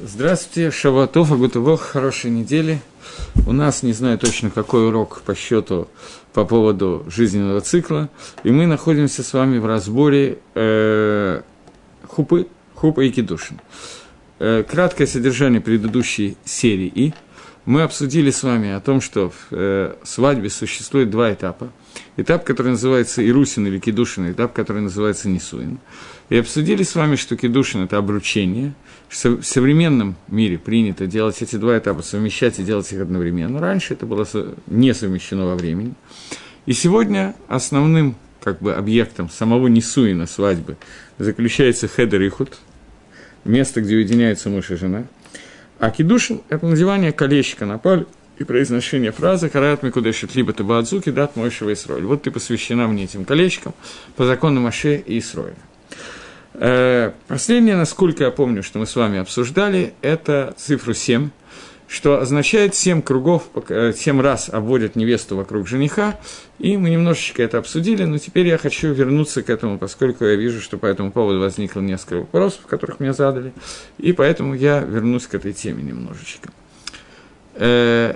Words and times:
Здравствуйте, 0.00 0.70
Шаватов, 0.70 1.32
Агутывох, 1.32 1.80
хорошей 1.80 2.30
недели. 2.30 2.80
У 3.48 3.52
нас, 3.52 3.82
не 3.82 3.92
знаю 3.92 4.16
точно, 4.16 4.48
какой 4.48 4.86
урок 4.86 5.22
по 5.22 5.34
счету 5.34 5.88
по 6.32 6.44
поводу 6.44 7.04
жизненного 7.08 7.60
цикла, 7.62 8.08
и 8.44 8.52
мы 8.52 8.66
находимся 8.68 9.24
с 9.24 9.32
вами 9.32 9.58
в 9.58 9.66
разборе 9.66 10.38
э, 10.54 11.42
хупы, 12.06 12.46
хупа 12.76 13.00
и 13.00 13.10
кедушин. 13.10 13.58
Э, 14.38 14.62
краткое 14.62 15.08
содержание 15.08 15.60
предыдущей 15.60 16.36
серии 16.44 16.92
и 16.94 17.12
мы 17.68 17.82
обсудили 17.82 18.30
с 18.30 18.42
вами 18.42 18.70
о 18.70 18.80
том, 18.80 19.00
что 19.00 19.30
в 19.30 19.34
э, 19.50 19.94
свадьбе 20.02 20.50
существует 20.50 21.10
два 21.10 21.32
этапа. 21.32 21.70
Этап, 22.16 22.44
который 22.44 22.72
называется 22.72 23.26
Ирусин 23.26 23.66
или 23.66 23.78
Кедушин, 23.78 24.30
этап, 24.30 24.52
который 24.52 24.82
называется 24.82 25.28
Нисуин. 25.28 25.78
И 26.30 26.36
обсудили 26.36 26.82
с 26.82 26.94
вами, 26.94 27.16
что 27.16 27.36
Кедушин– 27.36 27.82
это 27.84 27.96
обручение– 27.96 28.74
в 29.08 29.42
современном 29.42 30.16
мире 30.28 30.58
принято 30.58 31.06
делать 31.06 31.40
эти 31.40 31.56
два 31.56 31.78
этапа, 31.78 32.02
совмещать 32.02 32.58
и 32.58 32.62
делать 32.62 32.92
их 32.92 33.00
одновременно. 33.00 33.60
Раньше 33.60 33.94
это 33.94 34.06
было 34.06 34.26
не 34.66 34.92
совмещено 34.92 35.46
во 35.46 35.56
времени. 35.56 35.94
И 36.66 36.72
сегодня 36.72 37.34
основным 37.48 38.16
как 38.42 38.60
бы, 38.60 38.74
объектом 38.74 39.30
самого 39.30 39.68
Несуина 39.68 40.26
свадьбы 40.26 40.76
заключается 41.16 41.88
хедер 41.88 42.20
и 42.22 42.28
худ, 42.28 42.58
место, 43.44 43.80
где 43.80 43.96
уединяются 43.96 44.50
муж 44.50 44.70
и 44.70 44.76
жена. 44.76 45.04
А 45.78 45.90
кидушин– 45.90 46.40
это 46.48 46.66
надевание 46.66 47.12
колечка 47.12 47.64
на 47.64 47.78
паль 47.78 48.06
и 48.38 48.44
произношение 48.44 49.12
фразы 49.12 49.48
«Карат 49.48 49.82
микудешит 49.82 50.34
либо 50.34 50.52
ты 50.52 50.64
баадзуки, 50.64 51.10
дат 51.10 51.36
мойшева 51.36 51.72
Исроль». 51.72 52.02
Вот 52.02 52.22
ты 52.22 52.30
посвящена 52.30 52.88
мне 52.88 53.04
этим 53.04 53.24
колечком 53.24 53.74
по 54.16 54.26
закону 54.26 54.60
Маше 54.60 54.96
и 54.96 55.18
Исроиля. 55.18 55.56
Э, 56.54 57.12
последнее, 57.28 57.76
насколько 57.76 58.24
я 58.24 58.30
помню, 58.32 58.64
что 58.64 58.80
мы 58.80 58.86
с 58.86 58.96
вами 58.96 59.20
обсуждали, 59.20 59.92
это 60.02 60.54
цифру 60.56 60.94
7, 60.94 61.30
что 61.88 62.20
означает 62.20 62.76
7 62.76 63.02
кругов, 63.02 63.48
7 63.68 64.20
раз 64.20 64.48
обводят 64.48 64.94
невесту 64.94 65.36
вокруг 65.36 65.66
жениха, 65.66 66.20
и 66.60 66.76
мы 66.76 66.90
немножечко 66.90 67.42
это 67.42 67.58
обсудили, 67.58 68.04
но 68.04 68.18
теперь 68.18 68.46
я 68.46 68.58
хочу 68.58 68.92
вернуться 68.92 69.42
к 69.42 69.50
этому, 69.50 69.78
поскольку 69.78 70.24
я 70.24 70.36
вижу, 70.36 70.60
что 70.60 70.78
по 70.78 70.86
этому 70.86 71.10
поводу 71.10 71.40
возникло 71.40 71.80
несколько 71.80 72.18
вопросов, 72.18 72.66
которых 72.66 73.00
мне 73.00 73.12
задали, 73.12 73.52
и 73.98 74.12
поэтому 74.12 74.54
я 74.54 74.80
вернусь 74.80 75.26
к 75.26 75.34
этой 75.34 75.52
теме 75.52 75.82
немножечко. 75.82 76.50
Э, 77.54 78.14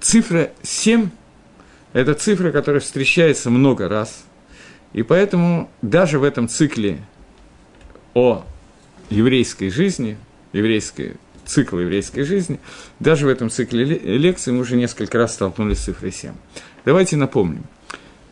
цифра 0.00 0.50
7– 0.62 1.10
это 1.92 2.14
цифра, 2.14 2.50
которая 2.50 2.80
встречается 2.80 3.50
много 3.50 3.88
раз– 3.88 4.24
и 4.94 5.02
поэтому 5.02 5.68
даже 5.82 6.18
в 6.18 6.22
этом 6.22 6.48
цикле 6.48 7.02
о 8.14 8.44
еврейской 9.10 9.68
жизни, 9.68 10.16
еврейской, 10.54 11.16
цикл 11.44 11.78
еврейской 11.78 12.22
жизни, 12.22 12.58
даже 13.00 13.26
в 13.26 13.28
этом 13.28 13.50
цикле 13.50 13.84
лекций 13.84 14.52
мы 14.52 14.60
уже 14.60 14.76
несколько 14.76 15.18
раз 15.18 15.34
столкнулись 15.34 15.78
с 15.78 15.84
цифрой 15.84 16.12
7. 16.12 16.32
Давайте 16.86 17.16
напомним. 17.16 17.64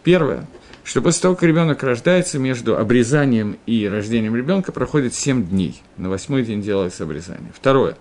Первое, 0.02 0.46
что 0.84 1.02
после 1.02 1.22
того, 1.22 1.34
как 1.34 1.44
ребенок 1.44 1.82
рождается, 1.82 2.38
между 2.38 2.78
обрезанием 2.78 3.58
и 3.66 3.86
рождением 3.86 4.34
ребенка 4.34 4.72
проходит 4.72 5.14
7 5.14 5.46
дней. 5.46 5.80
На 5.98 6.08
восьмой 6.08 6.42
день 6.42 6.62
делается 6.62 7.04
обрезание. 7.04 7.52
Второе. 7.54 7.96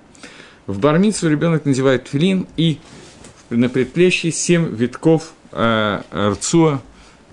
В 0.67 0.79
бармицу 0.79 1.29
ребенок 1.29 1.65
надевает 1.65 2.07
филин 2.07 2.47
и 2.55 2.79
на 3.49 3.67
предплечье 3.67 4.31
7 4.31 4.73
витков 4.75 5.33
э, 5.51 6.01
рцуа, 6.15 6.81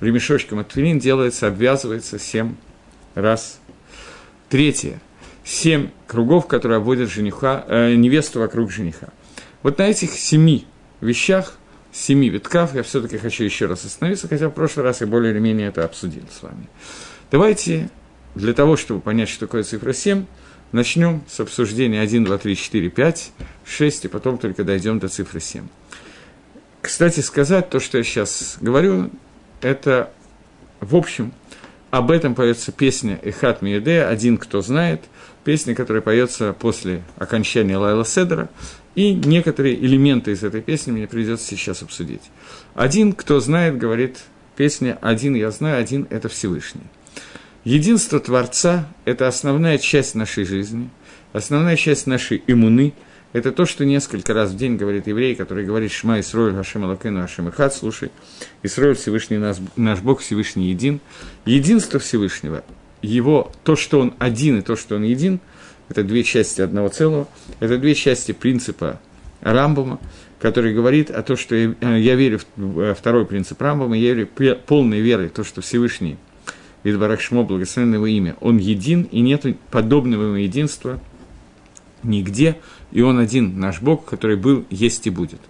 ремешочком 0.00 0.58
от 0.58 0.68
твилин 0.68 0.98
делается, 0.98 1.48
обвязывается 1.48 2.18
семь 2.18 2.54
раз. 3.14 3.60
Третье. 4.48 5.00
Семь 5.48 5.88
кругов, 6.06 6.46
которые 6.46 6.76
обводят 6.76 7.10
жениха, 7.10 7.64
э, 7.68 7.94
невесту 7.94 8.38
вокруг 8.38 8.70
жениха. 8.70 9.08
Вот 9.62 9.78
на 9.78 9.88
этих 9.88 10.10
семи 10.10 10.66
вещах, 11.00 11.54
семи 11.90 12.28
витках, 12.28 12.74
я 12.74 12.82
все-таки 12.82 13.16
хочу 13.16 13.44
еще 13.44 13.64
раз 13.64 13.82
остановиться, 13.86 14.28
хотя 14.28 14.50
в 14.50 14.52
прошлый 14.52 14.84
раз 14.84 15.00
я 15.00 15.06
более 15.06 15.32
или 15.32 15.38
менее 15.38 15.68
это 15.68 15.86
обсудил 15.86 16.24
с 16.30 16.42
вами. 16.42 16.68
Давайте, 17.30 17.88
для 18.34 18.52
того, 18.52 18.76
чтобы 18.76 19.00
понять, 19.00 19.30
что 19.30 19.46
такое 19.46 19.62
цифра 19.62 19.94
7, 19.94 20.26
начнем 20.72 21.22
с 21.26 21.40
обсуждения 21.40 22.02
1, 22.02 22.24
2, 22.24 22.36
3, 22.36 22.54
4, 22.54 22.90
5, 22.90 23.32
6, 23.64 24.04
и 24.04 24.08
потом 24.08 24.36
только 24.36 24.64
дойдем 24.64 24.98
до 24.98 25.08
цифры 25.08 25.40
7. 25.40 25.66
Кстати 26.82 27.20
сказать, 27.20 27.70
то, 27.70 27.80
что 27.80 27.96
я 27.96 28.04
сейчас 28.04 28.58
говорю, 28.60 29.10
это, 29.62 30.12
в 30.80 30.94
общем, 30.94 31.32
об 31.90 32.10
этом 32.10 32.34
поется 32.34 32.70
песня 32.70 33.18
«Эхат 33.22 33.62
Миеде», 33.62 34.04
«Один, 34.04 34.36
кто 34.36 34.60
знает», 34.60 35.00
песня, 35.48 35.74
которая 35.74 36.02
поется 36.02 36.52
после 36.52 37.02
окончания 37.16 37.78
Лайла 37.78 38.04
Седера, 38.04 38.50
и 38.94 39.14
некоторые 39.14 39.82
элементы 39.82 40.32
из 40.32 40.44
этой 40.44 40.60
песни 40.60 40.90
мне 40.90 41.06
придется 41.06 41.46
сейчас 41.46 41.80
обсудить. 41.80 42.20
«Один, 42.74 43.14
кто 43.14 43.40
знает», 43.40 43.78
говорит 43.78 44.18
песня 44.56 44.98
«Один 45.00 45.34
я 45.34 45.50
знаю, 45.50 45.80
один– 45.80 46.06
это 46.10 46.28
Всевышний». 46.28 46.82
Единство 47.64 48.20
Творца– 48.20 48.92
это 49.06 49.26
основная 49.26 49.78
часть 49.78 50.14
нашей 50.14 50.44
жизни, 50.44 50.90
основная 51.32 51.76
часть 51.76 52.06
нашей 52.06 52.42
иммуны– 52.46 52.92
это 53.32 53.50
то, 53.50 53.64
что 53.64 53.86
несколько 53.86 54.34
раз 54.34 54.50
в 54.50 54.56
день 54.56 54.76
говорит 54.76 55.06
еврей, 55.06 55.34
который 55.34 55.64
говорит 55.64 55.92
«Шма 55.92 56.20
Исроэль 56.20 56.56
Хашем 56.56 56.84
Алакену 56.84 57.22
Хашем 57.22 57.48
Ихат», 57.48 57.74
слушай, 57.74 58.10
Исроэль 58.62 58.96
Всевышний 58.96 59.38
наш, 59.38 59.56
наш 59.76 60.00
Бог 60.00 60.20
Всевышний 60.20 60.68
един. 60.68 61.00
Единство 61.46 61.98
Всевышнего, 61.98 62.64
его, 63.02 63.52
то, 63.64 63.76
что 63.76 64.00
он 64.00 64.14
один 64.18 64.58
и 64.58 64.62
то, 64.62 64.76
что 64.76 64.96
он 64.96 65.02
един, 65.02 65.40
это 65.88 66.02
две 66.02 66.22
части 66.22 66.60
одного 66.60 66.88
целого, 66.88 67.28
это 67.60 67.78
две 67.78 67.94
части 67.94 68.32
принципа 68.32 69.00
Рамбома, 69.40 70.00
который 70.40 70.74
говорит 70.74 71.10
о 71.10 71.22
том, 71.22 71.36
что 71.36 71.54
я, 71.54 71.74
я 71.96 72.14
верю 72.14 72.40
в 72.56 72.94
второй 72.94 73.26
принцип 73.26 73.60
Рамбома, 73.60 73.96
я 73.96 74.14
верю 74.14 74.28
полной 74.66 75.00
верой 75.00 75.28
в 75.28 75.32
то, 75.32 75.44
что 75.44 75.60
Всевышний 75.60 76.16
Видбарахшмо, 76.84 77.42
благословенное 77.42 77.96
его 77.96 78.06
имя, 78.06 78.36
он 78.40 78.58
един, 78.58 79.02
и 79.02 79.20
нет 79.20 79.44
подобного 79.70 80.24
ему 80.24 80.34
единства 80.36 81.00
нигде, 82.02 82.56
и 82.92 83.02
Он 83.02 83.18
один, 83.18 83.58
наш 83.58 83.80
Бог, 83.80 84.04
который 84.04 84.36
был, 84.36 84.64
есть 84.70 85.06
и 85.06 85.10
будет. 85.10 85.40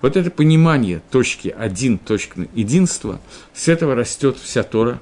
Вот 0.00 0.16
это 0.16 0.30
понимание 0.30 1.02
точки 1.10 1.54
один, 1.56 1.98
точки 1.98 2.48
единства, 2.54 3.20
с 3.54 3.68
этого 3.68 3.94
растет 3.94 4.36
вся 4.42 4.62
Тора, 4.62 5.00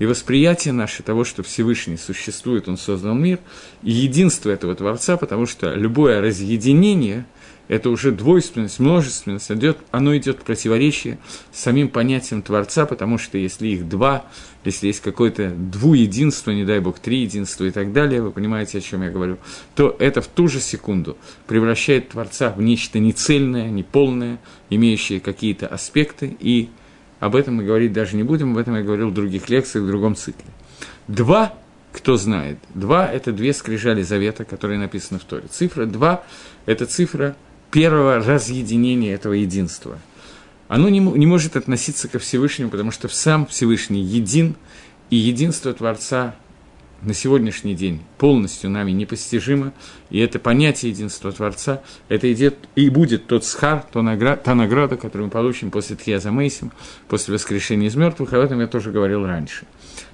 и 0.00 0.06
восприятие 0.06 0.72
наше 0.72 1.02
того, 1.02 1.24
что 1.24 1.42
Всевышний 1.44 1.98
существует, 1.98 2.68
Он 2.68 2.78
создал 2.78 3.14
мир, 3.14 3.38
и 3.82 3.90
единство 3.92 4.50
этого 4.50 4.74
Творца, 4.74 5.16
потому 5.16 5.46
что 5.46 5.74
любое 5.74 6.20
разъединение– 6.22 7.26
это 7.68 7.90
уже 7.90 8.10
двойственность, 8.10 8.80
множественность, 8.80 9.52
идет, 9.52 9.76
оно 9.90 10.16
идет 10.16 10.38
в 10.38 10.42
противоречие 10.42 11.18
с 11.52 11.60
самим 11.60 11.90
понятием 11.90 12.40
Творца, 12.40 12.86
потому 12.86 13.18
что 13.18 13.36
если 13.36 13.68
их 13.68 13.88
два, 13.90 14.24
если 14.64 14.86
есть 14.86 15.00
какое-то 15.00 15.50
двуединство, 15.50 16.50
не 16.50 16.64
дай 16.64 16.80
бог, 16.80 16.98
три 16.98 17.20
единства 17.20 17.64
и 17.64 17.70
так 17.70 17.92
далее, 17.92 18.22
вы 18.22 18.32
понимаете, 18.32 18.78
о 18.78 18.80
чем 18.80 19.02
я 19.02 19.10
говорю, 19.10 19.36
то 19.74 19.94
это 19.98 20.22
в 20.22 20.28
ту 20.28 20.48
же 20.48 20.60
секунду 20.60 21.18
превращает 21.46 22.08
Творца 22.08 22.48
в 22.48 22.62
нечто 22.62 22.98
нецельное, 22.98 23.68
неполное, 23.68 24.40
имеющее 24.70 25.20
какие-то 25.20 25.66
аспекты, 25.66 26.34
и 26.40 26.70
об 27.20 27.36
этом 27.36 27.56
мы 27.56 27.64
говорить 27.64 27.92
даже 27.92 28.16
не 28.16 28.24
будем, 28.24 28.52
об 28.52 28.58
этом 28.58 28.74
я 28.74 28.82
говорил 28.82 29.10
в 29.10 29.14
других 29.14 29.48
лекциях, 29.48 29.84
в 29.84 29.88
другом 29.88 30.16
цикле. 30.16 30.50
Два 31.06 31.54
кто 31.92 32.16
знает. 32.16 32.58
Два– 32.74 33.06
это 33.12 33.32
две 33.32 33.52
скрижали 33.52 34.02
завета, 34.02 34.44
которые 34.44 34.78
написаны 34.78 35.18
в 35.18 35.24
Торе. 35.24 35.44
Цифра 35.50 35.86
два– 35.86 36.22
это 36.66 36.86
цифра 36.86 37.36
первого 37.70 38.16
разъединения 38.16 39.12
этого 39.12 39.32
единства. 39.32 39.98
Оно 40.68 40.88
не, 40.88 41.00
не 41.00 41.26
может 41.26 41.56
относиться 41.56 42.08
ко 42.08 42.18
Всевышнему, 42.18 42.70
потому 42.70 42.92
что 42.92 43.08
сам 43.08 43.46
Всевышний 43.46 44.02
един, 44.02 44.54
и 45.10 45.16
единство 45.16 45.72
Творца 45.72 46.36
на 47.02 47.14
сегодняшний 47.14 47.74
день 47.74 48.02
полностью 48.18 48.70
нами 48.70 48.90
непостижимо, 48.90 49.72
и 50.10 50.18
это 50.18 50.38
понятие 50.38 50.92
единства 50.92 51.32
Творца, 51.32 51.82
это 52.08 52.32
идет 52.32 52.56
и 52.74 52.90
будет 52.90 53.26
тот 53.26 53.44
схар, 53.44 53.84
то 53.90 54.02
награда, 54.02 54.42
та 54.42 54.54
награда, 54.54 54.96
которую 54.96 55.26
мы 55.26 55.30
получим 55.30 55.70
после 55.70 55.96
Тхиаза 55.96 56.30
Мейсим, 56.30 56.72
после 57.08 57.34
воскрешения 57.34 57.88
из 57.88 57.96
мертвых, 57.96 58.32
об 58.32 58.40
этом 58.40 58.60
я 58.60 58.66
тоже 58.66 58.90
говорил 58.90 59.26
раньше. 59.26 59.66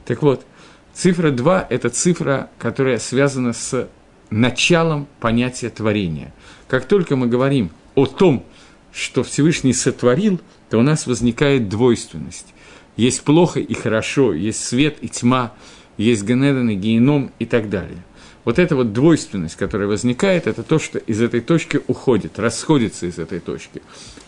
Так 0.04 0.22
вот, 0.22 0.46
цифра 0.94 1.30
2– 1.30 1.66
это 1.70 1.90
цифра, 1.90 2.50
которая 2.58 2.98
связана 2.98 3.52
с 3.52 3.88
началом 4.30 5.08
понятия 5.20 5.70
творения. 5.70 6.32
Как 6.68 6.86
только 6.86 7.16
мы 7.16 7.26
говорим 7.26 7.70
о 7.94 8.06
том, 8.06 8.44
что 8.92 9.22
Всевышний 9.22 9.72
сотворил, 9.72 10.40
то 10.70 10.78
у 10.78 10.82
нас 10.82 11.06
возникает 11.06 11.68
двойственность. 11.68 12.46
Есть 12.96 13.22
плохо 13.22 13.60
и 13.60 13.74
хорошо, 13.74 14.32
есть 14.32 14.64
свет 14.64 14.96
и 15.02 15.08
тьма, 15.08 15.52
есть 15.96 16.24
Ганедан 16.24 16.70
и 16.70 16.74
Геном 16.74 17.32
и 17.38 17.46
так 17.46 17.70
далее. 17.70 18.04
Вот 18.44 18.60
эта 18.60 18.76
вот 18.76 18.92
двойственность, 18.92 19.56
которая 19.56 19.88
возникает, 19.88 20.46
это 20.46 20.62
то, 20.62 20.78
что 20.78 20.98
из 20.98 21.20
этой 21.20 21.40
точки 21.40 21.80
уходит, 21.88 22.38
расходится 22.38 23.06
из 23.06 23.18
этой 23.18 23.40
точки. 23.40 23.82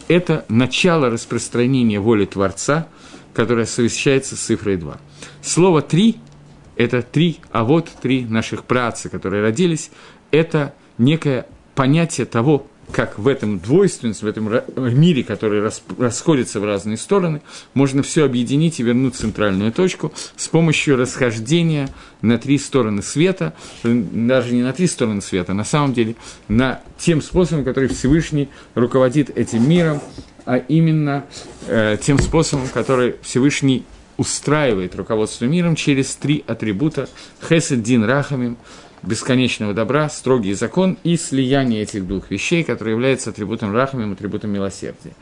Это 0.09 0.44
начало 0.49 1.09
распространения 1.09 2.00
воли 2.00 2.25
Творца, 2.25 2.88
которое 3.32 3.67
совещается 3.67 4.35
с 4.35 4.41
цифрой 4.41 4.76
2. 4.76 4.99
Слово 5.41 5.82
«три»– 5.82 6.17
это 6.76 7.03
три, 7.03 7.38
а 7.53 7.62
вот 7.62 7.88
три 8.03 8.25
наших 8.25 8.65
працы, 8.65 9.09
которые 9.09 9.43
родились, 9.43 9.91
это 10.32 10.75
некое 10.97 11.47
понятие 11.76 12.26
того, 12.26 12.67
как 12.93 13.19
в 13.19 13.29
этом 13.29 13.58
двойственности, 13.58 14.25
в 14.25 14.29
этом 14.29 14.50
мире, 14.99 15.23
который 15.23 15.62
расходится 15.99 16.61
в 16.61 16.64
разные 16.64 16.96
стороны, 16.96 17.43
можно 17.75 18.02
все 18.02 18.25
объединить 18.25 18.81
и 18.81 18.82
вернуть 18.82 19.14
центральную 19.14 19.73
точку 19.73 20.12
с 20.37 20.49
помощью 20.49 20.96
расхождения 20.96 21.88
на 22.23 22.38
три 22.38 22.58
стороны 22.58 23.02
света, 23.02 23.55
даже 23.82 24.55
не 24.55 24.62
на 24.62 24.73
три 24.73 24.87
стороны 24.87 25.20
света, 25.20 25.55
на 25.55 25.64
самом 25.64 25.93
деле 25.93 26.17
на 26.49 26.81
тем 26.99 27.23
способом, 27.23 27.64
который 27.64 27.88
Всевышний 27.88 28.49
руководит 28.75 29.37
этим 29.37 29.69
миром, 29.69 30.00
а 30.46 30.56
именно 30.56 31.26
э, 31.67 31.99
тем 32.00 32.19
способом, 32.19 32.69
который 32.69 33.17
Всевышний 33.23 33.84
устраивает 34.17 34.96
руководство 34.96 35.44
миром 35.44 35.76
через 35.76 36.14
три 36.17 36.44
атрибута 36.46 37.08
Хесед 37.49 37.82
Дин 37.82 38.05
Рахамим, 38.05 38.56
бесконечного 39.02 39.74
добра, 39.74 40.08
строгий 40.08 40.54
закон 40.54 40.98
и 41.04 41.16
слияние 41.16 41.82
этих 41.82 42.06
двух 42.06 42.30
вещей, 42.30 42.64
которые 42.64 42.94
являются 42.94 43.30
атрибутом 43.30 43.74
Рахамим, 43.74 44.12
атрибутом 44.12 44.50
милосердия. 44.50 45.12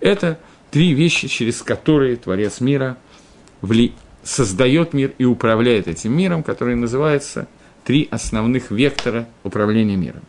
Это 0.00 0.38
три 0.70 0.94
вещи, 0.94 1.28
через 1.28 1.62
которые 1.62 2.16
Творец 2.16 2.60
мира 2.60 2.96
вли... 3.60 3.92
создает 4.22 4.92
мир 4.92 5.12
и 5.18 5.24
управляет 5.24 5.88
этим 5.88 6.16
миром, 6.16 6.42
которые 6.42 6.76
называются 6.76 7.46
три 7.84 8.08
основных 8.10 8.70
вектора 8.70 9.28
управления 9.44 9.96
миром. 9.96 10.22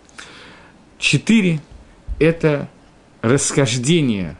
Четыре– 0.99 1.59
это 2.19 2.69
расхождение 3.21 4.37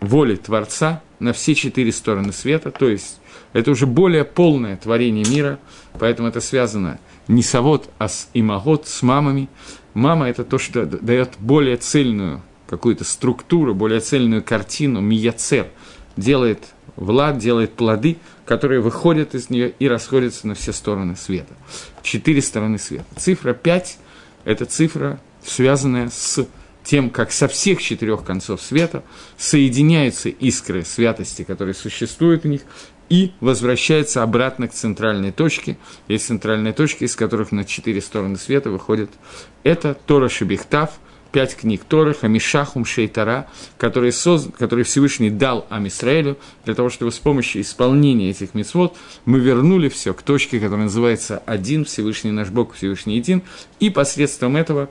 воли 0.00 0.36
Творца 0.36 1.02
на 1.18 1.32
все 1.32 1.54
четыре 1.54 1.90
стороны 1.92 2.32
света, 2.32 2.70
то 2.70 2.88
есть 2.88 3.18
это 3.52 3.70
уже 3.70 3.86
более 3.86 4.24
полное 4.24 4.76
творение 4.76 5.24
мира, 5.24 5.58
поэтому 5.98 6.28
это 6.28 6.40
связано 6.40 6.98
не 7.28 7.42
совод, 7.42 7.88
а 7.98 8.08
с 8.08 8.28
имагот, 8.34 8.86
с 8.86 9.02
мамами. 9.02 9.48
Мама– 9.94 10.28
это 10.28 10.44
то, 10.44 10.58
что 10.58 10.86
дает 10.86 11.34
более 11.38 11.76
цельную 11.76 12.42
какую-то 12.68 13.04
структуру, 13.04 13.74
более 13.74 14.00
цельную 14.00 14.42
картину, 14.42 15.00
мияцер, 15.00 15.68
делает 16.16 16.60
влад, 16.96 17.38
делает 17.38 17.74
плоды, 17.74 18.18
которые 18.44 18.80
выходят 18.80 19.34
из 19.34 19.50
нее 19.50 19.74
и 19.78 19.88
расходятся 19.88 20.46
на 20.46 20.54
все 20.54 20.72
стороны 20.72 21.16
света. 21.16 21.54
Четыре 22.02 22.42
стороны 22.42 22.78
света. 22.78 23.06
Цифра 23.16 23.52
5– 23.52 23.98
это 24.44 24.64
цифра, 24.64 25.20
связанная 25.44 26.10
с 26.10 26.46
тем, 26.84 27.10
как 27.10 27.32
со 27.32 27.48
всех 27.48 27.82
четырех 27.82 28.24
концов 28.24 28.60
света 28.60 29.02
соединяются 29.38 30.28
искры 30.28 30.84
святости, 30.84 31.42
которые 31.42 31.74
существуют 31.74 32.44
в 32.44 32.48
них, 32.48 32.62
и 33.08 33.32
возвращается 33.40 34.22
обратно 34.22 34.68
к 34.68 34.72
центральной 34.72 35.32
точке. 35.32 35.76
Есть 36.08 36.26
центральные 36.26 36.72
точки, 36.72 37.04
из 37.04 37.16
которых 37.16 37.52
на 37.52 37.64
четыре 37.64 38.00
стороны 38.00 38.36
света 38.36 38.70
выходят. 38.70 39.10
Это 39.62 39.94
Тора 40.06 40.28
Шебихтав, 40.28 40.98
пять 41.34 41.56
книг 41.56 41.82
Торы, 41.88 42.14
Хамишахум 42.14 42.84
Шейтара, 42.84 43.48
которые, 43.76 44.12
соз... 44.12 44.48
которые 44.56 44.84
Всевышний 44.84 45.30
дал 45.30 45.66
Амисраэлю, 45.68 46.38
для 46.64 46.74
того, 46.74 46.90
чтобы 46.90 47.10
с 47.10 47.18
помощью 47.18 47.62
исполнения 47.62 48.30
этих 48.30 48.54
мецвод 48.54 48.96
мы 49.24 49.40
вернули 49.40 49.88
все 49.88 50.14
к 50.14 50.22
точке, 50.22 50.60
которая 50.60 50.84
называется 50.84 51.42
«Один», 51.44 51.84
Всевышний 51.84 52.30
наш 52.30 52.50
Бог, 52.50 52.74
Всевышний 52.74 53.16
един, 53.16 53.42
и 53.80 53.90
посредством 53.90 54.56
этого 54.56 54.88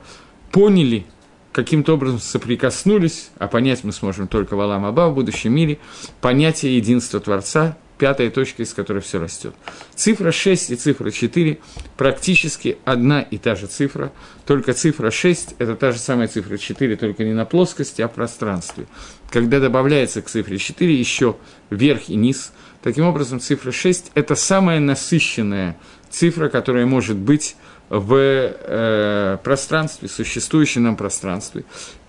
поняли 0.52 1.06
каким-то 1.50 1.94
образом 1.94 2.18
соприкоснулись, 2.18 3.30
а 3.38 3.46
понять 3.48 3.84
мы 3.84 3.92
сможем 3.92 4.28
только 4.28 4.54
в 4.54 4.60
Алам 4.60 4.84
Аба 4.84 5.08
в 5.08 5.14
будущем 5.14 5.54
мире, 5.54 5.78
понятие 6.20 6.76
единства 6.76 7.20
Творца, 7.20 7.78
пятая 7.98 8.30
точка, 8.30 8.62
из 8.62 8.74
которой 8.74 9.00
все 9.00 9.18
растет. 9.18 9.54
Цифра 9.94 10.32
6 10.32 10.70
и 10.70 10.76
цифра 10.76 11.10
4 11.10 11.58
практически 11.96 12.78
одна 12.84 13.22
и 13.22 13.38
та 13.38 13.54
же 13.54 13.66
цифра, 13.66 14.12
только 14.46 14.72
цифра 14.72 15.10
6– 15.10 15.56
это 15.58 15.76
та 15.76 15.92
же 15.92 15.98
самая 15.98 16.28
цифра 16.28 16.58
4, 16.58 16.96
только 16.96 17.24
не 17.24 17.32
на 17.32 17.44
плоскости, 17.44 18.02
а 18.02 18.08
в 18.08 18.12
пространстве. 18.12 18.86
Когда 19.30 19.60
добавляется 19.60 20.22
к 20.22 20.28
цифре 20.28 20.58
4 20.58 20.94
еще 20.94 21.36
верх 21.70 22.08
и 22.08 22.16
низ, 22.16 22.52
таким 22.82 23.06
образом 23.06 23.40
цифра 23.40 23.72
6– 23.72 24.12
это 24.14 24.34
самая 24.34 24.80
насыщенная 24.80 25.76
цифра, 26.10 26.48
которая 26.48 26.86
может 26.86 27.16
быть 27.16 27.56
в 27.88 28.14
э, 28.16 29.38
пространстве, 29.42 30.08
существующем 30.08 30.84
нам 30.84 30.96
пространстве. 30.96 31.64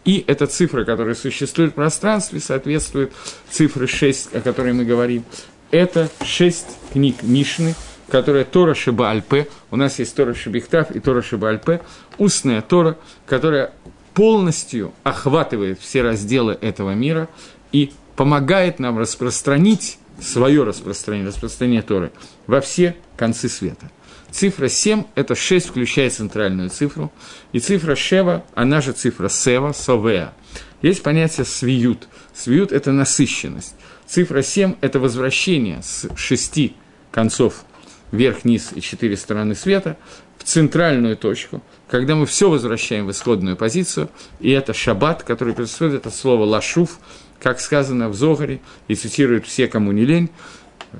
И 0.05 0.23
эта 0.27 0.45
цифра, 0.45 0.85
которая 0.85 1.15
существует 1.15 1.71
в 1.71 1.75
пространстве, 1.75 2.39
соответствует 2.39 3.11
цифре 3.49 3.87
6, 3.87 4.35
о 4.35 4.41
которой 4.41 4.73
мы 4.73 4.85
говорим. 4.85 5.25
Это 5.75 6.09
шесть 6.23 6.77
книг 6.93 7.21
Мишны, 7.21 7.75
которая 8.07 8.45
Тора 8.45 8.73
Шиба 8.73 9.09
Альпе. 9.11 9.49
У 9.71 9.75
нас 9.75 9.99
есть 9.99 10.15
Тора 10.15 10.33
Шибихтав 10.33 10.91
и 10.91 11.01
Тора 11.01 11.21
Шиба 11.21 11.49
Альпе. 11.49 11.81
Устная 12.17 12.61
Тора, 12.61 12.97
которая 13.25 13.73
полностью 14.13 14.93
охватывает 15.03 15.81
все 15.81 16.01
разделы 16.01 16.57
этого 16.61 16.91
мира 16.91 17.27
и 17.73 17.91
помогает 18.15 18.79
нам 18.79 18.97
распространить 18.97 19.99
свое 20.21 20.63
распространение, 20.63 21.27
распространение 21.27 21.81
Торы 21.81 22.13
во 22.47 22.61
все 22.61 22.95
концы 23.17 23.49
света. 23.49 23.91
Цифра 24.31 24.69
7– 24.69 25.03
это 25.15 25.35
6, 25.35 25.67
включая 25.67 26.09
центральную 26.09 26.69
цифру. 26.69 27.11
И 27.51 27.59
цифра 27.59 27.97
Шева, 27.97 28.45
она 28.53 28.79
же 28.79 28.93
цифра 28.93 29.27
Сева, 29.27 29.73
Совеа. 29.73 30.33
Есть 30.81 31.03
понятие 31.03 31.45
свиют. 31.45 32.07
Свиют– 32.33 32.71
это 32.73 32.93
насыщенность. 32.93 33.75
Цифра 34.07 34.41
7– 34.41 34.75
это 34.81 34.99
возвращение 34.99 35.81
с 35.81 36.07
шести 36.15 36.75
концов 37.11 37.65
вверх, 38.11 38.45
низ 38.45 38.71
и 38.73 38.81
четыре 38.81 39.17
стороны 39.17 39.55
света 39.55 39.97
в 40.37 40.43
центральную 40.43 41.17
точку, 41.17 41.63
когда 41.89 42.15
мы 42.15 42.25
все 42.25 42.49
возвращаем 42.49 43.07
в 43.07 43.11
исходную 43.11 43.57
позицию, 43.57 44.09
и 44.39 44.51
это 44.51 44.73
шаббат, 44.73 45.23
который 45.23 45.53
происходит 45.53 46.05
от 46.05 46.13
слова 46.13 46.45
лашуф, 46.45 46.99
как 47.39 47.59
сказано 47.59 48.09
в 48.09 48.15
Зогаре, 48.15 48.61
и 48.87 48.95
цитируют 48.95 49.45
все, 49.45 49.67
кому 49.67 49.91
не 49.91 50.05
лень, 50.05 50.29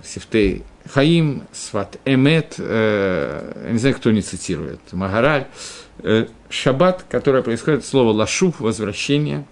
Сифтей 0.03 0.63
Хаим, 0.93 1.43
Сват 1.51 1.97
Эмет, 2.05 2.55
э, 2.57 3.69
не 3.71 3.77
знаю, 3.77 3.95
кто 3.95 4.11
не 4.11 4.21
цитирует, 4.21 4.79
Магараль, 4.91 5.47
э, 5.99 6.27
Шаббат, 6.49 7.05
которое 7.09 7.43
происходит 7.43 7.81
от 7.81 7.85
слова 7.85 8.11
лашуф, 8.11 8.59
возвращение, 8.59 9.45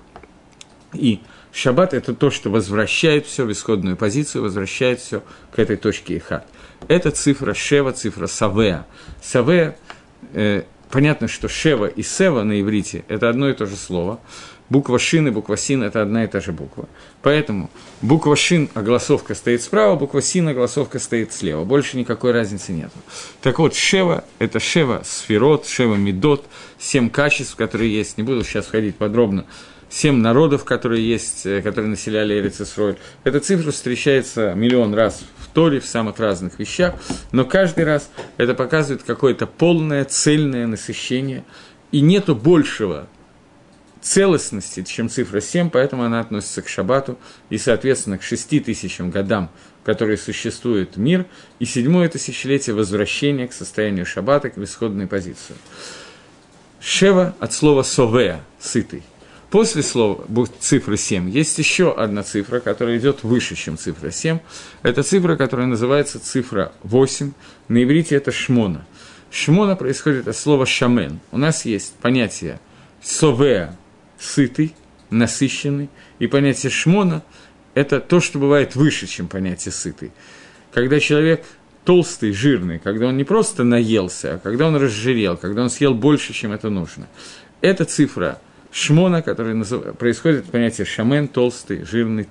и 0.93 1.21
Шаббат– 1.53 1.93
это 1.95 2.13
то, 2.13 2.31
что 2.31 2.49
возвращает 2.49 3.27
все 3.27 3.45
в 3.45 3.51
исходную 3.51 3.95
позицию, 3.95 4.41
возвращает 4.41 4.99
все 4.99 5.23
к 5.51 5.59
этой 5.59 5.77
точке 5.77 6.17
Ихат. 6.17 6.45
Это 6.87 7.11
цифра 7.11 7.53
Шева, 7.53 7.93
цифра 7.93 8.27
Савеа. 8.27 8.85
Савеа, 9.21 9.75
э, 10.33 10.63
понятно, 10.89 11.27
что 11.27 11.47
Шева 11.47 11.85
и 11.85 12.01
Сева 12.01 12.43
на 12.43 12.59
иврите– 12.59 13.05
это 13.07 13.29
одно 13.29 13.49
и 13.49 13.53
то 13.53 13.65
же 13.65 13.75
слово– 13.75 14.19
Буква 14.73 14.97
шин 14.97 15.27
и 15.27 15.31
буква 15.31 15.57
син– 15.57 15.83
это 15.83 16.01
одна 16.01 16.23
и 16.23 16.27
та 16.27 16.39
же 16.39 16.51
буква. 16.51 16.87
Поэтому 17.21 17.69
буква 18.01 18.35
шин, 18.35 18.69
огласовка 18.73 19.35
стоит 19.35 19.61
справа, 19.61 19.95
буква 19.95 20.21
син, 20.21 20.47
огласовка 20.47 20.99
стоит 20.99 21.33
слева. 21.33 21.63
Больше 21.63 21.95
никакой 21.97 22.31
разницы 22.31 22.71
нет. 22.71 22.89
Так 23.41 23.59
вот, 23.59 23.75
шева– 23.75 24.23
это 24.39 24.59
шева 24.59 25.03
сферот, 25.05 25.67
шева 25.67 25.95
медот, 25.95 26.45
семь 26.79 27.09
качеств, 27.09 27.55
которые 27.55 27.93
есть. 27.93 28.17
Не 28.17 28.23
буду 28.23 28.43
сейчас 28.43 28.65
входить 28.65 28.95
подробно. 28.95 29.45
Семь 29.93 30.17
народов, 30.17 30.65
которые 30.65 31.07
есть, 31.07 31.45
э, 31.45 31.61
которые 31.61 31.91
населяли 31.91 32.33
Эрицесроль. 32.39 32.95
Эта 33.23 33.39
цифра 33.39 33.69
встречается 33.69 34.55
миллион 34.55 34.95
раз 34.95 35.23
в 35.37 35.47
Торе, 35.49 35.79
в 35.79 35.85
самых 35.85 36.17
разных 36.17 36.57
вещах, 36.57 36.95
но 37.31 37.45
каждый 37.45 37.83
раз 37.83 38.09
это 38.37 38.55
показывает 38.55 39.03
какое-то 39.03 39.45
полное, 39.45 40.03
цельное 40.05 40.65
насыщение, 40.65 41.43
и 41.91 42.01
нету 42.01 42.35
большего 42.35 43.07
целостности, 44.01 44.81
чем 44.81 45.09
цифра 45.09 45.41
7, 45.41 45.69
поэтому 45.69 46.01
она 46.01 46.21
относится 46.21 46.63
к 46.63 46.67
шабату 46.67 47.19
и, 47.51 47.59
соответственно, 47.59 48.17
к 48.17 48.23
6 48.23 48.63
тысячам 48.63 49.11
годам, 49.11 49.51
которые 49.83 50.17
существует 50.17 50.97
мир, 50.97 51.27
и 51.59 51.65
седьмое 51.65 52.09
тысячелетие 52.09 52.75
возвращения 52.75 53.47
к 53.47 53.53
состоянию 53.53 54.07
шаббата, 54.07 54.49
к 54.49 54.57
исходной 54.57 55.05
позиции. 55.05 55.53
Шева 56.79 57.35
от 57.39 57.53
слова 57.53 57.83
совеа, 57.83 58.39
сытый. 58.59 59.03
После 59.53 59.83
слова 59.83 60.25
цифры 60.59 60.97
7 60.97 61.29
есть 61.29 61.59
еще 61.59 61.93
одна 61.93 62.23
цифра, 62.23 62.59
которая 62.59 62.97
идет 62.97 63.21
выше, 63.21 63.53
чем 63.53 63.77
цифра 63.77 64.09
7. 64.09 64.39
Это 64.81 65.03
цифра, 65.03 65.35
которая 65.35 65.67
называется 65.67 66.19
цифра 66.19 66.71
8. 66.81 67.33
На 67.67 67.83
иврите 67.83 68.15
это 68.15 68.31
шмона. 68.31 68.83
Шмона 69.29 69.75
происходит 69.75 70.27
от 70.27 70.35
слова 70.35 70.65
шамен. 70.65 71.19
У 71.31 71.37
нас 71.37 71.65
есть 71.65 71.93
понятие 72.01 72.59
совеа, 73.03 73.77
сытый, 74.17 74.73
насыщенный, 75.11 75.91
и 76.17 76.25
понятие 76.25 76.71
шмона– 76.71 77.21
это 77.75 77.99
то, 77.99 78.21
что 78.21 78.39
бывает 78.39 78.75
выше, 78.75 79.05
чем 79.05 79.27
понятие 79.27 79.71
сытый. 79.71 80.13
Когда 80.73 80.99
человек 80.99 81.45
толстый, 81.85 82.31
жирный, 82.31 82.79
когда 82.79 83.05
он 83.05 83.17
не 83.17 83.23
просто 83.23 83.63
наелся, 83.63 84.33
а 84.33 84.39
когда 84.39 84.65
он 84.65 84.77
разжирел, 84.77 85.37
когда 85.37 85.61
он 85.61 85.69
съел 85.69 85.93
больше, 85.93 86.33
чем 86.33 86.53
это 86.53 86.71
нужно. 86.71 87.07
Эта 87.61 87.85
цифра 87.85 88.41
Шмона, 88.73 89.21
который 89.21 89.53
назыв... 89.53 89.95
происходит 89.97 90.45
понятие 90.45 90.85
шамен, 90.85 91.27
толстый, 91.27 91.85
жирный, 91.85 92.27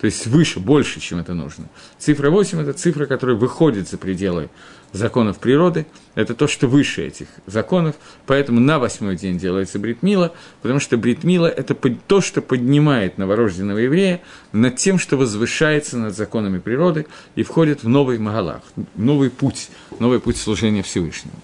то 0.00 0.06
есть 0.06 0.26
выше, 0.26 0.58
больше, 0.58 0.98
чем 0.98 1.20
это 1.20 1.34
нужно. 1.34 1.66
Цифра 1.98 2.30
8– 2.30 2.60
это 2.62 2.72
цифра, 2.72 3.06
которая 3.06 3.36
выходит 3.36 3.88
за 3.88 3.96
пределы 3.96 4.50
законов 4.90 5.38
природы, 5.38 5.86
это 6.16 6.34
то, 6.34 6.48
что 6.48 6.66
выше 6.66 7.06
этих 7.06 7.28
законов, 7.46 7.94
поэтому 8.26 8.58
на 8.58 8.80
восьмой 8.80 9.14
день 9.14 9.38
делается 9.38 9.78
бритмила, 9.78 10.34
потому 10.62 10.80
что 10.80 10.96
бритмила– 10.96 11.46
это 11.46 11.74
то, 11.74 12.20
что 12.20 12.42
поднимает 12.42 13.16
новорожденного 13.16 13.78
еврея 13.78 14.20
над 14.50 14.76
тем, 14.76 14.98
что 14.98 15.16
возвышается 15.16 15.96
над 15.96 16.16
законами 16.16 16.58
природы 16.58 17.06
и 17.36 17.44
входит 17.44 17.84
в 17.84 17.88
новый 17.88 18.18
Магалах, 18.18 18.62
новый 18.96 19.30
путь, 19.30 19.70
новый 20.00 20.18
путь 20.18 20.38
служения 20.38 20.82
Всевышнему. 20.82 21.36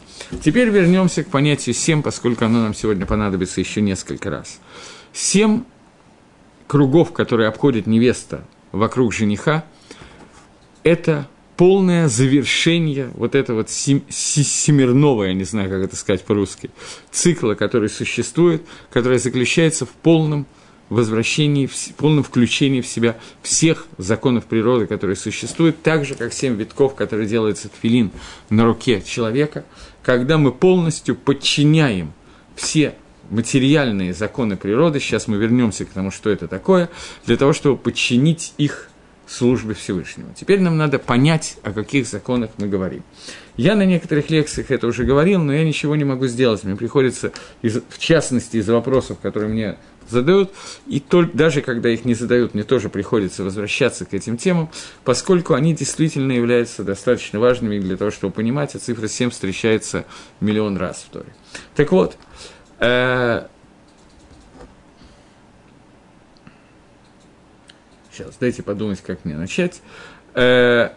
Теперь 0.42 0.68
вернемся 0.68 1.24
к 1.24 1.28
понятию 1.28 1.74
семь, 1.74 2.02
поскольку 2.02 2.44
оно 2.44 2.62
нам 2.62 2.74
сегодня 2.74 3.06
понадобится 3.06 3.60
еще 3.60 3.80
несколько 3.80 4.30
раз. 4.30 4.60
Семь 5.12 5.64
кругов, 6.66 7.12
которые 7.12 7.48
обходит 7.48 7.86
невеста 7.86 8.44
вокруг 8.72 9.12
жениха, 9.12 9.64
это 10.82 11.28
полное 11.56 12.08
завершение 12.08 13.10
вот 13.14 13.34
этого 13.34 13.58
вот 13.58 13.70
семерного, 13.70 15.24
я 15.24 15.34
не 15.34 15.44
знаю, 15.44 15.68
как 15.68 15.82
это 15.82 15.96
сказать 15.96 16.24
по-русски, 16.24 16.70
цикла, 17.10 17.54
который 17.54 17.90
существует, 17.90 18.62
который 18.90 19.18
заключается 19.18 19.84
в 19.84 19.90
полном 19.90 20.46
возвращении, 20.88 21.66
в 21.66 21.94
полном 21.96 22.24
включении 22.24 22.80
в 22.80 22.86
себя 22.86 23.16
всех 23.42 23.86
законов 23.98 24.46
природы, 24.46 24.86
которые 24.86 25.16
существуют, 25.16 25.82
так 25.82 26.04
же, 26.04 26.14
как 26.14 26.32
семь 26.32 26.56
витков, 26.56 26.94
которые 26.94 27.28
делается 27.28 27.68
тфилин 27.68 28.10
на 28.48 28.64
руке 28.64 29.02
человека, 29.02 29.64
когда 30.02 30.38
мы 30.38 30.52
полностью 30.52 31.14
подчиняем 31.14 32.12
все 32.54 32.94
материальные 33.30 34.12
законы 34.12 34.56
природы, 34.56 35.00
сейчас 35.00 35.28
мы 35.28 35.36
вернемся 35.36 35.84
к 35.84 35.90
тому, 35.90 36.10
что 36.10 36.30
это 36.30 36.48
такое, 36.48 36.90
для 37.26 37.36
того, 37.36 37.52
чтобы 37.52 37.76
подчинить 37.76 38.54
их 38.58 38.90
службы 39.26 39.74
Всевышнего. 39.74 40.28
Теперь 40.34 40.60
нам 40.60 40.76
надо 40.76 40.98
понять, 40.98 41.56
о 41.62 41.72
каких 41.72 42.08
законах 42.08 42.50
мы 42.58 42.66
говорим. 42.66 43.04
Я 43.56 43.76
на 43.76 43.84
некоторых 43.84 44.28
лекциях 44.28 44.72
это 44.72 44.88
уже 44.88 45.04
говорил, 45.04 45.40
но 45.40 45.52
я 45.52 45.64
ничего 45.64 45.94
не 45.94 46.02
могу 46.04 46.26
сделать. 46.26 46.64
Мне 46.64 46.74
приходится, 46.74 47.32
из, 47.62 47.80
в 47.88 47.98
частности, 47.98 48.56
из-за 48.56 48.72
вопросов, 48.72 49.18
которые 49.22 49.48
мне 49.50 49.76
задают, 50.10 50.52
и 50.86 51.00
только, 51.00 51.36
даже 51.36 51.62
когда 51.62 51.88
их 51.88 52.04
не 52.04 52.14
задают, 52.14 52.54
мне 52.54 52.62
тоже 52.62 52.88
приходится 52.88 53.44
возвращаться 53.44 54.04
к 54.04 54.14
этим 54.14 54.36
темам, 54.36 54.70
поскольку 55.04 55.54
они 55.54 55.74
действительно 55.74 56.32
являются 56.32 56.84
достаточно 56.84 57.38
важными 57.40 57.78
для 57.78 57.96
того, 57.96 58.10
чтобы 58.10 58.34
понимать, 58.34 58.74
а 58.74 58.78
цифра 58.78 59.08
7 59.08 59.30
встречается 59.30 60.04
миллион 60.40 60.76
раз 60.76 61.06
в 61.08 61.12
Торе. 61.12 61.34
Так 61.74 61.92
вот, 61.92 62.16
э, 62.78 63.46
Сейчас, 68.12 68.36
дайте 68.38 68.62
подумать, 68.62 69.00
как 69.00 69.24
мне 69.24 69.34
начать. 69.34 69.80
Э, 70.34 70.90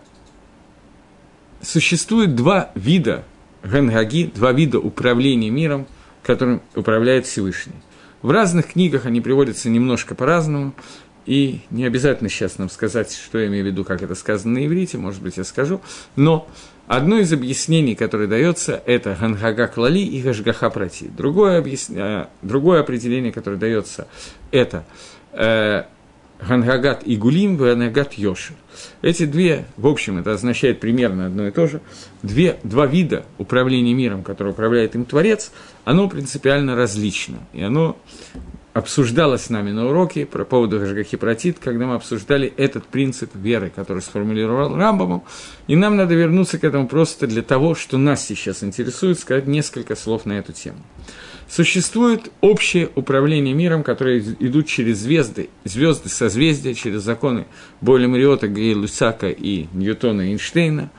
существует 1.62 2.36
два 2.36 2.72
вида 2.76 3.24
гангаги, 3.64 4.32
два 4.36 4.52
вида 4.52 4.80
управления 4.80 5.50
миром, 5.50 5.88
которым 6.22 6.62
управляет 6.76 7.26
Всевышний. 7.26 7.76
В 8.24 8.32
разных 8.32 8.72
книгах 8.72 9.06
они 9.06 9.20
приводятся 9.20 9.70
немножко 9.70 10.16
по-разному, 10.16 10.74
и 11.26 11.60
не 11.70 11.86
обязательно 11.86 12.30
сейчас 12.30 12.58
нам 12.58 12.70
сказать, 12.70 13.14
что 13.14 13.38
я 13.38 13.48
имею 13.48 13.66
в 13.66 13.68
виду, 13.68 13.84
как 13.84 14.02
это 14.02 14.16
сказано 14.16 14.60
на 14.60 14.66
иврите, 14.66 14.98
может 14.98 15.22
быть, 15.22 15.36
я 15.36 15.44
скажу, 15.44 15.82
но 16.16 16.48
одно 16.88 17.20
из 17.20 17.32
объяснений, 17.34 17.96
которое 17.96 18.28
дается, 18.28 18.82
это 18.86 19.18
הנהגה 19.20 19.68
כללית 19.68 20.00
и 20.00 20.22
השגחה 20.22 20.70
פרטית. 20.70 21.08
Другое, 21.08 21.60
объяс... 21.60 21.90
Э, 21.90 22.28
другое 22.42 22.80
определение, 22.80 23.34
которое 23.34 23.58
дается, 23.58 24.08
это 24.52 24.86
э, 25.34 25.84
הנהגת 26.48 27.04
עיגולים, 27.06 27.58
הנהגת 27.58 28.14
יושר. 28.14 28.56
Эти 29.02 29.26
две, 29.26 29.66
в 29.78 29.88
общем, 29.88 30.18
это 30.18 30.32
означает 30.32 30.80
примерно 30.80 31.28
одно 31.28 31.48
и 31.48 31.52
то 31.52 31.68
же, 31.68 31.82
две, 32.22 32.58
два 32.64 32.86
вида 32.86 33.26
управления 33.38 33.94
миром, 33.94 34.24
который 34.24 34.50
управляет 34.50 34.96
им 34.96 35.06
Творец, 35.06 35.52
оно 35.86 36.10
принципиально 36.10 36.76
различно. 36.76 37.38
И 37.54 37.62
оно 37.62 37.98
обсуждалось 38.74 39.44
с 39.44 39.50
нами 39.50 39.72
на 39.72 39.88
уроке 39.88 40.26
по 40.26 40.46
поводу 40.46 40.80
השגחה 40.80 41.16
פרטית, 41.18 41.60
когда 41.60 41.86
мы 41.86 41.96
обсуждали 41.96 42.52
этот 42.58 42.86
принцип 42.86 43.30
веры, 43.36 43.72
который 43.74 44.02
сформулировал 44.02 44.76
Рамбам, 44.76 45.24
и 45.68 45.76
нам 45.76 45.96
надо 45.96 46.16
вернуться 46.16 46.58
к 46.58 46.64
этому 46.64 46.88
просто 46.88 47.28
для 47.28 47.44
того, 47.44 47.76
что 47.76 47.98
нас 47.98 48.26
сейчас 48.26 48.64
интересует, 48.64 49.20
сказать 49.20 49.46
несколько 49.46 49.96
слов 49.96 50.26
на 50.26 50.34
эту 50.34 50.54
тему. 50.54 50.80
Существует 51.56 52.32
общее 52.42 52.90
управление 52.96 53.54
миром, 53.54 53.84
которое 53.84 54.18
идут 54.18 54.66
через 54.66 54.98
звезды, 54.98 55.52
звезды 55.64 56.10
созвездия, 56.10 56.74
через 56.74 57.04
законы 57.04 57.46
Бойля 57.80 58.08
Мариота, 58.08 58.48
Гей 58.48 58.74
Лусака 58.74 59.30
и 59.30 59.68
Ньютона 59.72 60.22
Эйнштейна, 60.32 60.90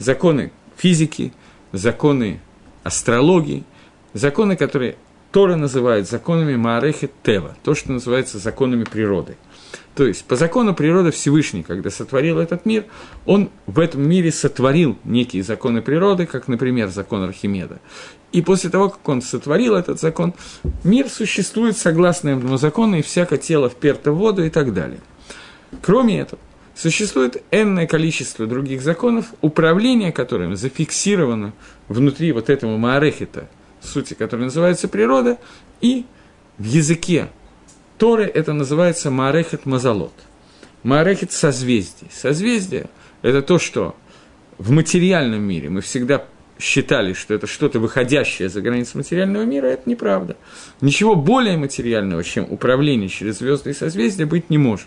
законы 0.00 0.50
физики, 0.76 1.32
законы 1.70 2.40
астрологии, 2.82 3.62
законы, 4.12 4.56
которые 4.56 4.96
Тора 5.30 5.54
называет 5.54 6.08
законами 6.08 6.56
Маарехи 6.56 7.08
Тева, 7.22 7.56
то, 7.62 7.76
что 7.76 7.92
называется 7.92 8.38
законами 8.38 8.82
природы. 8.82 9.36
То 9.94 10.06
есть, 10.06 10.24
по 10.24 10.34
закону 10.34 10.74
природы 10.74 11.12
Всевышний, 11.12 11.62
когда 11.62 11.90
сотворил 11.90 12.38
этот 12.38 12.66
мир, 12.66 12.84
он 13.26 13.50
в 13.66 13.78
этом 13.78 14.08
мире 14.08 14.32
сотворил 14.32 14.98
некие 15.04 15.42
законы 15.42 15.82
природы, 15.82 16.26
как, 16.26 16.48
например, 16.48 16.88
закон 16.88 17.22
Архимеда. 17.22 17.80
И 18.32 18.42
после 18.42 18.70
того, 18.70 18.90
как 18.90 19.08
он 19.08 19.22
сотворил 19.22 19.74
этот 19.74 20.00
закон, 20.00 20.34
мир 20.84 21.08
существует 21.08 21.76
согласно 21.76 22.30
этому 22.30 22.58
закону, 22.58 22.98
и 22.98 23.02
всякое 23.02 23.38
тело 23.38 23.68
вперто 23.68 24.12
в 24.12 24.18
воду 24.18 24.44
и 24.44 24.50
так 24.50 24.72
далее. 24.72 25.00
Кроме 25.82 26.20
этого, 26.20 26.40
существует 26.74 27.42
энное 27.50 27.86
количество 27.86 28.46
других 28.46 28.82
законов, 28.82 29.26
управление 29.40 30.12
которым 30.12 30.56
зафиксировано 30.56 31.52
внутри 31.88 32.32
вот 32.32 32.50
этого 32.50 32.76
маарехита, 32.76 33.48
сути, 33.82 34.14
который 34.14 34.42
называется 34.42 34.88
природа, 34.88 35.38
и 35.80 36.06
в 36.58 36.64
языке 36.64 37.28
Торы 38.00 38.24
это 38.24 38.54
называется 38.54 39.10
маарехет 39.10 39.66
мазалот. 39.66 40.14
Маарехет 40.84 41.32
созвездий. 41.32 42.08
Созвездие– 42.10 42.86
это 43.22 43.42
то, 43.42 43.58
что 43.58 43.94
в 44.56 44.70
материальном 44.70 45.42
мире 45.42 45.68
мы 45.68 45.82
всегда 45.82 46.24
считали, 46.60 47.12
что 47.12 47.34
это 47.34 47.46
что-то 47.46 47.80
выходящее 47.80 48.48
за 48.48 48.60
границы 48.60 48.96
материального 48.96 49.44
мира, 49.44 49.66
это 49.66 49.88
неправда. 49.88 50.36
Ничего 50.80 51.16
более 51.16 51.56
материального, 51.56 52.22
чем 52.22 52.46
управление 52.50 53.08
через 53.08 53.38
звезды 53.38 53.70
и 53.70 53.74
созвездия, 53.74 54.26
быть 54.26 54.50
не 54.50 54.58
может. 54.58 54.86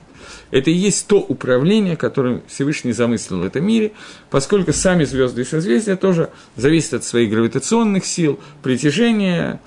Это 0.51 0.70
и 0.70 0.74
есть 0.74 1.08
то 1.08 1.18
управление, 1.18 1.98
которое 1.98 2.42
Всевышний 2.48 2.94
замыслил 2.94 3.39
в 3.39 3.46
этом 3.46 3.65
мире, 3.65 3.92
поскольку 4.30 4.72
сами 4.74 5.03
звезды 5.03 5.42
и 5.42 5.46
созвездия 5.46 5.96
тоже 5.96 6.30
зависят 6.56 6.94
от 6.94 7.03
своих 7.03 7.30
гравитационных 7.30 8.06
сил, 8.06 8.39
притяжения, 8.62 9.60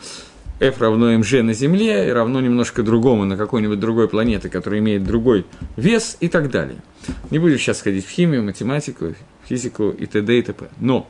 F 0.58 0.80
равно 0.80 1.12
mg 1.12 1.42
на 1.42 1.52
Земле, 1.52 2.08
и 2.08 2.10
равно 2.10 2.40
немножко 2.40 2.82
другому 2.82 3.24
на 3.26 3.36
какой-нибудь 3.36 3.78
другой 3.78 4.08
планете, 4.08 4.48
которая 4.48 4.80
имеет 4.80 5.04
другой 5.04 5.44
вес 5.76 6.16
и 6.20 6.28
так 6.28 6.50
далее. 6.50 6.78
Не 7.30 7.38
буду 7.38 7.58
сейчас 7.58 7.82
ходить 7.82 8.06
в 8.06 8.10
химию, 8.10 8.42
математику, 8.42 9.14
физику 9.46 9.90
и 9.90 10.06
т.д. 10.06 10.38
и 10.38 10.42
т.п. 10.42 10.68
Но 10.80 11.08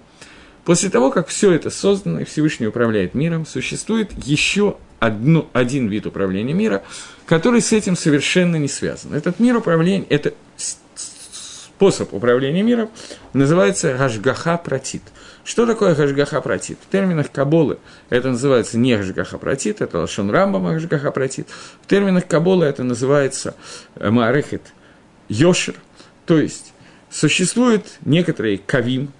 После 0.66 0.90
того, 0.90 1.12
как 1.12 1.28
все 1.28 1.52
это 1.52 1.70
создано 1.70 2.20
и 2.20 2.24
Всевышний 2.24 2.66
управляет 2.66 3.14
миром, 3.14 3.46
существует 3.46 4.10
еще 4.26 4.76
одно, 4.98 5.48
один 5.52 5.86
вид 5.86 6.06
управления 6.06 6.54
мира, 6.54 6.82
который 7.24 7.62
с 7.62 7.72
этим 7.72 7.96
совершенно 7.96 8.56
не 8.56 8.66
связан. 8.66 9.14
Этот 9.14 9.38
мир 9.38 9.56
управления, 9.56 10.06
это 10.08 10.34
способ 10.56 12.12
управления 12.12 12.64
миром 12.64 12.90
называется 13.32 13.94
Гашгаха 13.96 14.58
Протит. 14.58 15.02
Что 15.44 15.66
такое 15.66 15.94
Гашгаха 15.94 16.40
Протит? 16.40 16.78
В 16.88 16.90
терминах 16.90 17.30
Каболы 17.30 17.78
это 18.10 18.30
называется 18.30 18.76
не 18.76 18.96
Гашгаха 18.96 19.38
Протит, 19.38 19.80
это 19.80 20.00
Лашон 20.00 20.32
Рамбам 20.32 20.64
Гашгаха 20.64 21.12
Протит. 21.12 21.46
В 21.80 21.86
терминах 21.86 22.26
Каболы 22.26 22.66
это 22.66 22.82
называется 22.82 23.54
э, 23.94 24.10
Маарехет 24.10 24.62
Йошер. 25.28 25.76
То 26.24 26.40
есть 26.40 26.72
существует 27.08 27.86
некоторые 28.04 28.58
кавим, 28.58 29.12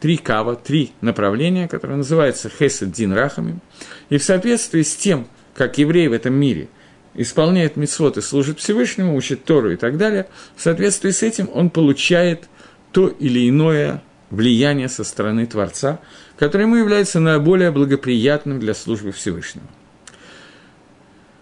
три 0.00 0.16
кава, 0.16 0.56
три 0.56 0.92
направления, 1.00 1.68
которые 1.68 1.98
называются 1.98 2.48
Хесед 2.48 2.90
Дин 2.90 3.12
Рахами. 3.12 3.60
И 4.08 4.18
в 4.18 4.24
соответствии 4.24 4.82
с 4.82 4.96
тем, 4.96 5.28
как 5.54 5.78
евреи 5.78 6.08
в 6.08 6.12
этом 6.12 6.34
мире 6.34 6.68
исполняют 7.14 7.76
митцвот 7.76 8.16
и 8.16 8.22
служат 8.22 8.58
Всевышнему, 8.58 9.14
учат 9.14 9.44
Тору 9.44 9.72
и 9.72 9.76
так 9.76 9.98
далее, 9.98 10.26
в 10.56 10.62
соответствии 10.62 11.10
с 11.10 11.22
этим 11.22 11.48
он 11.52 11.70
получает 11.70 12.48
то 12.92 13.08
или 13.08 13.48
иное 13.48 14.02
влияние 14.30 14.88
со 14.88 15.04
стороны 15.04 15.46
Творца, 15.46 16.00
которое 16.38 16.64
ему 16.64 16.76
является 16.76 17.20
наиболее 17.20 17.70
благоприятным 17.70 18.58
для 18.58 18.74
службы 18.74 19.12
Всевышнего. 19.12 19.66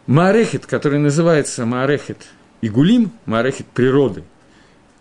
Маарехет, 0.07 0.67
который 0.67 0.99
называется 0.99 1.67
Маарехет 1.67 2.27
Игулим, 2.63 3.13
Маарехет 3.27 3.67
природы, 3.67 4.25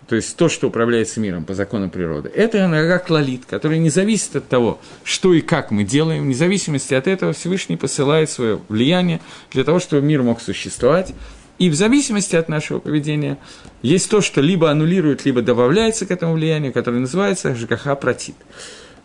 то 0.08 0.16
есть 0.16 0.38
то, 0.38 0.48
что 0.48 0.68
управляется 0.68 1.20
миром 1.20 1.44
по 1.44 1.54
закону 1.54 1.90
природы, 1.90 2.32
это 2.34 2.64
анага 2.64 3.00
клалит, 3.00 3.46
который 3.46 3.78
не 3.78 3.90
зависит 3.90 4.36
от 4.38 4.48
того, 4.48 4.80
что 5.04 5.34
и 5.34 5.42
как 5.42 5.70
мы 5.70 5.84
делаем, 5.84 6.24
вне 6.24 6.34
зависимости 6.34 6.94
от 6.94 7.08
этого 7.08 7.34
Всевышний 7.34 7.76
посылает 7.76 8.30
свое 8.30 8.62
влияние 8.70 9.20
для 9.52 9.64
того, 9.64 9.80
чтобы 9.80 10.02
мир 10.02 10.24
мог 10.24 10.42
существовать, 10.42 11.14
и 11.60 11.70
в 11.70 11.76
зависимости 11.76 12.36
от 12.36 12.50
нашего 12.50 12.80
поведения 12.80 13.38
есть 13.82 14.10
то, 14.10 14.22
что 14.22 14.42
либо 14.42 14.72
аннулирует, 14.72 15.26
либо 15.26 15.42
добавляется 15.42 16.06
к 16.06 16.12
этому 16.12 16.34
влиянию, 16.34 16.72
которое 16.72 17.00
называется 17.00 17.56
ЖКХ 17.56 18.00
протит. 18.00 18.36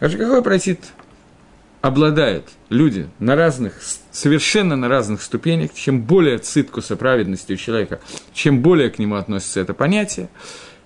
ЖКХ 0.00 0.42
протит 0.42 0.80
обладают 1.80 2.44
люди 2.68 3.08
на 3.18 3.34
разных, 3.34 3.74
совершенно 4.12 4.76
на 4.76 4.88
разных 4.88 5.20
ступенях, 5.20 5.74
чем 5.74 6.02
более 6.02 6.38
циткуса 6.38 6.94
праведности 6.96 7.54
у 7.54 7.56
человека, 7.56 8.00
чем 8.32 8.62
более 8.62 8.88
к 8.88 9.00
нему 9.00 9.16
относится 9.16 9.60
это 9.60 9.74
понятие, 9.74 10.28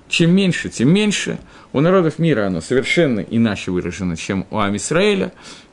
чем 0.08 0.34
меньше, 0.34 0.68
тем 0.68 0.92
меньше. 0.92 1.38
У 1.72 1.80
народов 1.80 2.18
мира 2.18 2.46
оно 2.46 2.60
совершенно 2.60 3.20
иначе 3.20 3.70
выражено, 3.70 4.16
чем 4.16 4.46
у 4.50 4.58
Амисраэля, 4.58 5.32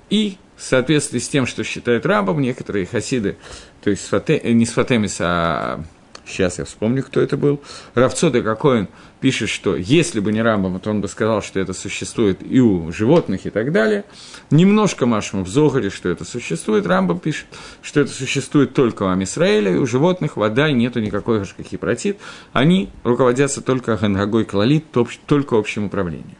и 0.09 0.37
в 0.55 0.63
соответствии 0.63 1.19
с 1.19 1.29
тем, 1.29 1.45
что 1.45 1.63
считают 1.63 2.05
рабом, 2.05 2.41
некоторые 2.41 2.85
хасиды, 2.85 3.37
то 3.83 3.89
есть 3.89 4.09
не 4.11 4.65
с 4.65 4.71
Фатемис, 4.71 5.17
а 5.19 5.83
сейчас 6.25 6.59
я 6.59 6.65
вспомню, 6.65 7.03
кто 7.03 7.21
это 7.21 7.37
был, 7.37 7.61
Равцода 7.95 8.41
Кокоин 8.41 8.87
пишет, 9.19 9.49
что 9.49 9.75
если 9.75 10.19
бы 10.19 10.31
не 10.31 10.41
Рамбам, 10.41 10.79
то 10.79 10.89
он 10.89 11.01
бы 11.01 11.07
сказал, 11.07 11.41
что 11.41 11.59
это 11.59 11.73
существует 11.73 12.39
и 12.41 12.59
у 12.59 12.91
животных 12.91 13.45
и 13.45 13.49
так 13.49 13.71
далее. 13.71 14.03
Немножко 14.51 15.05
Машма 15.05 15.43
в 15.43 15.47
Зогаре, 15.47 15.89
что 15.89 16.09
это 16.09 16.25
существует. 16.25 16.85
Рамбам 16.85 17.19
пишет, 17.19 17.47
что 17.81 18.01
это 18.01 18.11
существует 18.11 18.73
только 18.73 19.03
у 19.03 19.07
Амисраэля, 19.07 19.73
и 19.73 19.77
у 19.77 19.85
животных 19.85 20.35
вода, 20.37 20.71
нету 20.71 20.99
никакой 20.99 21.39
гашкахипротит. 21.39 22.17
Они 22.51 22.89
руководятся 23.03 23.61
только 23.61 23.95
Гангагой 23.95 24.45
Клалит, 24.45 24.85
только 25.25 25.57
общим 25.57 25.85
управлением. 25.85 26.35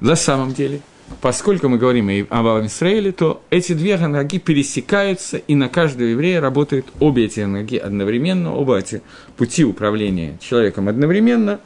На 0.00 0.16
самом 0.16 0.52
деле– 0.52 0.80
поскольку 1.20 1.68
мы 1.68 1.78
говорим 1.78 2.26
об 2.30 2.46
Амисраиле, 2.46 3.12
то 3.12 3.42
эти 3.50 3.72
две 3.72 3.96
ноги 3.96 4.38
пересекаются, 4.38 5.38
и 5.38 5.54
на 5.54 5.68
каждого 5.68 6.08
еврея 6.08 6.40
работают 6.40 6.86
обе 7.00 7.26
эти 7.26 7.40
ноги 7.40 7.76
одновременно, 7.76 8.54
оба 8.54 8.78
эти 8.78 9.02
пути 9.36 9.64
управления 9.64 10.38
человеком 10.40 10.88
одновременно, 10.88 11.60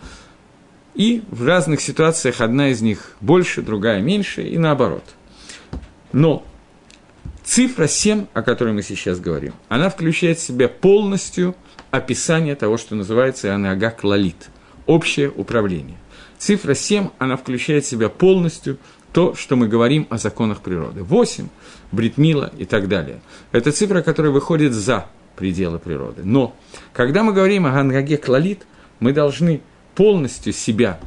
и 0.94 1.22
в 1.30 1.46
разных 1.46 1.80
ситуациях 1.80 2.40
одна 2.40 2.70
из 2.70 2.82
них 2.82 3.16
больше, 3.20 3.62
другая 3.62 4.00
меньше, 4.00 4.42
и 4.42 4.58
наоборот. 4.58 5.04
Но 6.12 6.44
цифра 7.44 7.86
7, 7.86 8.26
о 8.34 8.42
которой 8.42 8.72
мы 8.72 8.82
сейчас 8.82 9.20
говорим, 9.20 9.54
она 9.68 9.88
включает 9.88 10.38
в 10.38 10.42
себя 10.42 10.68
полностью 10.68 11.54
описание 11.90 12.54
того, 12.54 12.76
что 12.76 12.94
называется 12.94 13.54
анага 13.54 13.90
клалит, 13.90 14.50
общее 14.86 15.30
управление. 15.30 15.96
Цифра 16.38 16.74
7, 16.74 17.08
она 17.18 17.36
включает 17.36 17.84
в 17.84 17.88
себя 17.88 18.08
полностью 18.08 18.78
то, 19.12 19.34
что 19.34 19.56
мы 19.56 19.68
говорим 19.68 20.06
о 20.10 20.18
законах 20.18 20.60
природы. 20.60 21.02
Восемь, 21.02 21.48
бритмила 21.92 22.52
и 22.58 22.64
так 22.64 22.88
далее. 22.88 23.20
Это 23.52 23.72
цифра, 23.72 24.02
которая 24.02 24.32
выходит 24.32 24.72
за 24.72 25.06
пределы 25.36 25.78
природы. 25.78 26.22
Но, 26.24 26.54
когда 26.92 27.22
мы 27.22 27.32
говорим 27.32 27.66
о 27.66 27.72
Гангаге 27.72 28.16
Клалит, 28.16 28.66
мы 29.00 29.12
должны 29.12 29.62
полностью 29.94 30.52
себя 30.52 31.00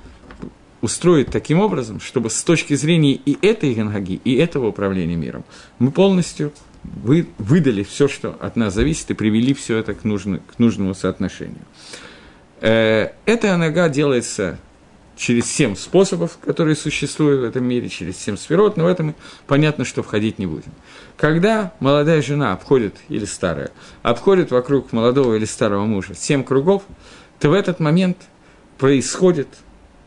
устроить 0.81 1.27
таким 1.27 1.60
образом, 1.60 2.01
чтобы 2.01 2.29
с 2.29 2.43
точки 2.43 2.74
зрения 2.74 3.13
и 3.13 3.38
этой 3.45 3.74
Гангаги, 3.74 4.19
и 4.24 4.36
этого 4.36 4.67
управления 4.67 5.15
миром, 5.15 5.45
мы 5.79 5.91
полностью 5.91 6.51
вы, 6.83 7.27
выдали 7.38 7.83
все, 7.83 8.07
что 8.07 8.36
от 8.39 8.55
нас 8.57 8.74
зависит, 8.74 9.10
и 9.12 9.13
привели 9.13 9.53
все 9.53 9.77
это 9.77 9.93
к, 9.93 10.03
нужно, 10.03 10.39
к 10.39 10.60
нужному 10.60 10.93
соотношению. 10.93 11.62
Э, 12.60 13.12
эта 13.25 13.53
анага 13.53 13.88
делается 13.88 14.60
через 15.15 15.46
семь 15.51 15.75
способов, 15.75 16.38
которые 16.43 16.75
существуют 16.75 17.41
в 17.41 17.43
этом 17.43 17.63
мире, 17.65 17.89
через 17.89 18.17
семь 18.17 18.38
сферот, 18.38 18.77
но 18.77 18.86
в 18.86 18.88
этом 18.88 19.15
понятно, 19.48 19.86
что 19.86 20.03
входить 20.03 20.39
не 20.39 20.46
будем. 20.46 20.72
Когда 21.17 21.74
молодая 21.79 22.22
жена 22.22 22.53
обходит, 22.53 22.96
или 23.10 23.25
старая, 23.25 23.72
обходит 24.01 24.51
вокруг 24.51 24.91
молодого 24.91 25.36
или 25.36 25.46
старого 25.46 25.86
мужа 25.86 26.15
семь 26.15 26.43
кругов, 26.43 26.84
то 27.39 27.50
в 27.50 27.53
этот 27.53 27.79
момент 27.79 28.17
происходит 28.77 29.48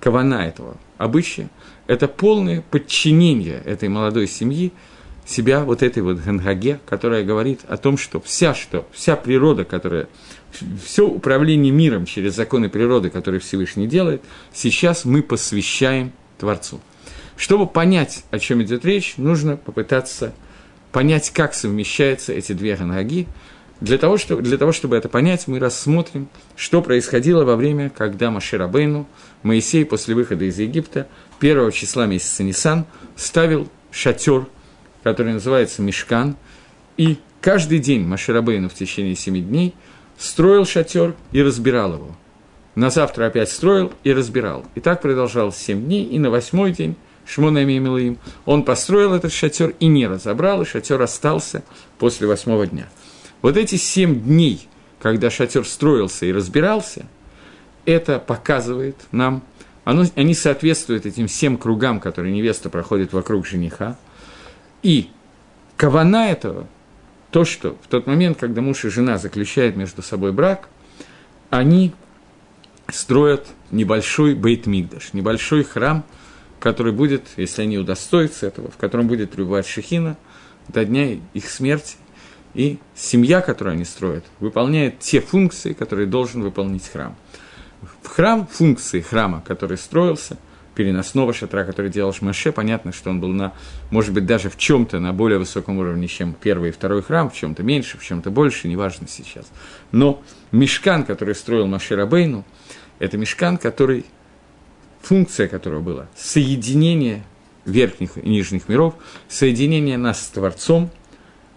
кавана 0.00 0.46
этого 0.46 0.76
обычая, 0.98 1.50
это 1.86 2.08
полное 2.08 2.62
подчинение 2.62 3.62
этой 3.64 3.88
молодой 3.88 4.26
семьи 4.26 4.72
себя 5.24 5.64
вот 5.64 5.82
этой 5.82 6.02
вот 6.02 6.18
Гангаге, 6.18 6.80
которая 6.86 7.24
говорит 7.24 7.60
о 7.68 7.76
том, 7.76 7.98
что 7.98 8.20
вся, 8.20 8.54
что, 8.54 8.86
вся 8.92 9.16
природа, 9.16 9.64
которая 9.64 10.08
все 10.84 11.06
управление 11.06 11.72
миром 11.72 12.06
через 12.06 12.34
законы 12.34 12.68
природы, 12.68 13.10
которые 13.10 13.40
Всевышний 13.40 13.86
делает, 13.86 14.22
сейчас 14.52 15.04
мы 15.04 15.22
посвящаем 15.22 16.12
Творцу. 16.38 16.80
Чтобы 17.36 17.66
понять, 17.66 18.24
о 18.30 18.38
чем 18.38 18.62
идет 18.62 18.84
речь, 18.84 19.14
нужно 19.16 19.56
попытаться 19.56 20.32
понять, 20.92 21.30
как 21.30 21.54
совмещаются 21.54 22.32
эти 22.32 22.52
две 22.52 22.76
ганаги. 22.76 23.26
Для 23.80 23.98
того, 23.98 24.16
что, 24.16 24.36
для 24.36 24.56
того, 24.56 24.72
чтобы 24.72 24.96
это 24.96 25.10
понять, 25.10 25.46
мы 25.46 25.58
рассмотрим, 25.58 26.28
что 26.56 26.80
происходило 26.80 27.44
во 27.44 27.56
время, 27.56 27.90
когда 27.90 28.30
Маширабейну, 28.30 29.06
Моисей 29.42 29.84
после 29.84 30.14
выхода 30.14 30.46
из 30.46 30.58
Египта, 30.58 31.08
первого 31.40 31.70
числа 31.72 32.06
месяца 32.06 32.42
Нисан, 32.42 32.86
ставил 33.16 33.68
шатер, 33.90 34.46
который 35.02 35.34
называется 35.34 35.82
Мешкан, 35.82 36.36
и 36.96 37.18
каждый 37.42 37.78
день 37.80 38.06
Маширабейну 38.06 38.70
в 38.70 38.74
течение 38.74 39.14
семи 39.14 39.40
дней– 39.42 39.74
строил 40.18 40.64
шатер 40.64 41.14
и 41.32 41.42
разбирал 41.42 41.94
его. 41.94 42.16
На 42.74 42.90
завтра 42.90 43.26
опять 43.26 43.50
строил 43.50 43.92
и 44.04 44.12
разбирал. 44.12 44.64
И 44.74 44.80
так 44.80 45.00
продолжалось 45.00 45.56
семь 45.56 45.84
дней, 45.84 46.04
и 46.04 46.18
на 46.18 46.30
восьмой 46.30 46.72
день 46.72 46.96
Шмонами 47.26 47.72
им, 47.72 48.18
он 48.44 48.62
построил 48.62 49.12
этот 49.12 49.32
шатер 49.32 49.74
и 49.80 49.86
не 49.86 50.06
разобрал, 50.06 50.62
и 50.62 50.64
шатер 50.64 51.02
остался 51.02 51.64
после 51.98 52.28
восьмого 52.28 52.66
дня. 52.66 52.88
Вот 53.42 53.56
эти 53.56 53.74
семь 53.74 54.20
дней, 54.20 54.68
когда 55.00 55.28
шатер 55.28 55.66
строился 55.66 56.24
и 56.26 56.32
разбирался, 56.32 57.06
это 57.84 58.20
показывает 58.20 58.96
нам, 59.10 59.42
оно, 59.84 60.04
они 60.14 60.34
соответствуют 60.34 61.04
этим 61.04 61.26
всем 61.26 61.58
кругам, 61.58 62.00
которые 62.00 62.32
невеста 62.32 62.70
проходит 62.70 63.12
вокруг 63.12 63.46
жениха. 63.46 63.96
И 64.82 65.10
кавана 65.76 66.30
этого 66.30 66.68
то, 67.36 67.44
что 67.44 67.76
в 67.82 67.88
тот 67.88 68.06
момент, 68.06 68.38
когда 68.40 68.62
муж 68.62 68.86
и 68.86 68.88
жена 68.88 69.18
заключают 69.18 69.76
между 69.76 70.00
собой 70.00 70.32
брак, 70.32 70.70
они 71.50 71.92
строят 72.88 73.46
небольшой 73.70 74.34
бейт-мигдаш, 74.34 75.10
небольшой 75.12 75.62
храм, 75.62 76.02
который 76.60 76.92
будет, 76.92 77.24
если 77.36 77.60
они 77.60 77.76
удостоятся 77.76 78.46
этого, 78.46 78.70
в 78.70 78.78
котором 78.78 79.06
будет 79.06 79.32
пребывать 79.32 79.66
Шехина 79.66 80.16
до 80.68 80.86
дня 80.86 81.20
их 81.34 81.50
смерти. 81.50 81.96
И 82.54 82.78
семья, 82.94 83.42
которую 83.42 83.74
они 83.74 83.84
строят, 83.84 84.24
выполняет 84.40 85.00
те 85.00 85.20
функции, 85.20 85.74
которые 85.74 86.06
должен 86.06 86.40
выполнить 86.42 86.88
храм. 86.88 87.16
В 88.00 88.08
храм, 88.08 88.46
функции 88.46 89.02
храма, 89.02 89.42
который 89.46 89.76
строился, 89.76 90.38
переносного 90.76 91.32
шатра, 91.32 91.64
который 91.64 91.90
делал 91.90 92.12
Шмаше, 92.12 92.52
понятно, 92.52 92.92
что 92.92 93.10
он 93.10 93.20
был 93.20 93.30
на, 93.30 93.52
может 93.90 94.12
быть, 94.12 94.26
даже 94.26 94.50
в 94.50 94.56
чем-то 94.56 95.00
на 95.00 95.12
более 95.12 95.38
высоком 95.38 95.78
уровне, 95.78 96.06
чем 96.06 96.34
первый 96.34 96.68
и 96.68 96.72
второй 96.72 97.02
храм, 97.02 97.30
в 97.30 97.34
чем-то 97.34 97.64
меньше, 97.64 97.98
в 97.98 98.04
чем-то 98.04 98.30
больше, 98.30 98.68
неважно 98.68 99.08
сейчас. 99.08 99.50
Но 99.90 100.22
мешкан, 100.52 101.04
который 101.04 101.34
строил 101.34 101.66
Маше 101.66 101.96
Рабейну, 101.96 102.44
это 102.98 103.16
мешкан, 103.16 103.56
который, 103.56 104.04
функция 105.00 105.48
которого 105.48 105.80
была 105.80 106.06
соединение 106.14 107.24
верхних 107.64 108.16
и 108.18 108.28
нижних 108.28 108.68
миров, 108.68 108.94
соединение 109.28 109.96
нас 109.96 110.22
с 110.22 110.28
Творцом– 110.28 110.90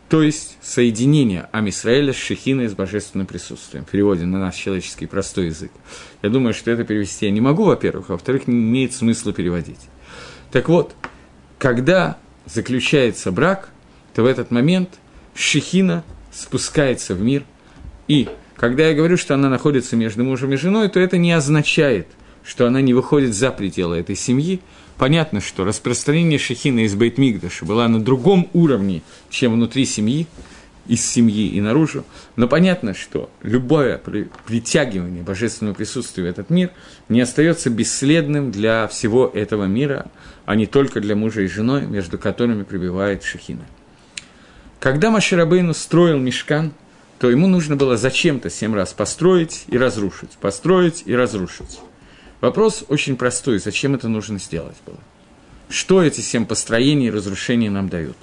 то 0.10 0.24
есть 0.24 0.58
соединение 0.62 1.48
Амисраэля 1.52 2.14
с 2.14 2.16
Шехиной 2.16 2.68
с 2.68 2.74
божественным 2.74 3.28
присутствием, 3.28 3.86
в 3.86 3.90
переводе 3.90 4.26
на 4.26 4.40
наш 4.40 4.56
человеческий 4.56 5.06
простой 5.06 5.48
язык. 5.48 5.72
Я 6.24 6.30
думаю, 6.30 6.56
что 6.56 6.72
это 6.72 6.84
перевести 6.84 7.28
я 7.28 7.32
не 7.32 7.42
могу, 7.42 7.66
во-первых, 7.66 8.10
а 8.10 8.14
во-вторых, 8.14 8.48
не 8.48 8.56
имеет 8.56 8.94
смысла 8.94 9.34
переводить. 9.34 9.80
Так 10.52 10.68
вот, 10.68 10.96
когда 11.60 12.18
заключается 12.48 13.32
брак, 13.32 13.70
то 14.16 14.24
в 14.24 14.26
этот 14.26 14.50
момент 14.50 14.90
Шехина 15.36 16.04
спускается 16.32 17.14
в 17.14 17.22
мир, 17.22 17.44
и 18.08 18.28
когда 18.56 18.88
я 18.88 18.96
говорю, 18.96 19.16
что 19.16 19.36
она 19.36 19.48
находится 19.48 19.96
между 19.96 20.24
мужем 20.24 20.52
и 20.54 20.58
женой, 20.58 20.90
то 20.90 21.00
это 21.00 21.20
не 21.20 21.32
означает, 21.32 22.08
что 22.44 22.66
она 22.66 22.82
не 22.82 22.96
выходит 22.96 23.36
за 23.36 23.52
пределы 23.52 24.00
этой 24.00 24.16
семьи, 24.16 24.60
Понятно, 25.00 25.40
что 25.40 25.64
распространение 25.64 26.38
шехина 26.38 26.82
из 26.82 26.94
Бейтмигдаша 26.94 27.64
было 27.64 27.88
на 27.88 28.04
другом 28.04 28.50
уровне, 28.52 29.02
чем 29.30 29.54
внутри 29.54 29.86
семьи, 29.86 30.28
из 30.88 31.06
семьи 31.06 31.48
и 31.48 31.62
наружу, 31.62 32.04
но 32.36 32.50
понятно, 32.50 32.94
что 32.94 33.30
любое 33.42 33.98
притягивание 33.98 35.24
божественного 35.24 35.74
присутствия 35.74 36.24
в 36.24 36.28
этот 36.28 36.50
мир 36.50 36.72
не 37.08 37.22
остается 37.22 37.70
бесследным 37.70 38.52
для 38.52 38.88
всего 38.88 39.32
этого 39.34 39.66
мира, 39.66 40.08
а 40.46 40.56
не 40.56 40.66
только 40.66 41.00
для 41.00 41.16
мужа 41.16 41.44
и 41.44 41.48
жены, 41.48 41.88
между 41.88 42.18
которыми 42.18 42.64
пребывает 42.64 43.24
Шехина. 43.24 43.66
Когда 44.82 45.12
Маширабейну 45.12 45.74
строил 45.74 46.18
мешкан, 46.18 46.74
то 47.20 47.30
ему 47.30 47.48
нужно 47.48 47.78
было 47.78 47.96
зачем-то 47.96 48.50
семь 48.50 48.76
раз 48.76 48.92
построить 48.92 49.64
и 49.68 49.78
разрушить, 49.78 50.32
построить 50.42 51.04
и 51.06 51.16
разрушить. 51.16 51.80
Вопрос 52.42 52.86
очень 52.88 53.18
простой. 53.18 53.60
Зачем 53.60 53.96
это 53.96 54.08
нужно 54.08 54.40
сделать 54.40 54.78
было? 54.86 55.00
Что 55.70 56.02
эти 56.02 56.22
семь 56.22 56.46
построений 56.46 57.08
и 57.08 57.12
разрушений 57.12 57.70
нам 57.70 57.90
дают? 57.90 58.18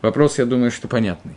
Вопрос, 0.00 0.38
я 0.38 0.46
думаю, 0.46 0.70
что 0.70 0.88
понятный. 0.88 1.36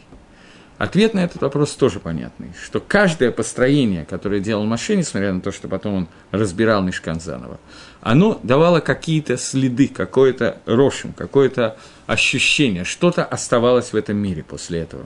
Ответ 0.77 1.13
на 1.13 1.23
этот 1.23 1.41
вопрос 1.41 1.73
тоже 1.75 1.99
понятный, 1.99 2.51
что 2.61 2.79
каждое 2.79 3.31
построение, 3.31 4.05
которое 4.05 4.39
делал 4.39 4.65
Машин, 4.65 4.97
несмотря 4.99 5.31
на 5.31 5.39
то, 5.39 5.51
что 5.51 5.67
потом 5.67 5.93
он 5.93 6.07
разбирал 6.31 6.81
Мешкан 6.81 7.19
заново, 7.19 7.59
оно 8.01 8.39
давало 8.43 8.79
какие-то 8.79 9.37
следы, 9.37 9.87
какой-то 9.87 10.57
рошим, 10.65 11.13
какое-то 11.13 11.77
ощущение, 12.07 12.85
что-то 12.85 13.23
оставалось 13.23 13.93
в 13.93 13.95
этом 13.95 14.17
мире 14.17 14.43
после 14.43 14.79
этого. 14.79 15.05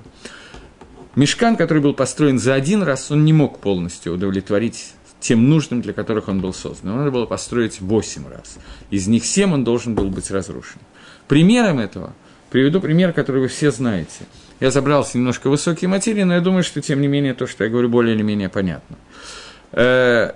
Мешкан, 1.15 1.55
который 1.57 1.81
был 1.81 1.93
построен 1.93 2.39
за 2.39 2.53
один 2.53 2.81
раз, 2.81 3.11
он 3.11 3.25
не 3.25 3.33
мог 3.33 3.59
полностью 3.59 4.13
удовлетворить 4.13 4.93
тем 5.19 5.49
нужным, 5.49 5.81
для 5.81 5.93
которых 5.93 6.27
он 6.27 6.41
был 6.41 6.53
создан. 6.53 6.97
Надо 6.97 7.11
было 7.11 7.25
построить 7.25 7.81
восемь 7.81 8.27
раз. 8.27 8.57
Из 8.91 9.07
них 9.07 9.25
семь 9.25 9.53
он 9.53 9.63
должен 9.63 9.95
был 9.95 10.09
быть 10.09 10.29
разрушен. 10.31 10.79
Примером 11.27 11.79
этого 11.79 12.13
приведу 12.49 12.79
пример, 12.79 13.13
который 13.13 13.41
вы 13.41 13.47
все 13.47 13.71
знаете. 13.71 14.25
Я 14.59 14.71
забрался 14.71 15.17
немножко 15.17 15.47
в 15.47 15.51
высокие 15.51 15.87
материи, 15.87 16.23
но 16.23 16.35
я 16.35 16.41
думаю, 16.41 16.63
что, 16.63 16.81
тем 16.81 17.01
не 17.01 17.07
менее, 17.07 17.33
то, 17.33 17.45
что 17.47 17.63
я 17.63 17.69
говорю, 17.69 17.89
более 17.89 18.15
или 18.15 18.23
менее 18.23 18.49
понятно. 18.49 18.95
Э, 19.71 20.31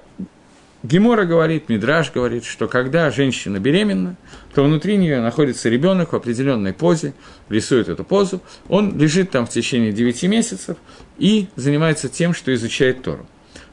Гемора 0.84 1.26
говорит, 1.26 1.70
Мидраж 1.70 2.12
говорит, 2.12 2.44
что 2.44 2.68
когда 2.68 3.12
женщина 3.12 3.60
беременна, 3.60 4.16
то 4.54 4.64
внутри 4.64 4.98
нее 4.98 5.22
находится 5.22 5.70
ребенок 5.70 6.12
в 6.12 6.16
определенной 6.16 6.74
позе, 6.74 7.14
рисует 7.50 7.88
эту 7.88 8.04
позу, 8.04 8.42
он 8.68 8.98
лежит 8.98 9.30
там 9.30 9.46
в 9.46 9.50
течение 9.50 9.92
9 9.92 10.24
месяцев 10.24 10.78
и 11.20 11.48
занимается 11.56 12.10
тем, 12.10 12.34
что 12.34 12.54
изучает 12.54 13.04
Тору. 13.04 13.28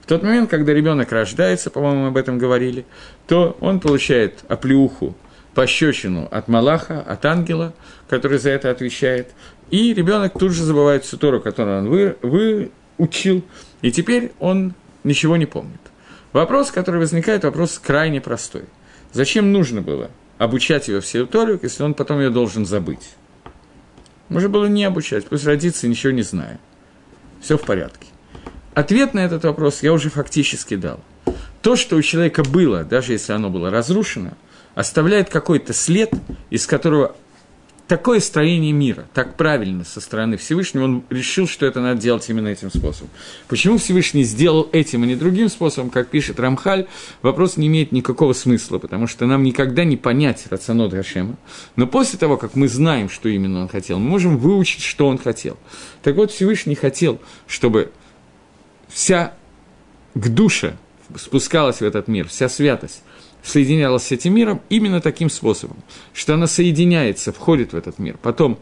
Тот 0.09 0.23
момент, 0.23 0.49
когда 0.49 0.73
ребенок 0.73 1.13
рождается, 1.13 1.69
по-моему, 1.69 2.07
об 2.07 2.17
этом 2.17 2.39
говорили, 2.39 2.87
то 3.27 3.59
он 3.61 3.79
получает 3.79 4.43
оплеуху, 4.49 5.15
пощечину 5.53 6.27
от 6.31 6.49
Малаха, 6.49 7.03
от 7.03 7.27
ангела, 7.27 7.75
который 8.09 8.39
за 8.39 8.49
это 8.49 8.71
отвечает, 8.71 9.33
и 9.71 9.93
ребенок 9.93 10.33
тут 10.39 10.53
же 10.53 10.65
забывает 10.65 11.05
всю 11.05 11.19
Тору, 11.19 11.43
которую 11.43 11.81
он 11.81 11.89
вы, 11.91 12.17
выучил, 12.23 13.45
и 13.83 13.93
теперь 13.93 14.33
он 14.39 14.73
ничего 15.05 15.37
не 15.37 15.45
помнит. 15.45 15.81
Вопрос, 16.33 16.71
который 16.71 17.01
возникает, 17.01 17.45
вопрос 17.45 17.79
крайне 17.79 18.23
простой. 18.23 18.65
Зачем 19.13 19.53
нужно 19.53 19.83
было 19.83 20.11
обучать 20.39 20.89
его 20.89 21.03
всей 21.03 21.27
Тору, 21.27 21.61
если 21.61 21.83
он 21.83 21.93
потом 21.93 22.21
ее 22.21 22.31
должен 22.31 22.65
забыть? 22.65 23.11
Можно 24.31 24.49
было 24.49 24.67
не 24.67 24.85
обучать, 24.85 25.27
пусть 25.27 25.45
родиться 25.45 25.87
ничего 25.87 26.13
не 26.13 26.23
зная. 26.23 26.59
Все 27.43 27.59
в 27.59 27.63
порядке. 27.63 28.07
Ответ 28.79 29.13
на 29.13 29.25
этот 29.25 29.43
вопрос 29.43 29.83
я 29.83 29.93
уже 29.93 30.09
фактически 30.09 30.77
дал. 30.77 31.01
То, 31.63 31.75
что 31.75 31.97
у 31.97 32.03
человека 32.03 32.45
было, 32.45 32.85
даже 32.85 33.11
если 33.11 33.33
оно 33.33 33.51
было 33.51 33.73
разрушено, 33.73 34.35
оставляет 34.77 35.31
какой-то 35.31 35.73
след, 35.73 36.13
из 36.51 36.65
которого 36.65 37.17
такое 37.89 38.21
строение 38.21 38.71
мира, 38.71 39.09
так 39.15 39.37
правильно 39.37 39.83
со 39.83 40.01
стороны 40.01 40.37
Всевышнего, 40.37 40.85
он 40.85 41.03
решил, 41.11 41.49
что 41.49 41.67
это 41.67 41.81
надо 41.81 42.01
делать 42.01 42.31
именно 42.31 42.47
этим 42.47 42.71
способом. 42.71 43.11
Почему 43.49 43.79
Всевышний 43.79 44.23
сделал 44.23 44.69
этим, 44.71 45.03
а 45.03 45.07
не 45.07 45.17
другим 45.17 45.49
способом, 45.49 45.91
как 45.91 46.07
пишет 46.07 46.39
Рамхаль, 46.39 46.87
вопрос 47.21 47.57
не 47.57 47.67
имеет 47.67 47.91
никакого 47.91 48.33
смысла, 48.33 48.79
потому 48.79 49.09
что 49.09 49.27
нам 49.27 49.43
никогда 49.43 49.83
не 49.83 49.97
понять 49.97 50.47
рационот 50.51 50.93
Гашема. 50.93 51.35
Но 51.75 51.89
после 51.89 52.17
того, 52.17 52.37
как 52.37 52.55
мы 52.55 52.69
знаем, 52.69 53.11
что 53.11 53.29
именно 53.29 53.63
он 53.63 53.69
хотел, 53.69 53.99
мы 53.99 54.09
можем 54.09 54.39
выучить, 54.39 54.85
что 54.85 55.09
он 55.09 55.19
хотел. 55.19 55.57
Так 56.05 56.15
вот, 56.15 56.31
Всевышний 56.31 56.77
хотел, 56.77 57.21
чтобы 57.49 57.91
вся 58.89 59.35
к 60.15 60.29
душе 60.29 60.77
спускалась 61.17 61.81
в 61.81 61.83
этот 61.83 62.09
мир, 62.09 62.29
вся 62.29 62.49
святость, 62.49 63.03
соединялась 63.43 64.05
с 64.05 64.13
этим 64.13 64.35
миром 64.35 64.61
именно 64.69 65.01
таким 65.01 65.31
способом, 65.31 65.79
что 66.13 66.35
она 66.35 66.47
соединяется, 66.47 67.33
входит 67.33 67.73
в 67.73 67.77
этот 67.77 67.99
мир, 67.99 68.19
потом 68.21 68.59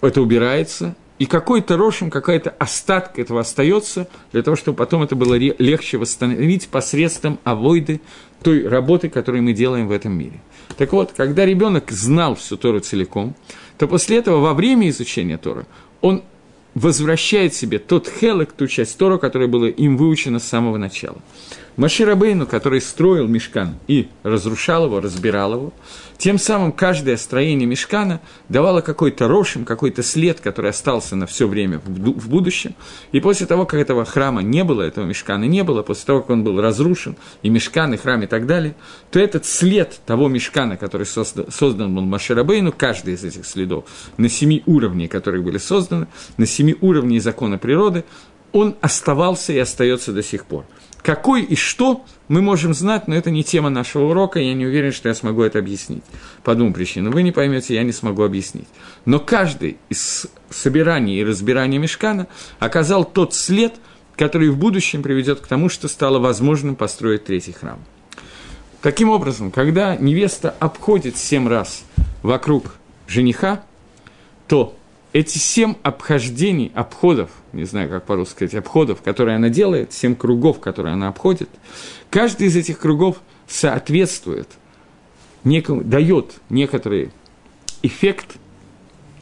это 0.00 0.20
убирается, 0.20 0.96
и 1.18 1.26
какой-то 1.26 1.76
рошем, 1.76 2.10
какая-то 2.10 2.50
остатка 2.50 3.20
этого 3.20 3.40
остается, 3.40 4.08
для 4.32 4.42
того, 4.42 4.56
чтобы 4.56 4.76
потом 4.76 5.02
это 5.02 5.14
было 5.14 5.34
легче 5.34 5.96
восстановить 5.96 6.68
посредством 6.68 7.38
авойды 7.44 8.00
той 8.42 8.66
работы, 8.66 9.08
которую 9.08 9.44
мы 9.44 9.52
делаем 9.52 9.86
в 9.86 9.92
этом 9.92 10.12
мире. 10.12 10.40
Так 10.76 10.92
вот, 10.92 11.12
когда 11.16 11.46
ребенок 11.46 11.90
знал 11.92 12.34
всю 12.34 12.56
Тору 12.56 12.80
целиком, 12.80 13.36
то 13.78 13.86
после 13.86 14.18
этого 14.18 14.40
во 14.40 14.54
время 14.54 14.88
изучения 14.88 15.38
Тора 15.38 15.66
он 16.00 16.22
возвращает 16.74 17.54
себе 17.54 17.78
тот 17.78 18.08
хелек, 18.08 18.52
ту 18.52 18.66
часть 18.66 18.98
Тора, 18.98 19.18
которая 19.18 19.48
была 19.48 19.68
им 19.68 19.96
выучена 19.96 20.38
с 20.38 20.44
самого 20.44 20.76
начала. 20.76 21.18
Маширабейну, 21.76 22.46
который 22.46 22.80
строил 22.80 23.26
мешкан 23.26 23.74
и 23.88 24.08
разрушал 24.22 24.86
его, 24.86 25.00
разбирал 25.00 25.54
его, 25.54 25.72
тем 26.16 26.38
самым 26.38 26.70
каждое 26.70 27.16
строение 27.16 27.66
мешкана 27.66 28.20
давало 28.48 28.80
какой-то 28.80 29.26
рошим, 29.26 29.64
какой-то 29.64 30.02
след, 30.02 30.40
который 30.40 30.70
остался 30.70 31.16
на 31.16 31.26
все 31.26 31.48
время 31.48 31.80
в 31.84 32.28
будущем. 32.28 32.76
И 33.10 33.20
после 33.20 33.46
того, 33.46 33.66
как 33.66 33.80
этого 33.80 34.04
храма 34.04 34.42
не 34.42 34.62
было, 34.62 34.82
этого 34.82 35.04
мешкана 35.04 35.44
не 35.44 35.64
было, 35.64 35.82
после 35.82 36.06
того, 36.06 36.20
как 36.20 36.30
он 36.30 36.44
был 36.44 36.60
разрушен, 36.60 37.16
и 37.42 37.50
мешкан, 37.50 37.92
и 37.92 37.96
храм, 37.96 38.22
и 38.22 38.26
так 38.26 38.46
далее, 38.46 38.76
то 39.10 39.18
этот 39.18 39.44
след 39.44 40.00
того 40.06 40.28
мешкана, 40.28 40.76
который 40.76 41.06
создан, 41.06 41.46
создан 41.50 41.94
был 41.94 42.02
Маширабейну, 42.02 42.72
каждый 42.72 43.14
из 43.14 43.24
этих 43.24 43.46
следов, 43.46 43.84
на 44.16 44.28
семи 44.28 44.62
уровнях, 44.66 45.10
которые 45.10 45.42
были 45.42 45.58
созданы, 45.58 46.06
на 46.36 46.46
семи 46.46 46.76
уровнях 46.80 47.22
закона 47.22 47.58
природы, 47.58 48.04
он 48.52 48.76
оставался 48.80 49.52
и 49.52 49.58
остается 49.58 50.12
до 50.12 50.22
сих 50.22 50.46
пор. 50.46 50.64
Какой 51.04 51.42
и 51.42 51.54
что 51.54 52.02
мы 52.28 52.40
можем 52.40 52.72
знать, 52.72 53.08
но 53.08 53.14
это 53.14 53.30
не 53.30 53.44
тема 53.44 53.68
нашего 53.68 54.08
урока, 54.08 54.40
я 54.40 54.54
не 54.54 54.64
уверен, 54.64 54.90
что 54.90 55.10
я 55.10 55.14
смогу 55.14 55.42
это 55.42 55.58
объяснить. 55.58 56.02
По 56.42 56.54
двум 56.54 56.72
причинам. 56.72 57.12
Вы 57.12 57.22
не 57.22 57.30
поймете, 57.30 57.74
я 57.74 57.82
не 57.82 57.92
смогу 57.92 58.22
объяснить. 58.22 58.66
Но 59.04 59.20
каждый 59.20 59.76
из 59.90 60.26
собираний 60.48 61.20
и 61.20 61.24
разбирания 61.24 61.78
мешкана 61.78 62.26
оказал 62.58 63.04
тот 63.04 63.34
след, 63.34 63.74
который 64.16 64.48
в 64.48 64.56
будущем 64.56 65.02
приведет 65.02 65.40
к 65.40 65.46
тому, 65.46 65.68
что 65.68 65.88
стало 65.88 66.18
возможным 66.18 66.74
построить 66.74 67.26
третий 67.26 67.52
храм. 67.52 67.84
Таким 68.80 69.10
образом, 69.10 69.50
когда 69.50 69.96
невеста 69.96 70.54
обходит 70.58 71.18
семь 71.18 71.48
раз 71.48 71.84
вокруг 72.22 72.76
жениха, 73.08 73.62
то 74.48 74.74
эти 75.14 75.38
семь 75.38 75.76
обхождений, 75.84 76.72
обходов, 76.74 77.30
не 77.52 77.64
знаю, 77.64 77.88
как 77.88 78.04
по-русски 78.04 78.34
сказать, 78.34 78.54
обходов, 78.56 79.00
которые 79.00 79.36
она 79.36 79.48
делает, 79.48 79.92
семь 79.92 80.16
кругов, 80.16 80.58
которые 80.58 80.92
она 80.92 81.06
обходит, 81.06 81.48
каждый 82.10 82.48
из 82.48 82.56
этих 82.56 82.80
кругов 82.80 83.22
соответствует, 83.46 84.48
некому, 85.44 85.84
дает 85.84 86.34
некоторый 86.50 87.12
эффект, 87.82 88.38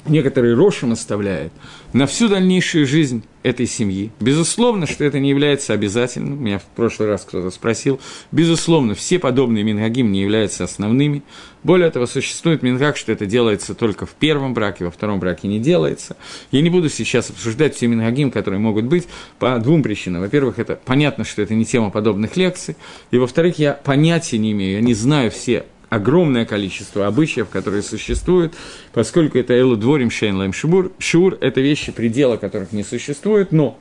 некоторый 0.06 0.54
рошем 0.54 0.92
оставляет 0.92 1.52
на 1.92 2.06
всю 2.06 2.28
дальнейшую 2.28 2.86
жизнь 2.86 3.22
этой 3.42 3.66
семьи. 3.66 4.10
Безусловно, 4.20 4.86
что 4.86 5.04
это 5.04 5.18
не 5.18 5.30
является 5.30 5.72
обязательным. 5.72 6.42
Меня 6.42 6.58
в 6.58 6.64
прошлый 6.64 7.08
раз 7.08 7.24
кто-то 7.24 7.50
спросил. 7.50 8.00
Безусловно, 8.30 8.94
все 8.94 9.18
подобные 9.18 9.64
мингагим 9.64 10.12
не 10.12 10.22
являются 10.22 10.64
основными. 10.64 11.22
Более 11.62 11.90
того, 11.90 12.06
существует 12.06 12.62
мингаг, 12.62 12.96
что 12.96 13.12
это 13.12 13.26
делается 13.26 13.74
только 13.74 14.06
в 14.06 14.10
первом 14.10 14.54
браке, 14.54 14.84
во 14.84 14.90
втором 14.90 15.20
браке 15.20 15.48
не 15.48 15.58
делается. 15.58 16.16
Я 16.50 16.62
не 16.62 16.70
буду 16.70 16.88
сейчас 16.88 17.30
обсуждать 17.30 17.74
все 17.74 17.86
мингагим, 17.88 18.30
которые 18.30 18.60
могут 18.60 18.84
быть 18.84 19.08
по 19.38 19.58
двум 19.58 19.82
причинам. 19.82 20.22
Во-первых, 20.22 20.58
это 20.58 20.78
понятно, 20.84 21.24
что 21.24 21.42
это 21.42 21.54
не 21.54 21.64
тема 21.64 21.90
подобных 21.90 22.36
лекций. 22.36 22.76
И 23.10 23.18
во-вторых, 23.18 23.58
я 23.58 23.72
понятия 23.72 24.38
не 24.38 24.52
имею, 24.52 24.74
я 24.74 24.80
не 24.80 24.94
знаю 24.94 25.30
все 25.30 25.64
огромное 25.92 26.46
количество 26.46 27.06
обычаев, 27.06 27.50
которые 27.50 27.82
существуют, 27.82 28.54
поскольку 28.94 29.36
это 29.36 29.52
Элу 29.52 29.76
Дворим 29.76 30.10
Шейн 30.10 30.50
Шур, 30.54 30.90
Шур, 30.98 31.36
это 31.42 31.60
вещи, 31.60 31.92
предела 31.92 32.38
которых 32.38 32.72
не 32.72 32.82
существует, 32.82 33.52
но 33.52 33.78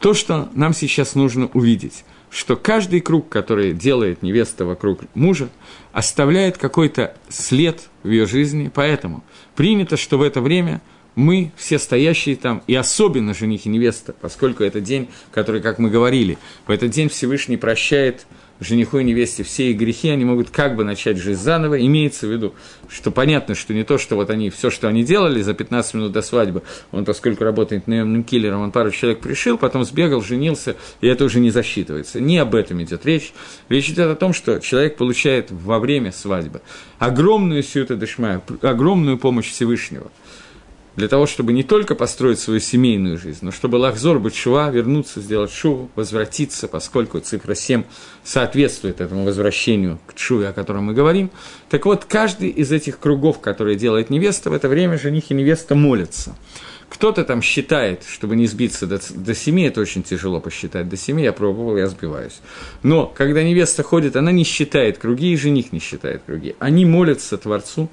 то, 0.00 0.12
что 0.12 0.50
нам 0.52 0.74
сейчас 0.74 1.14
нужно 1.14 1.48
увидеть, 1.54 2.04
что 2.28 2.56
каждый 2.56 3.00
круг, 3.00 3.30
который 3.30 3.72
делает 3.72 4.22
невеста 4.22 4.66
вокруг 4.66 5.00
мужа, 5.14 5.48
оставляет 5.92 6.58
какой-то 6.58 7.14
след 7.30 7.88
в 8.02 8.10
ее 8.10 8.26
жизни, 8.26 8.70
поэтому 8.72 9.24
принято, 9.56 9.96
что 9.96 10.18
в 10.18 10.22
это 10.22 10.42
время 10.42 10.82
мы, 11.14 11.52
все 11.56 11.78
стоящие 11.78 12.36
там, 12.36 12.62
и 12.66 12.74
особенно 12.74 13.32
жених 13.32 13.64
и 13.64 13.70
невеста, 13.70 14.14
поскольку 14.20 14.62
это 14.62 14.82
день, 14.82 15.08
который, 15.32 15.62
как 15.62 15.78
мы 15.78 15.88
говорили, 15.88 16.36
в 16.66 16.70
этот 16.70 16.90
день 16.90 17.08
Всевышний 17.08 17.56
прощает– 17.56 18.26
жениху 18.60 18.98
и 18.98 19.04
невесте 19.04 19.42
все 19.42 19.70
их 19.70 19.78
грехи, 19.78 20.08
они 20.08 20.24
могут 20.24 20.50
как 20.50 20.76
бы 20.76 20.84
начать 20.84 21.16
жизнь 21.18 21.40
заново. 21.40 21.80
Имеется 21.84 22.26
в 22.26 22.32
виду, 22.32 22.54
что 22.88 23.10
понятно, 23.10 23.54
что 23.54 23.74
не 23.74 23.84
то, 23.84 23.98
что 23.98 24.16
вот 24.16 24.30
они, 24.30 24.50
все, 24.50 24.70
что 24.70 24.88
они 24.88 25.04
делали 25.04 25.42
за 25.42 25.54
15 25.54 25.94
минут 25.94 26.12
до 26.12 26.22
свадьбы, 26.22 26.62
он, 26.92 27.04
поскольку 27.04 27.44
работает 27.44 27.86
наемным 27.86 28.24
киллером, 28.24 28.62
он 28.62 28.72
пару 28.72 28.90
человек 28.90 29.20
пришил, 29.20 29.58
потом 29.58 29.84
сбегал, 29.84 30.22
женился, 30.22 30.76
и 31.00 31.06
это 31.06 31.24
уже 31.24 31.40
не 31.40 31.50
засчитывается. 31.50 32.20
Не 32.20 32.38
об 32.38 32.54
этом 32.54 32.82
идет 32.82 33.06
речь. 33.06 33.32
Речь 33.68 33.88
идет 33.90 34.10
о 34.10 34.16
том, 34.16 34.32
что 34.32 34.58
человек 34.58 34.96
получает 34.96 35.50
во 35.50 35.78
время 35.78 36.12
свадьбы 36.12 36.60
огромную 36.98 37.62
сюта 37.62 37.94
дешмая, 37.94 38.42
огромную 38.62 39.18
помощь 39.18 39.50
Всевышнего. 39.50 40.10
Для 40.98 41.06
того, 41.06 41.26
чтобы 41.26 41.52
не 41.52 41.62
только 41.62 41.94
построить 41.94 42.40
свою 42.40 42.58
семейную 42.58 43.18
жизнь, 43.18 43.38
но 43.42 43.52
чтобы 43.52 43.76
Лахзор 43.76 44.18
Бачува 44.18 44.68
вернуться, 44.68 45.20
сделать 45.20 45.52
шуву, 45.52 45.88
возвратиться, 45.94 46.66
поскольку 46.66 47.20
цифра 47.20 47.54
7 47.54 47.84
соответствует 48.24 49.00
этому 49.00 49.24
возвращению 49.24 50.00
к 50.06 50.18
шуве, 50.18 50.48
о 50.48 50.52
котором 50.52 50.86
мы 50.86 50.94
говорим. 50.94 51.30
Так 51.70 51.86
вот, 51.86 52.04
каждый 52.04 52.48
из 52.48 52.72
этих 52.72 52.98
кругов, 52.98 53.40
которые 53.40 53.76
делает 53.76 54.10
невеста, 54.10 54.50
в 54.50 54.52
это 54.52 54.68
время 54.68 54.98
жених 54.98 55.30
и 55.30 55.34
невеста 55.34 55.76
молятся. 55.76 56.36
Кто-то 56.88 57.22
там 57.22 57.42
считает, 57.42 58.02
чтобы 58.02 58.34
не 58.34 58.46
сбиться 58.46 58.86
до, 58.86 58.98
до 59.14 59.34
7, 59.34 59.66
это 59.66 59.80
очень 59.80 60.02
тяжело 60.02 60.40
посчитать, 60.40 60.88
до 60.88 60.96
7 60.96 61.20
я 61.20 61.32
пробовал, 61.32 61.76
я 61.76 61.86
сбиваюсь. 61.86 62.40
Но 62.82 63.06
когда 63.06 63.44
невеста 63.44 63.84
ходит, 63.84 64.16
она 64.16 64.32
не 64.32 64.42
считает 64.42 64.98
круги, 64.98 65.32
и 65.32 65.36
жених 65.36 65.72
не 65.72 65.78
считает 65.78 66.22
круги. 66.26 66.56
Они 66.58 66.84
молятся 66.84 67.38
Творцу, 67.38 67.88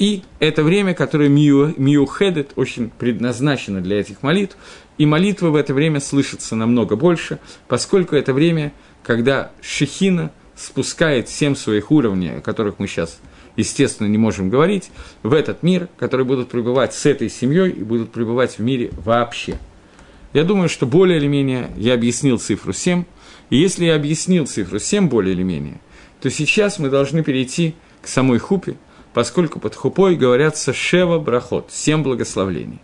и 0.00 0.22
это 0.38 0.64
время, 0.64 0.94
которое 0.94 1.28
Миухедет 1.28 2.52
очень 2.56 2.88
предназначено 2.88 3.82
для 3.82 4.00
этих 4.00 4.22
молитв, 4.22 4.56
и 4.96 5.04
молитвы 5.04 5.50
в 5.50 5.56
это 5.56 5.74
время 5.74 6.00
слышатся 6.00 6.56
намного 6.56 6.96
больше, 6.96 7.38
поскольку 7.68 8.16
это 8.16 8.32
время, 8.32 8.72
когда 9.02 9.52
Шехина 9.60 10.32
спускает 10.56 11.28
семь 11.28 11.54
своих 11.54 11.90
уровней, 11.90 12.38
о 12.38 12.40
которых 12.40 12.78
мы 12.78 12.86
сейчас, 12.86 13.20
естественно, 13.56 14.06
не 14.08 14.16
можем 14.16 14.48
говорить, 14.48 14.90
в 15.22 15.34
этот 15.34 15.62
мир, 15.62 15.88
которые 15.98 16.26
будут 16.26 16.48
пребывать 16.48 16.94
с 16.94 17.04
этой 17.04 17.28
семьей 17.28 17.70
и 17.70 17.84
будут 17.84 18.10
пребывать 18.10 18.58
в 18.58 18.62
мире 18.62 18.92
вообще. 19.04 19.58
Я 20.32 20.44
думаю, 20.44 20.70
что 20.70 20.86
более 20.86 21.18
или 21.18 21.26
менее 21.26 21.70
я 21.76 21.92
объяснил 21.92 22.38
цифру 22.38 22.72
7, 22.72 23.04
и 23.50 23.56
если 23.58 23.84
я 23.84 23.96
объяснил 23.96 24.46
цифру 24.46 24.78
7 24.78 25.10
более 25.10 25.34
или 25.34 25.42
менее, 25.42 25.78
то 26.22 26.30
сейчас 26.30 26.78
мы 26.78 26.88
должны 26.88 27.22
перейти 27.22 27.74
к 28.00 28.08
самой 28.08 28.38
хупе– 28.38 28.76
поскольку 29.12 29.60
под 29.60 29.74
хупой 29.74 30.16
говорятся 30.16 30.72
шева 30.72 31.18
брахот, 31.18 31.70
семь 31.70 32.02
благословлений. 32.02 32.80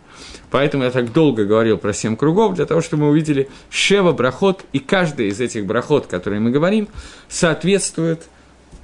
Поэтому 0.49 0.83
я 0.83 0.91
так 0.91 1.11
долго 1.11 1.45
говорил 1.45 1.77
про 1.77 1.93
семь 1.93 2.15
кругов, 2.15 2.55
для 2.55 2.65
того, 2.65 2.81
чтобы 2.81 3.03
мы 3.03 3.09
увидели 3.09 3.49
шева 3.69 4.13
брахот, 4.13 4.63
и 4.73 4.79
каждый 4.79 5.27
из 5.27 5.41
этих 5.41 5.65
брахот, 5.65 6.07
которые 6.07 6.39
мы 6.39 6.51
говорим, 6.51 6.87
соответствует 7.27 8.23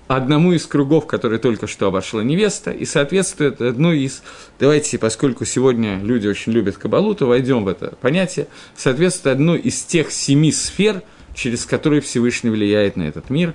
одному 0.08 0.52
из 0.52 0.66
кругов, 0.66 1.08
который 1.08 1.40
только 1.40 1.68
что 1.68 1.88
обошла 1.88 2.24
невеста, 2.24 2.72
и 2.72 2.86
соответствует 2.86 3.62
одной 3.62 4.02
из, 4.02 4.22
давайте, 4.60 4.98
поскольку 4.98 5.46
сегодня 5.46 6.00
люди 6.00 6.28
очень 6.28 6.52
любят 6.52 6.78
кабалу, 6.78 7.16
то 7.16 7.26
войдем 7.26 7.64
в 7.64 7.68
это 7.68 7.96
понятие, 8.02 8.48
соответствует 8.76 9.36
одной 9.36 9.60
из 9.60 9.82
тех 9.84 10.12
семи 10.12 10.52
сфер, 10.52 11.02
через 11.34 11.66
которые 11.66 12.02
Всевышний 12.02 12.50
влияет 12.50 12.96
на 12.96 13.04
этот 13.04 13.30
мир, 13.30 13.54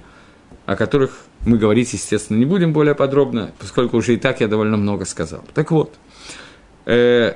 о 0.66 0.74
которых 0.76 1.18
мы 1.48 1.58
говорить, 1.58 1.92
естественно, 1.92 2.36
не 2.36 2.44
будем 2.44 2.72
более 2.72 2.94
подробно, 2.94 3.52
поскольку 3.58 3.96
уже 3.96 4.14
и 4.14 4.16
так 4.16 4.40
я 4.40 4.48
довольно 4.48 4.76
много 4.76 5.04
сказал. 5.04 5.44
Так 5.54 5.70
вот, 5.70 5.94
э, 6.86 7.34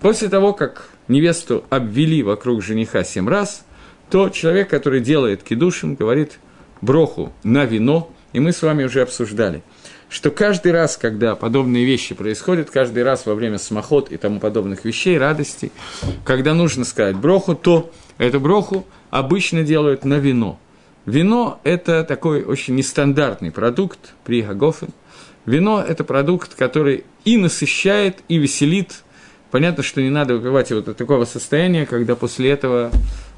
после 0.00 0.28
того, 0.28 0.52
как 0.52 0.88
невесту 1.08 1.64
обвели 1.68 2.22
вокруг 2.22 2.62
жениха 2.62 3.02
семь 3.04 3.28
раз, 3.28 3.64
то 4.08 4.28
человек, 4.28 4.70
который 4.70 5.00
делает 5.00 5.42
кидушин, 5.42 5.96
говорит 5.96 6.38
броху 6.80 7.32
на 7.42 7.64
вино, 7.64 8.10
и 8.32 8.40
мы 8.40 8.52
с 8.52 8.62
вами 8.62 8.84
уже 8.84 9.02
обсуждали, 9.02 9.62
что 10.08 10.30
каждый 10.30 10.72
раз, 10.72 10.96
когда 10.96 11.34
подобные 11.34 11.84
вещи 11.84 12.14
происходят, 12.14 12.70
каждый 12.70 13.02
раз 13.02 13.26
во 13.26 13.34
время 13.34 13.58
смоход 13.58 14.12
и 14.12 14.16
тому 14.16 14.38
подобных 14.38 14.84
вещей, 14.84 15.18
радостей, 15.18 15.72
когда 16.24 16.54
нужно 16.54 16.84
сказать 16.84 17.16
броху, 17.16 17.54
то 17.56 17.90
эту 18.18 18.38
броху 18.38 18.86
обычно 19.10 19.64
делают 19.64 20.04
на 20.04 20.18
вино– 20.18 20.60
Вино– 21.06 21.60
это 21.64 22.02
такой 22.02 22.44
очень 22.44 22.74
нестандартный 22.76 23.50
продукт 23.50 24.14
при 24.24 24.42
Гагофен. 24.42 24.88
Вино– 25.44 25.84
это 25.88 26.02
продукт, 26.02 26.54
который 26.54 27.04
и 27.24 27.36
насыщает, 27.36 28.22
и 28.28 28.38
веселит. 28.38 29.02
Понятно, 29.50 29.82
что 29.82 30.00
не 30.00 30.08
надо 30.08 30.36
выпивать 30.36 30.70
его 30.70 30.80
до 30.80 30.94
такого 30.94 31.26
состояния, 31.26 31.84
когда 31.84 32.16
после 32.16 32.50
этого 32.50 32.90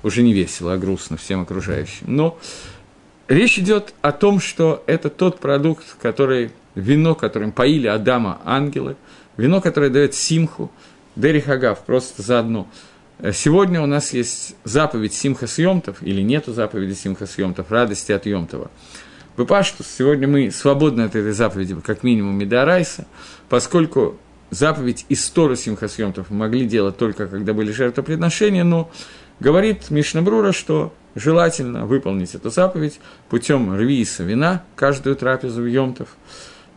уже 0.04 0.22
не 0.22 0.32
весело, 0.32 0.74
а 0.74 0.78
грустно 0.78 1.16
всем 1.16 1.42
окружающим. 1.42 2.06
Но 2.06 2.38
речь 3.26 3.58
идет 3.58 3.94
о 4.00 4.12
том, 4.12 4.38
что 4.38 4.84
это 4.86 5.10
тот 5.10 5.40
продукт, 5.40 5.84
который, 6.00 6.52
вино, 6.76 7.16
которым 7.16 7.50
поили 7.50 7.88
Адама 7.88 8.40
ангелы, 8.44 8.96
вино, 9.36 9.60
которое 9.60 9.90
дает 9.90 10.14
симху, 10.14 10.70
Дерихагав, 11.16 11.80
просто 11.80 12.22
заодно– 12.22 12.68
сегодня 13.32 13.80
у 13.82 13.86
нас 13.86 14.12
есть 14.12 14.56
заповедь 14.64 15.14
Симха 15.14 15.46
Съемтов, 15.46 16.02
или 16.02 16.22
нету 16.22 16.52
заповеди 16.52 16.92
Симха 16.92 17.26
Съемтов, 17.26 17.70
радости 17.70 18.12
от 18.12 18.26
Йомтова. 18.26 18.70
Выпашту, 19.36 19.84
сегодня 19.84 20.28
мы 20.28 20.50
свободны 20.50 21.02
от 21.02 21.14
этой 21.14 21.32
заповеди, 21.32 21.76
как 21.84 22.02
минимум 22.02 22.38
Медарайса, 22.38 23.06
поскольку 23.48 24.16
заповедь 24.50 25.04
истории 25.08 25.56
Симха 25.56 25.88
Съемтов 25.88 26.30
могли 26.30 26.66
делать 26.66 26.96
только 26.96 27.26
когда 27.26 27.52
были 27.52 27.72
жертвоприношения, 27.72 28.64
но 28.64 28.90
говорит 29.40 29.90
Мишнабрура, 29.90 30.52
что 30.52 30.94
желательно 31.14 31.86
выполнить 31.86 32.34
эту 32.34 32.50
заповедь 32.50 33.00
путем 33.28 33.74
рвиса 33.74 34.22
вина, 34.22 34.62
каждую 34.74 35.16
трапезу 35.16 35.64
Йомтов, 35.64 36.08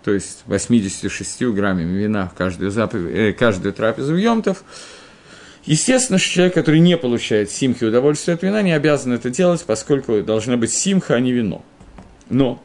то 0.03 0.11
есть 0.11 0.43
86 0.45 1.43
граммами 1.43 1.97
вина 1.97 2.29
в 2.29 2.37
каждую, 2.37 2.71
заповедь, 2.71 3.15
э, 3.15 3.33
каждую 3.33 3.73
трапезу 3.73 4.15
Йомтов, 4.15 4.63
Естественно, 5.65 6.17
что 6.17 6.31
человек, 6.31 6.53
который 6.53 6.79
не 6.79 6.97
получает 6.97 7.51
симхи 7.51 7.83
удовольствия 7.83 8.35
от 8.35 8.43
вина, 8.43 8.61
не 8.61 8.71
обязан 8.71 9.13
это 9.13 9.29
делать, 9.29 9.63
поскольку 9.65 10.21
должна 10.21 10.57
быть 10.57 10.71
симха, 10.71 11.15
а 11.15 11.19
не 11.19 11.31
вино. 11.31 11.63
Но, 12.29 12.61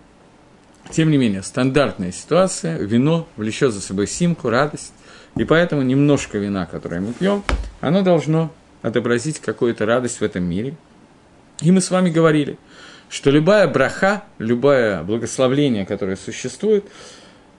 тем 0.90 1.10
не 1.10 1.16
менее, 1.16 1.42
стандартная 1.42 2.12
ситуация, 2.12 2.78
вино 2.78 3.26
влечет 3.36 3.72
за 3.72 3.80
собой 3.80 4.06
симку, 4.06 4.48
радость, 4.48 4.92
и 5.36 5.44
поэтому 5.44 5.82
немножко 5.82 6.38
вина, 6.38 6.66
которое 6.66 7.00
мы 7.00 7.12
пьем, 7.12 7.42
оно 7.80 8.02
должно 8.02 8.52
отобразить 8.82 9.40
какую-то 9.40 9.86
радость 9.86 10.20
в 10.20 10.22
этом 10.22 10.44
мире. 10.44 10.76
И 11.60 11.72
мы 11.72 11.80
с 11.80 11.90
вами 11.90 12.10
говорили, 12.10 12.58
что 13.08 13.30
любая 13.30 13.66
браха, 13.66 14.24
любое 14.38 15.02
благословление, 15.02 15.86
которое 15.86 16.16
существует, 16.16 16.84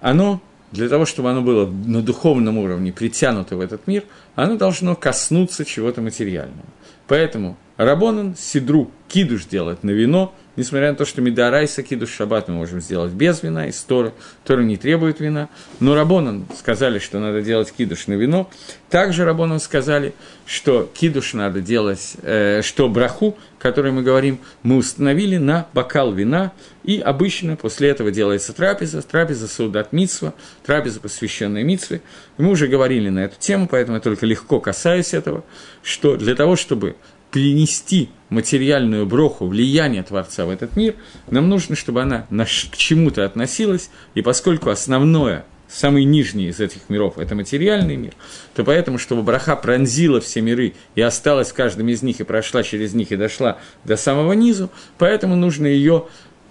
оно 0.02 0.41
для 0.75 0.89
того, 0.89 1.05
чтобы 1.05 1.31
оно 1.31 1.41
было 1.41 1.65
на 1.65 2.01
духовном 2.01 2.57
уровне 2.57 2.91
притянуто 2.91 3.55
в 3.55 3.61
этот 3.61 3.88
мир, 3.88 4.03
оно 4.35 4.57
должно 4.57 4.95
коснуться 4.95 5.65
чего-то 5.65 6.01
материального. 6.01 6.65
Поэтому 7.07 7.57
Рабонан 7.77 8.35
Сидру 8.38 8.89
кидуш 9.07 9.45
делать 9.45 9.83
на 9.83 9.91
вино, 9.91 10.33
несмотря 10.55 10.91
на 10.91 10.95
то, 10.95 11.05
что 11.05 11.21
Медарайса 11.21 11.83
кидуш 11.83 12.09
шаббат 12.09 12.47
мы 12.47 12.55
можем 12.55 12.81
сделать 12.81 13.11
без 13.11 13.43
вина, 13.43 13.67
из 13.67 13.81
Торы, 13.81 14.13
Тора 14.45 14.61
не 14.61 14.77
требует 14.77 15.19
вина, 15.19 15.49
но 15.79 15.93
Рабонан 15.93 16.45
сказали, 16.57 16.99
что 16.99 17.19
надо 17.19 17.41
делать 17.41 17.71
кидуш 17.71 18.07
на 18.07 18.13
вино, 18.13 18.49
также 18.89 19.25
Рабонан 19.25 19.59
сказали, 19.59 20.13
что 20.45 20.89
кидуш 20.93 21.33
надо 21.33 21.61
делать, 21.61 22.13
э, 22.21 22.61
что 22.63 22.88
браху, 22.88 23.38
который 23.59 23.91
мы 23.91 24.03
говорим, 24.03 24.39
мы 24.63 24.77
установили 24.77 25.38
на 25.38 25.67
бокал 25.73 26.13
вина, 26.13 26.53
и 26.83 26.99
обычно 26.99 27.55
после 27.55 27.89
этого 27.89 28.11
делается 28.11 28.53
трапеза, 28.53 29.01
трапеза 29.01 29.47
Саудат 29.47 29.91
Мицва, 29.91 30.33
трапеза, 30.65 30.99
посвященная 30.99 31.63
Мицве. 31.63 32.01
И 32.38 32.41
мы 32.41 32.51
уже 32.51 32.67
говорили 32.67 33.09
на 33.09 33.25
эту 33.25 33.39
тему, 33.39 33.67
поэтому 33.69 33.97
я 33.97 34.01
только 34.01 34.25
легко 34.25 34.59
касаюсь 34.59 35.13
этого, 35.13 35.43
что 35.81 36.15
для 36.15 36.35
того, 36.35 36.55
чтобы 36.55 36.95
перенести 37.36 38.08
материальную 38.30 39.06
броху, 39.06 39.45
влияние 39.48 40.04
Творца 40.04 40.45
в 40.45 40.50
этот 40.50 40.78
мир, 40.78 40.95
нам 41.30 41.50
нужно, 41.50 41.76
чтобы 41.76 42.02
она 42.02 42.26
к 42.30 42.78
чему-то 42.78 43.26
относилась, 43.26 43.89
и 44.13 44.21
поскольку 44.21 44.69
основное, 44.69 45.43
самый 45.67 46.06
нижний 46.06 46.48
из 46.48 46.62
этих 46.62 46.88
миров– 46.88 47.17
это 47.17 47.36
материальный 47.36 47.98
мир, 47.98 48.13
то 48.56 48.63
поэтому, 48.63 48.98
чтобы 48.98 49.21
браха 49.21 49.58
пронзила 49.58 50.21
все 50.21 50.39
миры 50.39 50.76
и 50.95 51.02
осталась 51.02 51.50
в 51.50 51.54
каждом 51.54 51.89
из 51.89 52.04
них, 52.04 52.21
и 52.21 52.24
прошла 52.24 52.63
через 52.63 52.93
них, 52.93 53.12
и 53.12 53.17
дошла 53.17 53.58
до 53.84 53.98
самого 53.98 54.32
низу, 54.32 54.69
поэтому 54.98 55.36
нужно 55.36 55.67
ее 55.67 56.06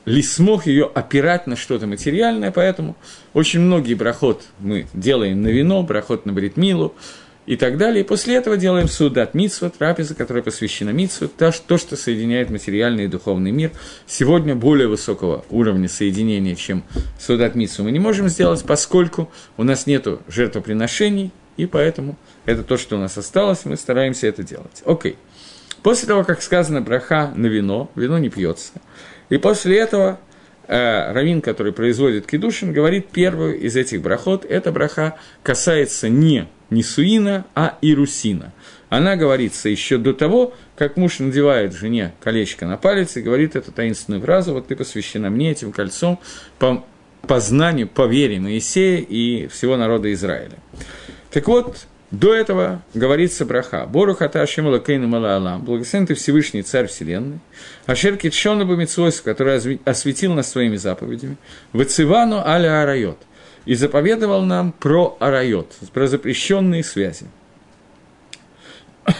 лисмох 0.04 0.66
ее 0.66 0.90
опирать 0.94 1.46
на 1.46 1.56
что-то 1.56 1.86
материальное, 1.86 2.50
поэтому 2.50 2.94
очень 3.32 3.60
многие 3.60 3.94
брахот 3.94 4.42
мы 4.58 4.86
делаем 4.92 5.40
на 5.40 5.48
вино, 5.48 5.82
брахот 5.82 6.26
на 6.26 6.34
бритмилу, 6.34 6.94
и 7.46 7.56
так 7.56 7.76
далее. 7.76 8.04
И 8.04 8.06
после 8.06 8.36
этого 8.36 8.56
делаем 8.56 8.88
судат 8.88 9.34
митсва, 9.34 9.70
трапеза, 9.70 10.14
которая 10.14 10.42
посвящена 10.42 10.90
митсву, 10.90 11.28
то, 11.28 11.52
что 11.52 11.96
соединяет 11.96 12.50
материальный 12.50 13.04
и 13.04 13.08
духовный 13.08 13.50
мир. 13.50 13.72
Сегодня 14.06 14.54
более 14.54 14.88
высокого 14.88 15.44
уровня 15.50 15.88
соединения, 15.88 16.54
чем 16.54 16.84
судат 17.18 17.54
митсву, 17.54 17.84
мы 17.84 17.92
не 17.92 18.00
можем 18.00 18.28
сделать, 18.28 18.64
поскольку 18.64 19.30
у 19.56 19.64
нас 19.64 19.86
нет 19.86 20.06
жертвоприношений, 20.28 21.32
и 21.56 21.66
поэтому 21.66 22.16
это 22.46 22.62
то, 22.62 22.76
что 22.76 22.96
у 22.96 22.98
нас 22.98 23.16
осталось, 23.16 23.64
мы 23.64 23.76
стараемся 23.76 24.26
это 24.26 24.42
делать. 24.42 24.82
Окей. 24.84 25.16
После 25.82 26.08
того, 26.08 26.24
как 26.24 26.42
сказано 26.42 26.80
браха 26.80 27.32
на 27.36 27.46
вино, 27.46 27.90
вино 27.94 28.18
не 28.18 28.30
пьется. 28.30 28.72
И 29.28 29.36
после 29.36 29.78
этого 29.78 30.18
э, 30.66 31.12
Равин, 31.12 31.42
который 31.42 31.72
производит 31.72 32.26
кедушин, 32.26 32.72
говорит 32.72 33.10
первую 33.10 33.60
из 33.60 33.76
этих 33.76 34.00
брахот. 34.00 34.44
Эта 34.46 34.72
браха 34.72 35.16
касается 35.42 36.08
не 36.08 36.48
не 36.70 36.82
Суина, 36.82 37.44
а 37.54 37.78
Ирусина. 37.82 38.52
Она 38.88 39.16
говорится 39.16 39.68
еще 39.68 39.98
до 39.98 40.12
того, 40.12 40.54
как 40.76 40.96
муж 40.96 41.18
надевает 41.18 41.74
жене 41.74 42.14
колечко 42.22 42.66
на 42.66 42.76
палец 42.76 43.16
и 43.16 43.22
говорит 43.22 43.56
эту 43.56 43.72
таинственную 43.72 44.22
фразу, 44.22 44.52
вот 44.52 44.68
ты 44.68 44.76
посвящена 44.76 45.30
мне 45.30 45.50
этим 45.50 45.72
кольцом 45.72 46.20
по, 46.58 46.84
по 47.22 47.40
знанию, 47.40 47.88
по 47.88 48.06
вере 48.06 48.38
Моисея 48.40 48.98
и 48.98 49.48
всего 49.48 49.76
народа 49.76 50.12
Израиля. 50.12 50.58
Так 51.30 51.48
вот, 51.48 51.86
До 52.14 52.32
этого 52.32 52.80
говорится 52.94 53.44
браха. 53.44 53.86
Бору 53.86 54.14
хата 54.14 54.40
Ашем 54.40 54.66
Лакейну 54.66 55.08
Малаалам. 55.08 55.64
Благословен 55.64 56.06
ты 56.06 56.14
Всевышний 56.14 56.62
Царь 56.62 56.86
Вселенной. 56.86 57.40
Ашер 57.86 58.16
Китшона 58.16 58.64
Бамитсвойс, 58.64 59.20
который 59.20 59.80
осветил 59.84 60.32
нас 60.32 60.48
своими 60.48 60.76
заповедями. 60.76 61.36
Вацивану 61.72 62.36
Аля 62.36 62.82
Арайот. 62.82 63.18
И 63.64 63.74
заповедовал 63.74 64.42
нам 64.42 64.72
про 64.72 65.16
Арайот, 65.20 65.74
про 65.92 66.06
запрещенные 66.06 66.84
связи. 66.84 67.26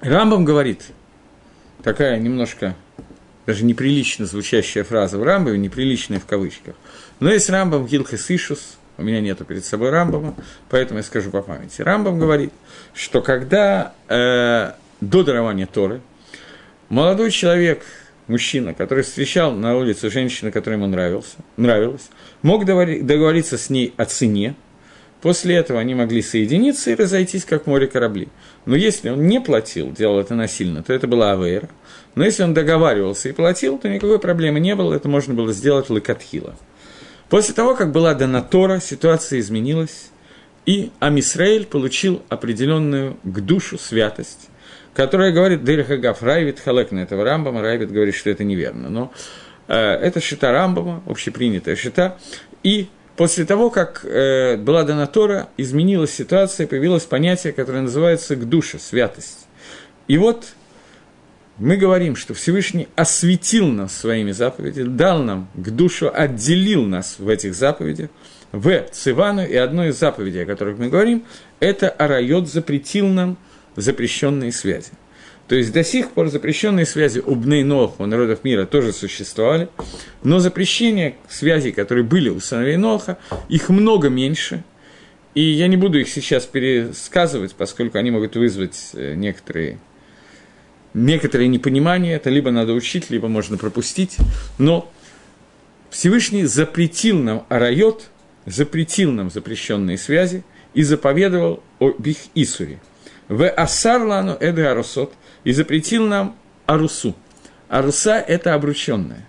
Рамбам 0.00 0.44
говорит, 0.44 0.84
такая 1.82 2.18
немножко 2.18 2.74
даже 3.50 3.64
неприлично 3.64 4.26
звучащая 4.26 4.84
фраза 4.84 5.18
в 5.18 5.24
Рамбаме, 5.24 5.58
неприличная 5.58 6.20
в 6.20 6.26
кавычках. 6.26 6.76
Но 7.18 7.32
есть 7.32 7.50
Рамбам 7.50 7.84
Гилхес 7.84 8.30
Ишус, 8.30 8.76
у 8.96 9.02
меня 9.02 9.20
нету 9.20 9.44
перед 9.44 9.64
собой 9.64 9.90
Рамбама, 9.90 10.36
поэтому 10.68 10.98
я 10.98 11.02
скажу 11.02 11.30
по 11.30 11.42
памяти. 11.42 11.82
Рамбам 11.82 12.18
говорит, 12.18 12.52
что 12.94 13.22
когда 13.22 13.92
э, 14.08 14.72
до 15.00 15.22
дарования 15.24 15.66
Торы 15.66 16.00
молодой 16.90 17.30
человек, 17.32 17.82
мужчина, 18.30 18.72
который 18.72 19.04
встречал 19.04 19.52
на 19.52 19.76
улице 19.76 20.10
женщину, 20.10 20.50
которая 20.50 20.78
ему 20.78 20.88
нравился, 20.88 21.36
нравилась, 21.56 22.08
мог 22.42 22.64
договориться 22.64 23.58
с 23.58 23.68
ней 23.68 23.92
о 23.96 24.06
цене, 24.06 24.54
После 25.20 25.56
этого 25.56 25.78
они 25.78 25.94
могли 25.94 26.22
соединиться 26.22 26.90
и 26.90 26.94
разойтись, 26.94 27.44
как 27.44 27.66
море 27.66 27.86
корабли. 27.86 28.28
Но 28.64 28.74
если 28.74 29.10
он 29.10 29.26
не 29.26 29.40
платил, 29.40 29.92
делал 29.92 30.18
это 30.18 30.34
насильно, 30.34 30.82
то 30.82 30.92
это 30.92 31.06
была 31.06 31.32
авейра. 31.32 31.68
Но 32.14 32.24
если 32.24 32.42
он 32.42 32.54
договаривался 32.54 33.28
и 33.28 33.32
платил, 33.32 33.78
то 33.78 33.88
никакой 33.88 34.18
проблемы 34.18 34.60
не 34.60 34.74
было, 34.74 34.94
это 34.94 35.08
можно 35.08 35.34
было 35.34 35.52
сделать 35.52 35.90
лыкатхила. 35.90 36.56
После 37.28 37.54
того, 37.54 37.76
как 37.76 37.92
была 37.92 38.14
дана 38.14 38.42
Тора, 38.42 38.80
ситуация 38.80 39.40
изменилась, 39.40 40.10
и 40.66 40.90
Амисраэль 41.00 41.66
получил 41.66 42.22
определенную 42.28 43.16
к 43.22 43.40
душу 43.40 43.78
святость, 43.78 44.48
которая 44.94 45.32
говорит, 45.32 45.64
Дерихагав 45.64 46.22
Райвит 46.22 46.60
Халек 46.60 46.90
на 46.90 47.00
этого 47.00 47.24
Рамбама, 47.24 47.62
Райвит 47.62 47.90
говорит, 47.90 48.14
что 48.14 48.30
это 48.30 48.44
неверно, 48.44 48.88
но 48.88 49.12
э, 49.68 49.74
это 49.74 50.20
шита 50.20 50.52
Рамбама, 50.52 51.02
общепринятая 51.06 51.76
шита, 51.76 52.18
и 52.62 52.88
после 53.16 53.44
того, 53.44 53.70
как 53.70 54.04
э, 54.04 54.56
была 54.56 54.82
дана 54.82 55.06
Тора, 55.06 55.48
изменилась 55.56 56.12
ситуация, 56.12 56.66
появилось 56.66 57.04
понятие, 57.04 57.52
которое 57.52 57.82
называется 57.82 58.36
к 58.36 58.48
душе, 58.48 58.78
святость. 58.78 59.46
И 60.08 60.18
вот 60.18 60.46
мы 61.58 61.76
говорим, 61.76 62.16
что 62.16 62.32
Всевышний 62.32 62.88
осветил 62.96 63.68
нас 63.68 63.94
своими 63.94 64.32
заповедями, 64.32 64.96
дал 64.96 65.22
нам 65.22 65.48
к 65.54 65.70
душу, 65.70 66.10
отделил 66.12 66.86
нас 66.86 67.16
в 67.18 67.28
этих 67.28 67.54
заповедях, 67.54 68.08
в 68.52 68.86
Цивану, 68.90 69.46
и 69.46 69.54
одной 69.54 69.88
из 69.88 69.98
заповедей, 69.98 70.42
о 70.42 70.46
которых 70.46 70.78
мы 70.78 70.88
говорим, 70.88 71.24
это 71.60 71.90
Арайот 71.90 72.48
запретил 72.48 73.06
нам 73.08 73.36
запрещенные 73.76 74.52
связи. 74.52 74.90
То 75.48 75.56
есть 75.56 75.72
до 75.72 75.82
сих 75.82 76.12
пор 76.12 76.28
запрещенные 76.28 76.86
связи 76.86 77.18
у 77.18 77.34
Бней 77.34 77.64
у 77.64 78.06
народов 78.06 78.44
мира 78.44 78.66
тоже 78.66 78.92
существовали, 78.92 79.68
но 80.22 80.38
запрещения 80.38 81.16
связей, 81.28 81.72
которые 81.72 82.04
были 82.04 82.28
у 82.28 82.38
сыновей 82.38 82.76
Ноха, 82.76 83.18
их 83.48 83.68
много 83.68 84.08
меньше, 84.08 84.62
и 85.34 85.42
я 85.42 85.66
не 85.66 85.76
буду 85.76 85.98
их 85.98 86.08
сейчас 86.08 86.46
пересказывать, 86.46 87.54
поскольку 87.54 87.98
они 87.98 88.12
могут 88.12 88.36
вызвать 88.36 88.90
э, 88.94 89.14
некоторые 89.14 89.78
некоторые 90.94 91.48
непонимания, 91.48 92.16
это 92.16 92.30
либо 92.30 92.50
надо 92.50 92.72
учить, 92.72 93.10
либо 93.10 93.28
можно 93.28 93.56
пропустить, 93.56 94.16
но 94.58 94.90
Всевышний 95.90 96.44
запретил 96.44 97.18
нам 97.18 97.46
арайот, 97.48 98.08
запретил 98.46 99.12
нам 99.12 99.30
запрещенные 99.30 99.98
связи 99.98 100.44
и 100.74 100.82
заповедовал 100.82 101.62
об 101.78 102.06
их 102.06 102.18
Исуре. 102.34 102.78
В 103.30 103.48
Асарлану 103.48 104.36
Эде 104.40 104.66
Арусот 104.66 105.12
и 105.44 105.52
запретил 105.52 106.04
нам 106.04 106.36
Арусу. 106.66 107.14
Аруса– 107.68 108.18
это 108.28 108.54
обрученная. 108.54 109.28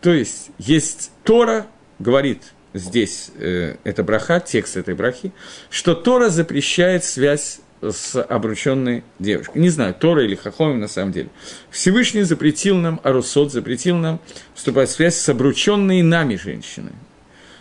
То 0.00 0.10
есть, 0.10 0.48
есть 0.58 1.10
Тора, 1.22 1.66
говорит 1.98 2.54
здесь, 2.72 3.30
э, 3.36 3.76
это 3.84 4.02
браха, 4.02 4.40
текст 4.40 4.78
этой 4.78 4.94
брахи, 4.94 5.32
что 5.68 5.94
Тора 5.94 6.30
запрещает 6.30 7.04
связь 7.04 7.60
с 7.82 8.22
обрученной 8.22 9.04
девушкой. 9.18 9.58
Не 9.58 9.68
знаю, 9.68 9.92
Тора 9.92 10.24
или 10.24 10.34
Хахомим 10.34 10.80
на 10.80 10.88
самом 10.88 11.12
деле. 11.12 11.28
Всевышний 11.70 12.22
запретил 12.22 12.78
нам, 12.78 13.02
Арусот 13.04 13.52
запретил 13.52 13.98
нам 13.98 14.18
вступать 14.54 14.88
в 14.88 14.92
связь 14.92 15.16
с 15.16 15.28
обрученной 15.28 16.00
нами 16.00 16.36
женщиной. 16.36 16.92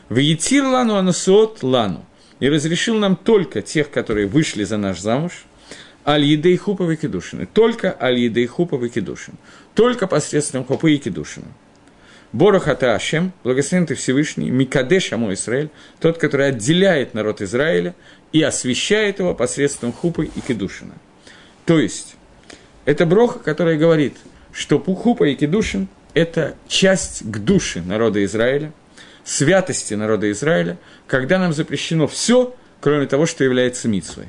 В 0.08 0.16
Етир 0.16 0.64
лану 0.64 0.96
анасуот 0.96 1.64
лану. 1.64 2.06
И 2.40 2.48
разрешил 2.48 2.96
нам 2.96 3.18
только 3.18 3.62
тех, 3.62 3.92
которые 3.92 4.26
вышли 4.26 4.64
за 4.64 4.78
наш 4.78 5.02
замуж, 5.02 5.46
Аль-Едей 6.06 6.58
Хупа 6.58 6.96
Кедушины. 6.96 7.46
Только 7.46 7.96
Аль-Едей 8.00 8.48
Хупа 8.48 8.78
Кедушин. 8.90 9.36
Только 9.76 10.08
посредством 10.08 10.64
Хупы 10.66 10.94
и 10.94 10.98
Кедушина. 10.98 11.48
Борохата 12.34 12.96
Ашем, 12.96 13.34
благословен 13.44 13.86
ты 13.86 13.96
Всевышний, 13.96 14.50
Микадеш 14.50 15.12
Амо 15.12 15.34
Израиль, 15.34 15.70
тот, 16.00 16.18
который 16.18 16.48
отделяет 16.48 17.14
народ 17.14 17.42
Израиля 17.42 17.94
и 18.32 18.42
освещает 18.42 19.20
его 19.20 19.36
посредством 19.36 19.92
хупы 19.92 20.30
и 20.34 20.40
кедушина. 20.40 20.94
То 21.66 21.78
есть, 21.78 22.16
это 22.86 23.06
броха, 23.06 23.40
которая 23.40 23.78
говорит, 23.78 24.16
что 24.54 24.80
хупа 24.80 25.26
и 25.26 25.36
кедушин– 25.36 25.90
это 26.14 26.56
часть 26.70 27.30
к 27.30 27.38
душе 27.38 27.82
народа 27.82 28.24
Израиля, 28.24 28.72
святости 29.26 29.94
народа 29.94 30.32
Израиля, 30.32 30.78
когда 31.08 31.38
нам 31.38 31.52
запрещено 31.52 32.08
все, 32.08 32.56
кроме 32.80 33.08
того, 33.08 33.26
что 33.26 33.44
является 33.44 33.90
митсвой. 33.90 34.28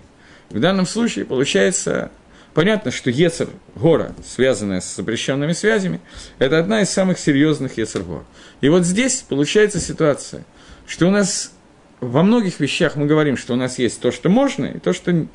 В 0.53 0.61
данном 0.61 0.87
случае 0.87 1.25
получается 1.25 2.11
понятно, 2.53 2.91
что 2.91 3.09
Ецер, 3.09 3.49
гора, 3.75 4.13
связанная 4.25 4.83
с 4.83 4.97
запрещенными 4.97 5.53
связями, 5.53 6.01
это 6.39 6.59
одна 6.59 6.83
из 6.83 6.91
самых 6.91 7.19
серьезных 7.19 7.79
Ецер 7.79 8.03
гор. 8.03 8.25
И 8.61 8.69
вот 8.69 8.85
здесь 8.85 9.25
получается 9.27 9.81
ситуация, 9.81 10.45
что 10.87 11.09
у 11.09 11.11
нас 11.11 11.53
во 12.01 12.23
многих 12.23 12.61
вещах 12.61 12.97
мы 12.97 13.07
говорим, 13.07 13.39
что 13.39 13.55
у 13.55 13.57
нас 13.57 13.79
есть 13.79 14.01
то, 14.01 14.11
что 14.11 14.29
можно, 14.29 14.67
и 14.67 14.79
то, 14.79 14.93
что, 14.93 15.27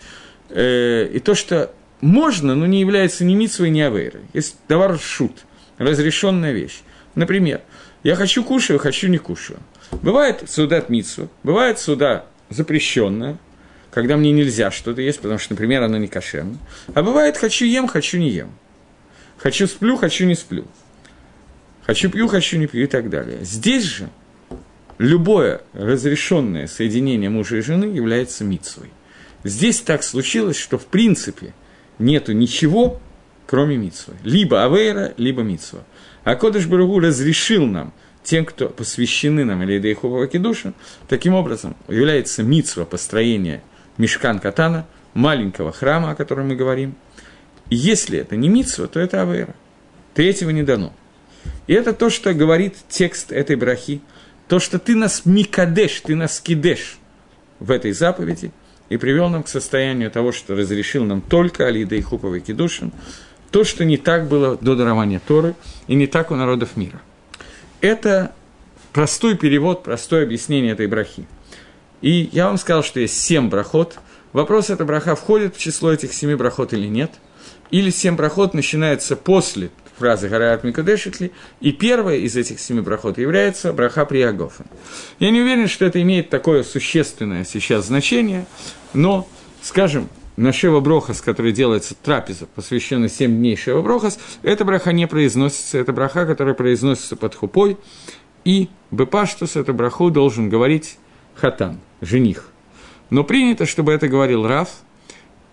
э, 0.49 1.09
и 1.11 1.19
то, 1.19 1.33
что 1.33 1.73
можно, 1.99 2.53
но 2.53 2.67
не 2.67 2.79
является 2.79 3.25
ни 3.25 3.33
митсвой, 3.33 3.71
ни 3.71 3.81
авейрой. 3.81 4.21
Есть 4.33 4.57
товар 4.67 4.99
шут, 4.99 5.31
разрешенная 5.79 6.51
вещь. 6.51 6.81
Например, 7.15 7.61
я 8.03 8.15
хочу 8.15 8.43
кушаю, 8.43 8.77
хочу 8.77 9.07
не 9.07 9.17
кушаю. 9.17 9.57
Бывает 10.03 10.43
суда 10.47 10.83
митсва, 10.87 11.27
бывает 11.41 11.79
суда 11.79 12.25
запрещенная, 12.49 13.39
когда 13.97 14.15
мне 14.15 14.31
нельзя 14.31 14.69
что-то 14.69 15.01
есть, 15.01 15.21
потому 15.21 15.39
что, 15.39 15.53
например, 15.53 15.81
оно 15.81 15.97
не 15.97 16.07
кошерно. 16.07 16.59
А 16.93 17.01
бывает 17.01 17.35
хочу 17.35 17.65
ем, 17.65 17.87
хочу 17.87 18.19
не 18.19 18.29
ем. 18.29 18.51
Хочу 19.37 19.65
сплю, 19.65 19.97
хочу 19.97 20.25
не 20.25 20.35
сплю. 20.35 20.65
Хочу 21.83 22.11
пью, 22.11 22.27
хочу 22.27 22.59
не 22.59 22.67
пью 22.67 22.83
и 22.83 22.85
так 22.85 23.09
далее. 23.09 23.39
Здесь 23.41 23.85
же 23.85 24.09
любое 24.99 25.61
разрешенное 25.73 26.67
соединение 26.67 27.31
мужа 27.31 27.57
и 27.57 27.61
жены 27.61 27.85
является 27.85 28.43
митсвой. 28.43 28.91
Здесь 29.43 29.81
так 29.81 30.03
случилось, 30.03 30.57
что 30.57 30.77
в 30.77 30.85
принципе 30.85 31.55
нету 31.97 32.33
ничего, 32.33 33.01
кроме 33.47 33.77
митсвы. 33.77 34.13
Либо 34.23 34.63
авейра, 34.63 35.15
либо 35.17 35.41
митсва. 35.41 35.79
А 36.23 36.35
Кодыш 36.35 36.67
Баругу 36.67 36.99
разрешил 36.99 37.65
нам, 37.65 37.95
тем, 38.23 38.45
кто 38.45 38.69
посвящены 38.69 39.43
нам 39.43 39.63
или 39.63 39.79
Дейхова 39.79 40.27
Кедушин, 40.27 40.75
таким 41.07 41.33
образом 41.33 41.75
является 41.87 42.43
митсва 42.43 42.85
построения 42.85 43.63
мешкан 43.97 44.39
катана, 44.39 44.85
маленького 45.13 45.71
храма, 45.71 46.11
о 46.11 46.15
котором 46.15 46.49
мы 46.49 46.55
говорим. 46.55 46.95
Если 47.69 48.19
это 48.19 48.35
не 48.35 48.49
митсва, 48.49 48.87
то 48.87 48.99
это 48.99 49.21
авейра. 49.21 49.55
Третьего 50.13 50.51
не 50.51 50.63
дано. 50.63 50.93
И 51.67 51.73
это 51.73 51.93
то, 51.93 52.09
что 52.09 52.33
говорит 52.33 52.75
текст 52.89 53.31
этой 53.31 53.55
брахи– 53.55 54.01
то, 54.47 54.59
что 54.59 54.79
ты 54.79 54.95
нас 54.95 55.23
микадеш, 55.25 56.01
ты 56.01 56.15
нас 56.15 56.39
кидеш 56.39 56.97
в 57.59 57.71
этой 57.71 57.91
заповеди, 57.91 58.51
и 58.89 58.95
привел 58.95 59.27
нам 59.29 59.43
к 59.43 59.49
состоянию 59.49 60.09
того, 60.09 60.31
что 60.31 60.55
разрешил 60.55 61.03
нам 61.03 61.19
только 61.19 61.67
Алида 61.67 61.95
и 61.95 62.01
Хуповый 62.01 62.39
Кедушин, 62.39 62.93
то, 63.51 63.65
что 63.65 63.83
не 63.83 63.97
так 63.97 64.27
было 64.27 64.57
до 64.57 64.75
дарования 64.75 65.19
Торы, 65.25 65.55
и 65.87 65.95
не 65.95 66.07
так 66.07 66.31
у 66.31 66.35
народов 66.35 66.77
мира. 66.77 67.01
Это 67.81 68.33
простой 68.93 69.35
перевод, 69.35 69.83
простое 69.83 70.23
объяснение 70.23 70.71
этой 70.71 70.87
брахи. 70.87 71.27
И 72.01 72.29
я 72.31 72.47
вам 72.47 72.57
сказал, 72.57 72.83
что 72.83 72.99
есть 72.99 73.19
семь 73.19 73.49
брахот. 73.49 73.97
Вопрос, 74.33 74.69
эта 74.69 74.85
браха 74.85 75.15
входит 75.15 75.55
в 75.55 75.59
число 75.59 75.91
этих 75.91 76.13
семи 76.13 76.35
брахот 76.35 76.73
или 76.73 76.87
нет. 76.87 77.11
Или 77.71 77.89
семь 77.89 78.15
брахот 78.15 78.53
начинается 78.53 79.15
после 79.15 79.71
фразы 79.97 80.29
Гараат 80.29 80.63
Микадешитли, 80.63 81.31
и 81.59 81.71
первая 81.71 82.17
из 82.17 82.35
этих 82.37 82.59
семи 82.59 82.81
брахот 82.81 83.17
является 83.17 83.73
браха 83.73 84.05
Приагофа. 84.05 84.65
Я 85.19 85.31
не 85.31 85.41
уверен, 85.41 85.67
что 85.67 85.85
это 85.85 86.01
имеет 86.01 86.29
такое 86.29 86.63
существенное 86.63 87.43
сейчас 87.43 87.87
значение, 87.87 88.45
но, 88.93 89.27
скажем, 89.61 90.07
Нашева 90.37 90.81
Брохас, 90.81 91.19
который 91.21 91.51
делается 91.51 91.95
трапеза, 91.95 92.45
посвященная 92.45 93.09
семь 93.09 93.37
дней 93.37 93.55
Шева 93.55 93.81
Брохас, 93.81 94.19
эта 94.43 94.63
браха 94.65 94.91
не 94.93 95.07
произносится, 95.07 95.79
это 95.79 95.93
браха, 95.93 96.27
которая 96.27 96.53
произносится 96.53 97.15
под 97.15 97.33
хупой, 97.33 97.77
и 98.45 98.69
Бепаштус, 98.91 99.55
эту 99.55 99.73
браху 99.73 100.11
должен 100.11 100.47
говорить 100.47 100.99
хатан, 101.33 101.79
жених. 102.01 102.49
Но 103.09 103.23
принято, 103.23 103.65
чтобы 103.65 103.93
это 103.93 104.07
говорил 104.07 104.45
Раф, 104.45 104.69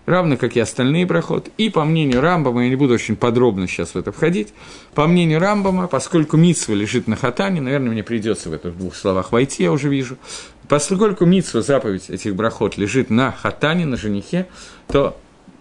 равно 0.05 0.37
как 0.37 0.55
и 0.55 0.59
остальные 0.59 1.07
проход. 1.07 1.49
И 1.57 1.69
по 1.69 1.83
мнению 1.83 2.21
Рамбама, 2.21 2.63
я 2.63 2.69
не 2.69 2.75
буду 2.75 2.93
очень 2.93 3.15
подробно 3.15 3.67
сейчас 3.67 3.91
в 3.91 3.97
это 3.97 4.11
входить, 4.11 4.53
по 4.93 5.07
мнению 5.07 5.39
Рамбама, 5.39 5.87
поскольку 5.87 6.37
Митсва 6.37 6.73
лежит 6.73 7.07
на 7.07 7.15
хатане, 7.15 7.61
наверное, 7.61 7.91
мне 7.91 8.03
придется 8.03 8.49
в 8.49 8.53
это 8.53 8.69
в 8.69 8.77
двух 8.77 8.95
словах 8.95 9.31
войти, 9.31 9.63
я 9.63 9.71
уже 9.71 9.89
вижу, 9.89 10.17
поскольку 10.67 11.25
Митсва, 11.25 11.61
заповедь 11.61 12.09
этих 12.09 12.35
брахот, 12.35 12.77
лежит 12.77 13.09
на 13.09 13.31
хатане, 13.31 13.85
на 13.85 13.97
женихе, 13.97 14.47
то 14.87 15.17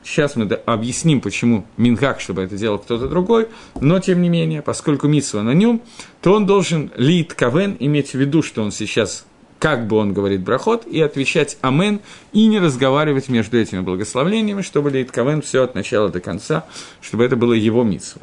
Сейчас 0.06 0.36
мы 0.36 0.44
объясним, 0.66 1.22
почему 1.22 1.64
Мингак, 1.78 2.20
чтобы 2.20 2.42
это 2.42 2.58
делал 2.58 2.78
кто-то 2.78 3.08
другой, 3.08 3.48
но 3.80 4.00
тем 4.00 4.20
не 4.20 4.28
менее, 4.28 4.60
поскольку 4.60 5.08
Митсва 5.08 5.40
на 5.40 5.54
нем, 5.54 5.80
то 6.20 6.34
он 6.34 6.44
должен 6.44 6.92
лит 6.94 7.32
кавен 7.32 7.74
иметь 7.80 8.10
в 8.10 8.14
виду, 8.14 8.42
что 8.42 8.62
он 8.62 8.70
сейчас 8.70 9.24
как 9.64 9.86
бы 9.86 9.96
он 9.96 10.12
говорит 10.12 10.42
брахот, 10.42 10.86
и 10.86 11.00
отвечать 11.00 11.56
амен, 11.62 12.00
и 12.34 12.44
не 12.48 12.60
разговаривать 12.60 13.30
между 13.30 13.58
этими 13.58 13.80
благословлениями, 13.80 14.60
чтобы 14.60 14.90
Лейт 14.90 15.10
Кавен 15.10 15.40
все 15.40 15.62
от 15.62 15.74
начала 15.74 16.10
до 16.10 16.20
конца, 16.20 16.66
чтобы 17.00 17.24
это 17.24 17.34
было 17.34 17.54
его 17.54 17.82
митсва. 17.82 18.20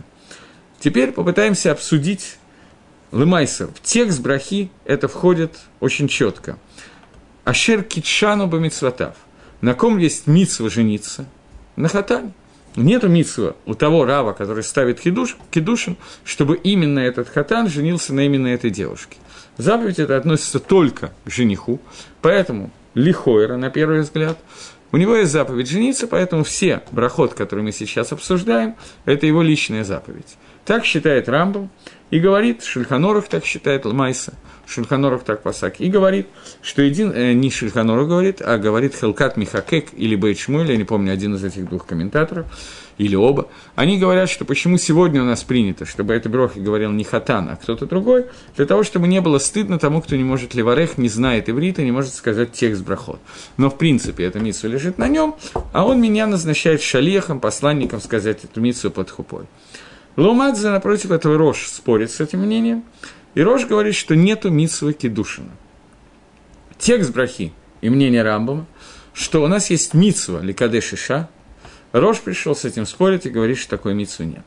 Теперь 0.79 1.11
попытаемся 1.11 1.71
обсудить 1.71 2.37
Лымайсер. 3.11 3.69
В 3.73 3.81
текст 3.81 4.21
брахи 4.21 4.69
это 4.85 5.07
входит 5.07 5.61
очень 5.79 6.07
четко. 6.07 6.59
Ашер 7.43 7.81
китшану 7.81 8.45
бамитсватав. 8.45 9.15
На 9.61 9.73
ком 9.73 9.97
есть 9.97 10.27
митсва 10.27 10.69
жениться? 10.69 11.25
На 11.75 11.87
хатане. 11.87 12.33
Нету 12.75 13.09
митсва 13.09 13.55
у 13.65 13.73
того 13.73 14.05
рава, 14.05 14.31
который 14.31 14.63
ставит 14.63 15.01
кидуш, 15.01 15.35
кидушин, 15.49 15.97
чтобы 16.23 16.55
именно 16.55 16.99
этот 16.99 17.27
хатан 17.27 17.67
женился 17.67 18.13
на 18.13 18.21
именно 18.25 18.47
этой 18.47 18.69
девушке. 18.69 19.17
Заповедь 19.57 19.99
это 19.99 20.15
относится 20.15 20.59
только 20.59 21.11
к 21.25 21.29
жениху, 21.29 21.81
поэтому 22.21 22.71
лихойра, 22.93 23.57
на 23.57 23.69
первый 23.69 24.01
взгляд, 24.01 24.37
у 24.93 24.97
него 24.97 25.15
есть 25.15 25.31
заповедь 25.31 25.69
жениться, 25.69 26.07
поэтому 26.07 26.43
все 26.43 26.81
брахот, 26.91 27.33
которые 27.33 27.63
мы 27.65 27.71
сейчас 27.71 28.11
обсуждаем, 28.11 28.75
это 29.05 29.25
его 29.25 29.41
личная 29.41 29.83
заповедь. 29.83 30.37
Так 30.65 30.85
считает 30.85 31.27
Рамбам 31.27 31.69
и 32.11 32.19
говорит, 32.19 32.63
Шульханорах 32.63 33.27
так 33.27 33.45
считает 33.45 33.85
Ламайса, 33.85 34.33
Шульханорах 34.67 35.23
так 35.23 35.41
пасак, 35.41 35.79
и 35.79 35.89
говорит, 35.89 36.27
что 36.61 36.81
един, 36.81 37.11
э, 37.11 37.33
не 37.33 37.49
Шульханорах 37.49 38.07
говорит, 38.07 38.41
а 38.41 38.57
говорит 38.57 38.95
Хелкат 38.95 39.37
Михакек 39.37 39.87
или 39.93 40.15
Бейт 40.15 40.39
я 40.47 40.77
не 40.77 40.83
помню, 40.83 41.13
один 41.13 41.35
из 41.35 41.43
этих 41.43 41.67
двух 41.67 41.85
комментаторов, 41.85 42.45
или 42.97 43.15
оба, 43.15 43.47
они 43.75 43.97
говорят, 43.97 44.29
что 44.29 44.45
почему 44.45 44.77
сегодня 44.77 45.23
у 45.23 45.25
нас 45.25 45.43
принято, 45.43 45.85
чтобы 45.85 46.13
это 46.13 46.29
брохи 46.29 46.59
говорил 46.59 46.91
не 46.91 47.03
хатан, 47.03 47.49
а 47.49 47.55
кто-то 47.55 47.87
другой, 47.87 48.25
для 48.55 48.65
того, 48.65 48.83
чтобы 48.83 49.07
не 49.07 49.21
было 49.21 49.39
стыдно 49.39 49.79
тому, 49.79 50.01
кто 50.01 50.15
не 50.15 50.23
может 50.23 50.53
леварех, 50.53 50.99
не 50.99 51.09
знает 51.09 51.49
иврита, 51.49 51.81
не 51.81 51.91
может 51.91 52.13
сказать 52.13 52.51
текст 52.51 52.83
брахот. 52.83 53.19
Но 53.57 53.71
в 53.71 53.77
принципе 53.77 54.25
эта 54.25 54.39
митсва 54.39 54.67
лежит 54.67 54.99
на 54.99 55.07
нем, 55.07 55.35
а 55.73 55.85
он 55.85 55.99
меня 55.99 56.27
назначает 56.27 56.81
шалехом, 56.81 57.39
посланником 57.39 58.01
сказать 58.01 58.43
эту 58.43 58.61
митсву 58.61 58.91
под 58.91 59.09
хупой. 59.09 59.45
Ломадзе, 60.17 60.69
напротив 60.69 61.11
этого, 61.11 61.37
Рош 61.37 61.67
спорит 61.67 62.11
с 62.11 62.19
этим 62.19 62.39
мнением, 62.39 62.83
и 63.33 63.41
Рош 63.41 63.65
говорит, 63.65 63.95
что 63.95 64.15
нету 64.15 64.49
митсвы 64.49 64.93
кедушина. 64.93 65.51
Текст 66.77 67.13
брахи 67.13 67.53
и 67.81 67.89
мнение 67.89 68.23
Рамбама, 68.23 68.65
что 69.13 69.43
у 69.43 69.47
нас 69.47 69.69
есть 69.69 69.93
митсва 69.93 70.39
ликадешиша, 70.41 71.29
Рош 71.91 72.19
пришел 72.21 72.55
с 72.55 72.65
этим 72.65 72.85
спорить 72.85 73.25
и 73.25 73.29
говорит, 73.29 73.57
что 73.57 73.69
такой 73.69 73.93
митсвы 73.93 74.25
нет. 74.25 74.45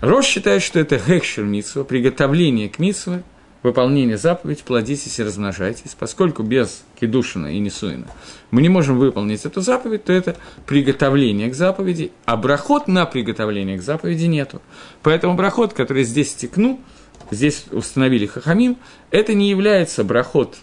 Рош 0.00 0.26
считает, 0.26 0.62
что 0.62 0.80
это 0.80 0.98
гекшер 0.98 1.44
митсва, 1.44 1.84
приготовление 1.84 2.68
к 2.68 2.80
митсве, 2.80 3.22
выполнение 3.62 4.18
заповедь, 4.18 4.64
плодитесь 4.64 5.18
и 5.20 5.22
размножайтесь. 5.22 5.94
Поскольку 5.96 6.42
без 6.42 6.82
кедушина 6.98 7.54
и 7.54 7.60
несуина 7.60 8.06
мы 8.52 8.60
не 8.60 8.68
можем 8.68 8.98
выполнить 8.98 9.44
эту 9.44 9.62
заповедь, 9.62 10.04
то 10.04 10.12
это 10.12 10.36
приготовление 10.66 11.48
к 11.48 11.54
заповеди, 11.54 12.12
а 12.26 12.36
брахот 12.36 12.86
на 12.86 13.06
приготовление 13.06 13.78
к 13.78 13.82
заповеди 13.82 14.26
нету. 14.26 14.60
Поэтому 15.02 15.34
брахот, 15.34 15.72
который 15.72 16.04
здесь 16.04 16.30
стекну, 16.30 16.78
здесь 17.30 17.64
установили 17.72 18.26
хахамим, 18.26 18.76
это 19.10 19.32
не 19.32 19.48
является 19.48 20.04
брахот 20.04 20.58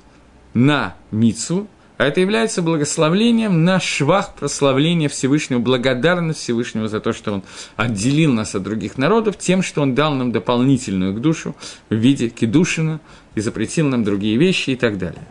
на 0.53 0.95
мицу, 1.09 1.67
а 1.97 2.05
это 2.05 2.21
является 2.21 2.61
благословлением 2.61 3.65
на 3.65 3.79
швах 3.79 4.35
прославления 4.35 5.09
Всевышнего, 5.09 5.59
благодарность 5.59 6.39
Всевышнего 6.39 6.87
за 6.87 6.99
то, 6.99 7.11
что 7.11 7.33
Он 7.33 7.43
отделил 7.75 8.31
нас 8.31 8.53
от 8.53 8.61
других 8.61 8.99
народов, 8.99 9.35
тем, 9.37 9.63
что 9.63 9.81
Он 9.81 9.95
дал 9.95 10.13
нам 10.13 10.31
дополнительную 10.31 11.15
к 11.15 11.21
душу 11.21 11.55
в 11.89 11.95
виде 11.95 12.29
кедушина 12.29 13.01
и 13.33 13.41
запретил 13.41 13.87
нам 13.87 14.03
другие 14.03 14.37
вещи 14.37 14.69
и 14.69 14.75
так 14.75 14.99
далее. 14.99 15.27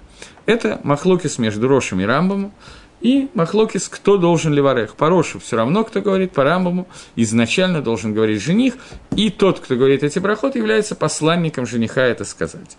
Это 0.48 0.80
махлокис 0.82 1.36
между 1.36 1.68
Рошем 1.68 2.00
и 2.00 2.04
Рамбомом, 2.04 2.54
и 3.02 3.28
махлокис, 3.34 3.86
кто 3.86 4.16
должен 4.16 4.54
ливарех. 4.54 4.94
По 4.94 5.10
Рошу 5.10 5.40
все 5.40 5.56
равно, 5.56 5.84
кто 5.84 6.00
говорит, 6.00 6.32
по 6.32 6.42
Рамбаму 6.42 6.88
изначально 7.16 7.82
должен 7.82 8.14
говорить 8.14 8.40
жених, 8.40 8.78
и 9.14 9.28
тот, 9.28 9.60
кто 9.60 9.76
говорит 9.76 10.02
эти 10.02 10.20
проходы, 10.20 10.58
является 10.58 10.94
посланником 10.94 11.66
жениха 11.66 12.00
это 12.00 12.24
сказать. 12.24 12.78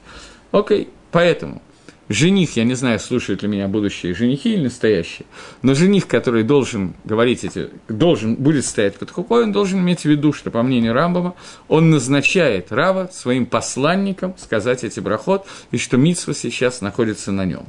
Окей, 0.51 0.89
поэтому 1.11 1.61
жених, 2.09 2.57
я 2.57 2.63
не 2.63 2.73
знаю, 2.73 2.99
слушают 2.99 3.43
ли 3.43 3.47
меня 3.47 3.67
будущие 3.67 4.13
женихи 4.13 4.53
или 4.53 4.63
настоящие, 4.63 5.27
но 5.61 5.75
жених, 5.75 6.07
который 6.07 6.43
должен 6.43 6.95
говорить 7.05 7.43
эти, 7.43 7.69
должен, 7.87 8.35
будет 8.35 8.65
стоять 8.65 8.95
под 8.95 9.11
хупой, 9.11 9.43
он 9.43 9.51
должен 9.51 9.79
иметь 9.79 10.01
в 10.01 10.05
виду, 10.05 10.33
что, 10.33 10.49
по 10.49 10.63
мнению 10.63 10.93
Рамбама, 10.93 11.35
он 11.67 11.91
назначает 11.91 12.71
Рава 12.71 13.09
своим 13.13 13.45
посланником 13.45 14.33
сказать 14.37 14.83
эти 14.83 14.99
брахот, 14.99 15.45
и 15.71 15.77
что 15.77 15.97
Митсва 15.97 16.33
сейчас 16.33 16.81
находится 16.81 17.31
на 17.31 17.45
нем. 17.45 17.65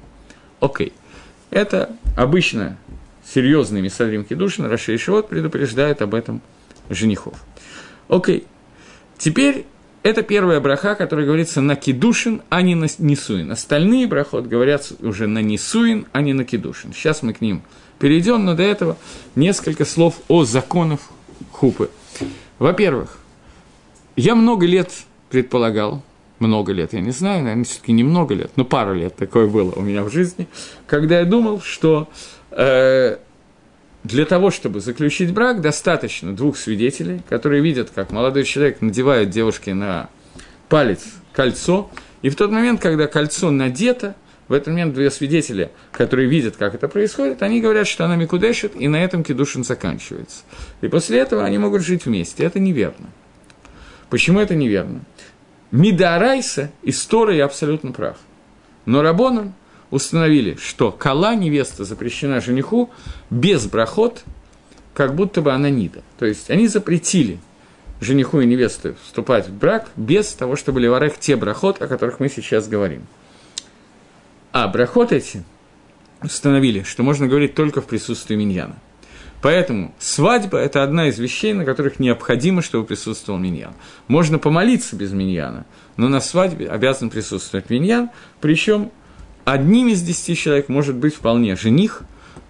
Окей. 0.60 0.92
Это 1.50 1.90
обычно 2.16 2.78
серьезные 3.24 3.82
Мисадрим 3.82 4.24
Кедушин, 4.24 4.66
Раши 4.66 4.94
и 4.94 4.96
Шивот 4.96 5.28
предупреждают 5.28 6.00
об 6.00 6.14
этом 6.14 6.40
женихов. 6.88 7.34
Окей. 8.08 8.46
Теперь 9.18 9.66
это 10.02 10.22
первая 10.22 10.60
браха, 10.60 10.94
которая 10.94 11.26
говорится 11.26 11.60
на 11.60 11.76
кедушин, 11.76 12.42
а 12.48 12.62
не 12.62 12.74
на 12.74 12.86
несуин. 12.98 13.52
Остальные 13.52 14.06
брахот 14.06 14.46
говорят 14.46 14.92
уже 15.00 15.26
на 15.26 15.40
несуин, 15.40 16.06
а 16.12 16.22
не 16.22 16.32
на 16.32 16.44
кедушин. 16.44 16.92
Сейчас 16.92 17.22
мы 17.22 17.34
к 17.34 17.40
ним 17.40 17.62
перейдем, 17.98 18.44
но 18.44 18.54
до 18.54 18.62
этого 18.62 18.96
несколько 19.34 19.84
слов 19.84 20.20
о 20.28 20.44
законах 20.44 21.00
хупы. 21.52 21.90
Во-первых, 22.58 23.18
я 24.16 24.34
много 24.34 24.66
лет 24.66 24.90
предполагал, 25.30 26.02
много 26.38 26.72
лет, 26.72 26.94
я 26.94 27.00
не 27.00 27.10
знаю, 27.10 27.42
наверное, 27.42 27.64
все-таки 27.64 27.92
не 27.92 28.02
много 28.02 28.34
лет, 28.34 28.50
но 28.56 28.64
пару 28.64 28.94
лет 28.94 29.16
такое 29.16 29.46
было 29.46 29.72
у 29.72 29.82
меня 29.82 30.02
в 30.02 30.10
жизни, 30.10 30.48
когда 30.86 31.20
я 31.20 31.24
думал, 31.26 31.60
что 31.60 32.08
э, 32.50 33.18
для 34.04 34.24
того, 34.24 34.50
чтобы 34.50 34.80
заключить 34.80 35.32
брак, 35.32 35.60
достаточно 35.60 36.34
двух 36.34 36.56
свидетелей, 36.56 37.20
которые 37.28 37.62
видят, 37.62 37.90
как 37.94 38.12
молодой 38.12 38.44
человек 38.44 38.80
надевает 38.80 39.30
девушке 39.30 39.74
на 39.74 40.08
палец 40.68 41.04
кольцо, 41.32 41.90
и 42.22 42.30
в 42.30 42.36
тот 42.36 42.50
момент, 42.50 42.80
когда 42.80 43.06
кольцо 43.06 43.50
надето, 43.50 44.14
в 44.48 44.52
этот 44.52 44.68
момент 44.68 44.94
две 44.94 45.10
свидетеля, 45.10 45.70
которые 45.92 46.28
видят, 46.28 46.56
как 46.56 46.74
это 46.74 46.88
происходит, 46.88 47.42
они 47.42 47.60
говорят, 47.60 47.86
что 47.86 48.04
она 48.04 48.16
микудешит, 48.16 48.74
и 48.74 48.88
на 48.88 48.96
этом 48.96 49.22
кедушин 49.22 49.62
заканчивается. 49.62 50.42
И 50.80 50.88
после 50.88 51.18
этого 51.18 51.44
они 51.44 51.58
могут 51.58 51.82
жить 51.82 52.04
вместе. 52.04 52.42
Это 52.42 52.58
неверно. 52.58 53.06
Почему 54.08 54.40
это 54.40 54.56
неверно? 54.56 55.02
Мидарайса 55.70 56.72
история 56.82 57.44
абсолютно 57.44 57.92
прав. 57.92 58.16
Но 58.86 59.02
Рабоном 59.02 59.54
установили, 59.90 60.56
что 60.56 60.92
кала 60.92 61.34
невеста 61.34 61.84
запрещена 61.84 62.40
жениху 62.40 62.90
без 63.30 63.66
брахот, 63.66 64.24
как 64.94 65.14
будто 65.14 65.42
бы 65.42 65.52
она 65.52 65.70
нида. 65.70 66.02
То 66.18 66.26
есть 66.26 66.50
они 66.50 66.68
запретили 66.68 67.38
жениху 68.00 68.40
и 68.40 68.46
невесте 68.46 68.94
вступать 69.04 69.48
в 69.48 69.54
брак 69.54 69.90
без 69.96 70.32
того, 70.32 70.56
чтобы 70.56 70.80
ливарех 70.80 71.18
те 71.18 71.36
брахот, 71.36 71.80
о 71.82 71.88
которых 71.88 72.20
мы 72.20 72.28
сейчас 72.28 72.68
говорим. 72.68 73.06
А 74.52 74.66
брахот 74.68 75.12
эти 75.12 75.44
установили, 76.22 76.82
что 76.82 77.02
можно 77.02 77.26
говорить 77.26 77.54
только 77.54 77.80
в 77.80 77.86
присутствии 77.86 78.36
миньяна. 78.36 78.76
Поэтому 79.42 79.94
свадьба– 79.98 80.58
это 80.60 80.82
одна 80.82 81.08
из 81.08 81.18
вещей, 81.18 81.54
на 81.54 81.64
которых 81.64 81.98
необходимо, 81.98 82.60
чтобы 82.60 82.84
присутствовал 82.84 83.38
миньян. 83.38 83.72
Можно 84.06 84.38
помолиться 84.38 84.96
без 84.96 85.12
миньяна, 85.12 85.64
но 85.96 86.08
на 86.08 86.20
свадьбе 86.20 86.68
обязан 86.68 87.08
присутствовать 87.08 87.70
миньян, 87.70 88.10
причем 88.42 88.90
одним 89.44 89.88
из 89.88 90.02
десяти 90.02 90.34
человек 90.36 90.68
может 90.68 90.96
быть 90.96 91.14
вполне 91.14 91.56
жених, 91.56 92.02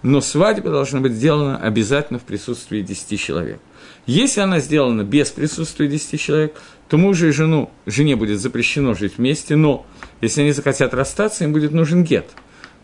но 0.03 0.21
свадьба 0.21 0.71
должна 0.71 0.99
быть 0.99 1.13
сделана 1.13 1.57
обязательно 1.57 2.19
в 2.19 2.23
присутствии 2.23 2.81
десяти 2.81 3.17
человек. 3.17 3.59
Если 4.05 4.41
она 4.41 4.59
сделана 4.59 5.03
без 5.03 5.29
присутствия 5.29 5.87
десяти 5.87 6.17
человек, 6.17 6.55
то 6.89 6.97
мужу 6.97 7.27
и 7.27 7.31
жену, 7.31 7.71
жене 7.85 8.15
будет 8.15 8.39
запрещено 8.39 8.93
жить 8.93 9.17
вместе, 9.17 9.55
но 9.55 9.85
если 10.21 10.41
они 10.41 10.51
захотят 10.51 10.93
расстаться, 10.93 11.43
им 11.43 11.53
будет 11.53 11.71
нужен 11.71 12.03
гет, 12.03 12.25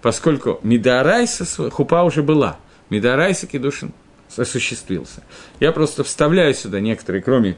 поскольку 0.02 0.60
Мидарайса, 0.64 1.70
хупа 1.72 2.04
уже 2.04 2.24
была, 2.24 2.58
Мидарайса 2.90 3.48
Кедушин 3.48 3.94
осуществился. 4.36 5.24
Я 5.60 5.72
просто 5.72 6.04
вставляю 6.04 6.54
сюда 6.54 6.80
некоторые, 6.80 7.22
кроме 7.22 7.58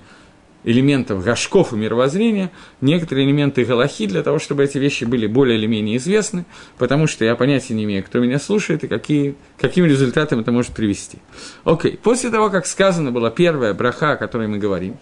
элементов 0.63 1.23
гашков 1.23 1.73
и 1.73 1.75
мировоззрения, 1.75 2.51
некоторые 2.81 3.25
элементы 3.25 3.63
галахи, 3.63 4.07
для 4.07 4.23
того, 4.23 4.39
чтобы 4.39 4.63
эти 4.63 4.77
вещи 4.77 5.05
были 5.05 5.25
более 5.27 5.57
или 5.57 5.67
менее 5.67 5.97
известны, 5.97 6.45
потому 6.77 7.07
что 7.07 7.23
я 7.25 7.35
понятия 7.35 7.73
не 7.73 7.85
имею, 7.85 8.03
кто 8.03 8.19
меня 8.19 8.39
слушает 8.39 8.83
и 8.83 8.87
какие, 8.87 9.35
каким 9.57 9.85
результатом 9.85 10.39
это 10.39 10.51
может 10.51 10.73
привести. 10.73 11.19
Окей, 11.63 11.97
после 11.97 12.29
того, 12.29 12.49
как 12.49 12.65
сказано 12.65 13.11
была 13.11 13.31
первая 13.31 13.73
браха, 13.73 14.13
о 14.13 14.17
которой 14.17 14.47
мы 14.47 14.57
говорим, 14.57 14.97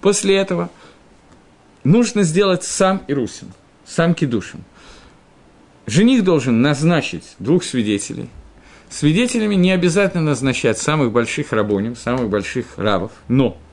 после 0.00 0.36
этого 0.36 0.70
нужно 1.84 2.22
сделать 2.22 2.64
сам 2.64 3.02
Ирусин, 3.08 3.48
сам 3.84 4.14
Кедушин. 4.14 4.64
Жених 5.86 6.24
должен 6.24 6.62
назначить 6.62 7.34
двух 7.38 7.64
свидетелей. 7.64 8.28
Свидетелями 8.88 9.56
не 9.56 9.72
обязательно 9.72 10.22
назначать 10.22 10.78
самых 10.78 11.12
больших 11.12 11.52
рабоним, 11.52 11.96
самых 11.96 12.28
больших 12.28 12.78
равов, 12.78 13.10
но– 13.28 13.58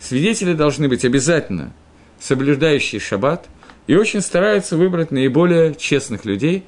Свидетели 0.00 0.52
должны 0.52 0.88
быть 0.88 1.04
обязательно 1.04 1.72
соблюдающие 2.20 3.00
шаббат 3.00 3.46
и 3.86 3.94
очень 3.94 4.20
стараются 4.20 4.76
выбрать 4.76 5.10
наиболее 5.10 5.74
честных 5.74 6.24
людей, 6.24 6.64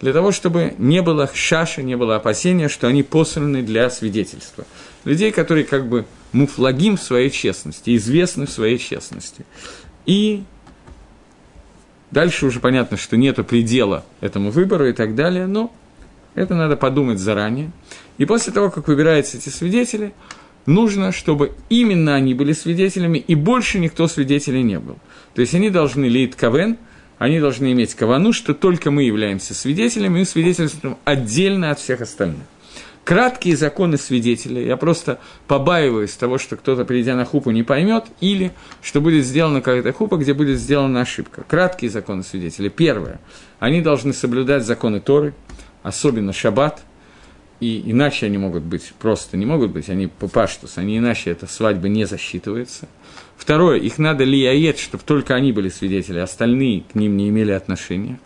для 0.00 0.12
того, 0.12 0.32
чтобы 0.32 0.74
не 0.78 1.02
было 1.02 1.30
шаша, 1.32 1.82
не 1.82 1.96
было 1.96 2.16
опасения, 2.16 2.68
что 2.68 2.88
они 2.88 3.02
посланы 3.02 3.62
для 3.62 3.88
свидетельства. 3.90 4.64
Людей, 5.04 5.30
которые 5.30 5.64
как 5.64 5.88
бы 5.88 6.04
муфлагим 6.32 6.96
в 6.96 7.02
своей 7.02 7.30
честности, 7.30 7.96
известны 7.96 8.46
в 8.46 8.50
своей 8.50 8.78
честности. 8.78 9.46
И 10.04 10.42
дальше 12.10 12.46
уже 12.46 12.60
понятно, 12.60 12.96
что 12.96 13.16
нет 13.16 13.36
предела 13.46 14.04
этому 14.20 14.50
выбору 14.50 14.88
и 14.88 14.92
так 14.92 15.14
далее, 15.14 15.46
но 15.46 15.72
это 16.34 16.54
надо 16.54 16.76
подумать 16.76 17.18
заранее. 17.18 17.70
И 18.18 18.24
после 18.24 18.52
того, 18.52 18.70
как 18.70 18.88
выбираются 18.88 19.36
эти 19.36 19.48
свидетели, 19.48 20.12
нужно, 20.66 21.12
чтобы 21.12 21.52
именно 21.68 22.14
они 22.14 22.34
были 22.34 22.52
свидетелями, 22.52 23.18
и 23.18 23.34
больше 23.34 23.78
никто 23.78 24.08
свидетелей 24.08 24.62
не 24.62 24.78
был. 24.78 24.98
То 25.34 25.40
есть 25.40 25.54
они 25.54 25.70
должны 25.70 26.06
лить 26.06 26.34
кавен, 26.36 26.78
они 27.18 27.40
должны 27.40 27.72
иметь 27.72 27.94
кавану, 27.94 28.32
что 28.32 28.54
только 28.54 28.90
мы 28.90 29.04
являемся 29.04 29.54
свидетелями, 29.54 30.20
и 30.20 30.24
свидетельствуем 30.24 30.96
отдельно 31.04 31.70
от 31.70 31.78
всех 31.78 32.00
остальных. 32.00 32.42
Краткие 33.04 33.54
законы 33.56 33.98
свидетелей, 33.98 34.66
я 34.66 34.78
просто 34.78 35.18
побаиваюсь 35.46 36.12
того, 36.12 36.38
что 36.38 36.56
кто-то, 36.56 36.86
придя 36.86 37.14
на 37.14 37.26
хупу, 37.26 37.50
не 37.50 37.62
поймет, 37.62 38.06
или 38.20 38.52
что 38.80 39.02
будет 39.02 39.26
сделана 39.26 39.60
какая-то 39.60 39.92
хупа, 39.92 40.16
где 40.16 40.32
будет 40.32 40.58
сделана 40.58 41.02
ошибка. 41.02 41.44
Краткие 41.46 41.90
законы 41.90 42.22
свидетелей. 42.22 42.70
Первое. 42.70 43.20
Они 43.58 43.82
должны 43.82 44.14
соблюдать 44.14 44.64
законы 44.64 45.00
Торы, 45.00 45.34
особенно 45.82 46.32
шаббат– 46.32 46.82
и 47.64 47.90
иначе 47.90 48.26
они 48.26 48.36
могут 48.36 48.62
быть, 48.62 48.92
просто 48.98 49.38
не 49.38 49.46
могут 49.46 49.70
быть, 49.70 49.88
они 49.88 50.06
по 50.06 50.28
паштус, 50.28 50.76
они 50.76 50.98
иначе 50.98 51.30
эта 51.30 51.46
свадьба 51.46 51.88
не 51.88 52.04
засчитывается. 52.04 52.88
Второе, 53.38 53.78
их 53.78 53.96
надо 53.96 54.24
лияет, 54.24 54.78
чтобы 54.78 55.02
только 55.02 55.34
они 55.34 55.50
были 55.50 55.70
свидетели, 55.70 56.18
остальные 56.18 56.82
к 56.82 56.94
ним 56.94 57.16
не 57.16 57.30
имели 57.30 57.52
отношения. 57.52 58.20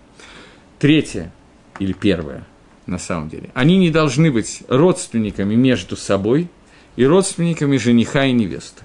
Третье, 0.80 1.32
или 1.78 1.92
первое, 1.92 2.48
на 2.86 2.98
самом 2.98 3.28
деле, 3.28 3.50
они 3.54 3.78
не 3.78 3.90
должны 3.90 4.32
быть 4.32 4.62
родственниками 4.66 5.54
между 5.54 5.96
собой 5.96 6.48
и 6.96 7.06
родственниками 7.06 7.76
жениха 7.76 8.24
и 8.24 8.32
невесты. 8.32 8.82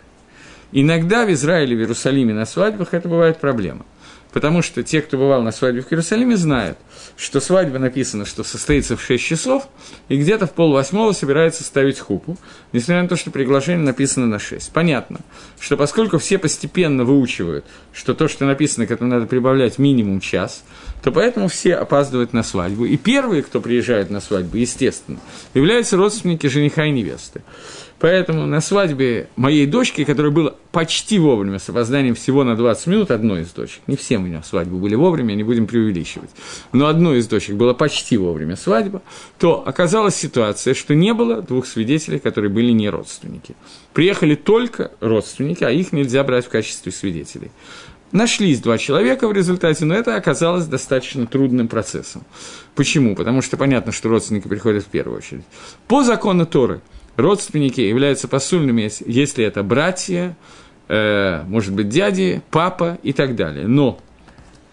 Иногда 0.71 1.25
в 1.25 1.31
Израиле, 1.31 1.75
в 1.75 1.79
Иерусалиме 1.79 2.35
на 2.35 2.45
свадьбах 2.45 2.93
это 2.93 3.09
бывает 3.09 3.39
проблема. 3.39 3.87
Потому 4.33 4.63
что 4.63 4.81
те, 4.81 5.01
кто 5.01 5.17
бывал 5.17 5.43
на 5.43 5.51
свадьбе 5.51 5.81
в 5.81 5.91
Иерусалиме, 5.91 6.35
знают, 6.35 6.77
что 7.15 7.39
свадьба 7.39 7.77
написана, 7.77 8.25
что 8.25 8.43
состоится 8.43 8.97
в 8.97 9.01
6 9.01 9.23
часов, 9.23 9.67
и 10.09 10.17
где-то 10.17 10.47
в 10.47 10.53
полвосьмого 10.53 11.11
собирается 11.11 11.63
ставить 11.63 11.99
хупу, 11.99 12.35
несмотря 12.71 13.03
на 13.03 13.07
то, 13.07 13.15
что 13.15 13.29
приглашение 13.29 13.85
написано 13.85 14.25
на 14.25 14.39
6. 14.39 14.71
Понятно, 14.71 15.19
что 15.59 15.77
поскольку 15.77 16.17
все 16.17 16.39
постепенно 16.39 17.03
выучивают, 17.03 17.63
что 17.93 18.15
то, 18.15 18.27
что 18.27 18.45
написано, 18.45 18.87
к 18.87 18.91
этому 18.91 19.11
надо 19.11 19.27
прибавлять 19.27 19.77
минимум 19.77 20.19
час, 20.19 20.63
то 21.03 21.11
поэтому 21.11 21.47
все 21.47 21.75
опаздывают 21.75 22.33
на 22.33 22.41
свадьбу. 22.41 22.85
И 22.85 22.97
первые, 22.97 23.43
кто 23.43 23.61
приезжает 23.61 24.09
на 24.09 24.19
свадьбу, 24.19 24.57
естественно, 24.57 25.19
являются 25.53 25.95
родственники 25.95 26.47
жениха 26.47 26.85
и 26.85 26.91
невесты. 26.91 27.43
Поэтому 28.03 28.45
на 28.45 28.59
свадьбе 28.59 29.29
моей 29.37 29.65
дочки, 29.65 30.03
которая 30.03 30.29
была 30.29 30.55
почти 30.73 31.19
вовремя, 31.19 31.57
с 31.57 31.69
опозданием 31.69 32.15
всего 32.15 32.43
на 32.43 32.57
20 32.57 32.87
минут, 32.87 33.11
одной 33.11 33.43
из 33.43 33.51
дочек, 33.51 33.79
не 33.87 33.95
все 33.95 34.17
у 34.17 34.19
меня 34.19 34.43
свадьбы 34.43 34.75
были 34.75 34.93
вовремя, 34.95 35.35
не 35.35 35.43
будем 35.43 35.67
преувеличивать, 35.67 36.29
но 36.73 36.87
одной 36.87 37.19
из 37.19 37.27
дочек 37.29 37.55
была 37.55 37.73
почти 37.73 38.17
вовремя 38.17 38.57
свадьба, 38.57 39.01
то 39.39 39.65
оказалась 39.65 40.15
ситуация, 40.15 40.73
что 40.73 40.93
не 40.93 41.13
было 41.13 41.41
двух 41.41 41.65
свидетелей, 41.65 42.19
которые 42.19 42.51
были 42.51 42.71
не 42.71 42.89
родственники. 42.89 43.55
Приехали 43.93 44.35
только 44.35 44.91
родственники, 44.99 45.63
а 45.63 45.71
их 45.71 45.93
нельзя 45.93 46.25
брать 46.25 46.45
в 46.47 46.49
качестве 46.49 46.91
свидетелей. 46.91 47.51
Нашлись 48.11 48.59
два 48.59 48.77
человека 48.77 49.29
в 49.29 49.31
результате, 49.31 49.85
но 49.85 49.95
это 49.95 50.17
оказалось 50.17 50.65
достаточно 50.65 51.25
трудным 51.25 51.69
процессом. 51.69 52.25
Почему? 52.75 53.15
Потому 53.15 53.41
что 53.41 53.55
понятно, 53.55 53.93
что 53.93 54.09
родственники 54.09 54.49
приходят 54.49 54.83
в 54.83 54.87
первую 54.87 55.19
очередь. 55.19 55.45
По 55.87 56.03
закону 56.03 56.45
Торы– 56.45 56.81
родственники 57.17 57.81
являются 57.81 58.27
посульными, 58.27 58.89
если 59.05 59.45
это 59.45 59.63
братья, 59.63 60.35
э, 60.87 61.43
может 61.47 61.73
быть, 61.73 61.89
дяди, 61.89 62.41
папа 62.51 62.97
и 63.03 63.13
так 63.13 63.35
далее. 63.35 63.67
Но 63.67 63.99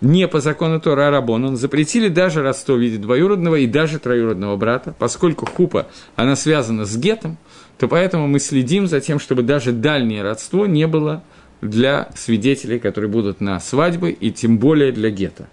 не 0.01 0.27
по 0.29 0.41
закону 0.41 0.81
Тора 0.81 1.09
Арабон, 1.09 1.45
он 1.45 1.57
запретили 1.57 2.09
даже 2.09 2.43
родство 2.43 2.75
в 2.75 2.81
виде 2.81 2.97
двоюродного 2.97 3.57
и 3.57 3.67
даже 3.67 3.99
троюродного 3.99 4.57
брата, 4.57 4.95
поскольку 4.99 5.47
хупа, 5.47 5.89
она 6.17 6.37
связана 6.37 6.85
с 6.87 6.97
гетом, 6.97 7.37
то 7.79 7.89
поэтому 7.89 8.27
мы 8.27 8.41
следим 8.41 8.87
за 8.87 9.01
тем, 9.01 9.19
чтобы 9.19 9.43
даже 9.43 9.73
дальнее 9.73 10.23
родство 10.23 10.67
не 10.67 10.87
было 10.87 11.23
для 11.61 12.09
свидетелей, 12.17 12.79
которые 12.79 13.11
будут 13.11 13.41
на 13.41 13.61
свадьбе, 13.61 14.11
и 14.11 14.31
тем 14.31 14.59
более 14.59 14.93
для 14.93 15.11
гета. 15.11 15.49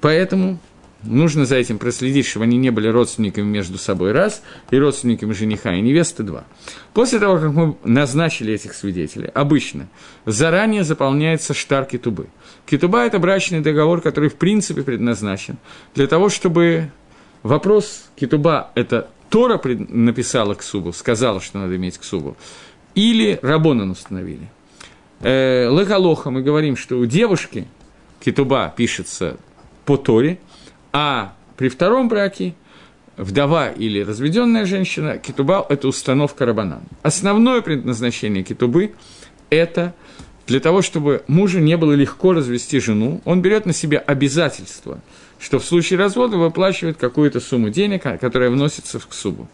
Поэтому 0.00 0.58
Нужно 1.06 1.44
за 1.44 1.56
этим 1.56 1.78
проследить, 1.78 2.26
чтобы 2.26 2.44
они 2.44 2.56
не 2.56 2.70
были 2.70 2.88
родственниками 2.88 3.44
между 3.44 3.78
собой, 3.78 4.12
раз, 4.12 4.42
и 4.70 4.78
родственниками 4.78 5.32
жениха 5.32 5.74
и 5.74 5.80
невесты, 5.80 6.22
два. 6.22 6.44
После 6.94 7.18
того, 7.18 7.38
как 7.38 7.52
мы 7.52 7.76
назначили 7.84 8.54
этих 8.54 8.74
свидетелей, 8.74 9.28
обычно 9.34 9.88
заранее 10.24 10.82
заполняется 10.84 11.52
штар 11.52 11.84
китубы. 11.84 12.28
Китуба– 12.66 13.04
это 13.06 13.18
брачный 13.18 13.60
договор, 13.60 14.00
который, 14.00 14.30
в 14.30 14.36
принципе, 14.36 14.82
предназначен 14.82 15.58
для 15.94 16.06
того, 16.06 16.28
чтобы 16.28 16.90
вопрос 17.42 18.06
китуба– 18.16 18.70
это 18.74 19.08
Тора 19.28 19.60
написала 19.64 20.54
к 20.54 20.62
субу, 20.62 20.92
сказала, 20.92 21.40
что 21.40 21.58
надо 21.58 21.76
иметь 21.76 21.98
к 21.98 22.04
субу, 22.04 22.36
или 22.94 23.38
Рабонан 23.42 23.90
установили. 23.90 24.48
Э, 25.20 25.68
Лекалоха 25.70 26.30
мы 26.30 26.42
говорим, 26.42 26.76
что 26.76 26.98
у 26.98 27.04
девушки 27.04 27.66
китуба 28.20 28.72
пишется 28.74 29.36
по 29.84 29.98
Торе– 29.98 30.38
а 30.94 31.34
при 31.56 31.68
втором 31.68 32.08
браке 32.08 32.54
вдова 33.16 33.68
или 33.68 34.00
разведенная 34.00 34.64
женщина, 34.64 35.18
китуба– 35.18 35.66
это 35.68 35.88
установка 35.88 36.46
рабанан. 36.46 36.82
Основное 37.02 37.62
предназначение 37.62 38.44
китубы– 38.44 38.94
это 39.50 39.92
для 40.46 40.60
того, 40.60 40.82
чтобы 40.82 41.24
мужу 41.26 41.58
не 41.58 41.76
было 41.76 41.94
легко 41.94 42.32
развести 42.32 42.78
жену, 42.78 43.20
он 43.24 43.42
берет 43.42 43.66
на 43.66 43.72
себя 43.72 43.98
обязательство, 43.98 45.00
что 45.40 45.58
в 45.58 45.64
случае 45.64 45.98
развода 45.98 46.36
выплачивает 46.36 46.96
какую-то 46.96 47.40
сумму 47.40 47.70
денег, 47.70 48.02
которая 48.20 48.50
вносится 48.50 49.00
в 49.00 49.08
субу. 49.10 49.48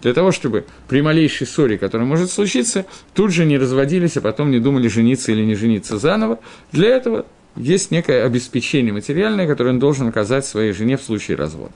Для 0.00 0.14
того, 0.14 0.32
чтобы 0.32 0.64
при 0.88 1.02
малейшей 1.02 1.46
ссоре, 1.46 1.76
которая 1.76 2.06
может 2.06 2.30
случиться, 2.30 2.86
тут 3.12 3.32
же 3.32 3.44
не 3.44 3.58
разводились, 3.58 4.16
а 4.16 4.22
потом 4.22 4.50
не 4.50 4.60
думали, 4.60 4.88
жениться 4.88 5.32
или 5.32 5.44
не 5.44 5.56
жениться 5.56 5.98
заново. 5.98 6.38
Для 6.72 6.88
этого 6.88 7.26
есть 7.56 7.90
некое 7.90 8.24
обеспечение 8.24 8.92
материальное, 8.92 9.46
которое 9.46 9.70
он 9.70 9.78
должен 9.78 10.08
оказать 10.08 10.46
своей 10.46 10.72
жене 10.72 10.96
в 10.96 11.02
случае 11.02 11.36
развода. 11.36 11.74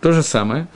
То 0.00 0.12
же 0.12 0.22
самое, 0.22 0.68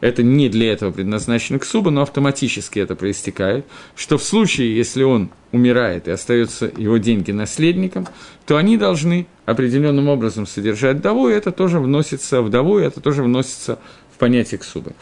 это 0.00 0.22
не 0.22 0.48
для 0.48 0.72
этого 0.72 0.92
предназначено 0.92 1.58
к 1.58 1.64
субу, 1.64 1.90
но 1.90 2.02
автоматически 2.02 2.78
это 2.78 2.94
проистекает, 2.94 3.64
что 3.96 4.18
в 4.18 4.22
случае, 4.22 4.76
если 4.76 5.02
он 5.02 5.30
умирает 5.52 6.08
и 6.08 6.10
остаются 6.10 6.70
его 6.76 6.98
деньги 6.98 7.30
наследником, 7.30 8.06
то 8.44 8.56
они 8.56 8.76
должны 8.76 9.26
определенным 9.46 10.08
образом 10.08 10.46
содержать 10.46 10.98
вдову, 10.98 11.28
и 11.28 11.32
это 11.32 11.52
тоже 11.52 11.80
вносится 11.80 12.42
вдову, 12.42 12.80
и 12.80 12.84
это 12.84 13.00
тоже 13.00 13.22
вносится 13.22 13.78
в 14.14 14.18
понятие 14.18 14.58
ксубы. 14.58 14.92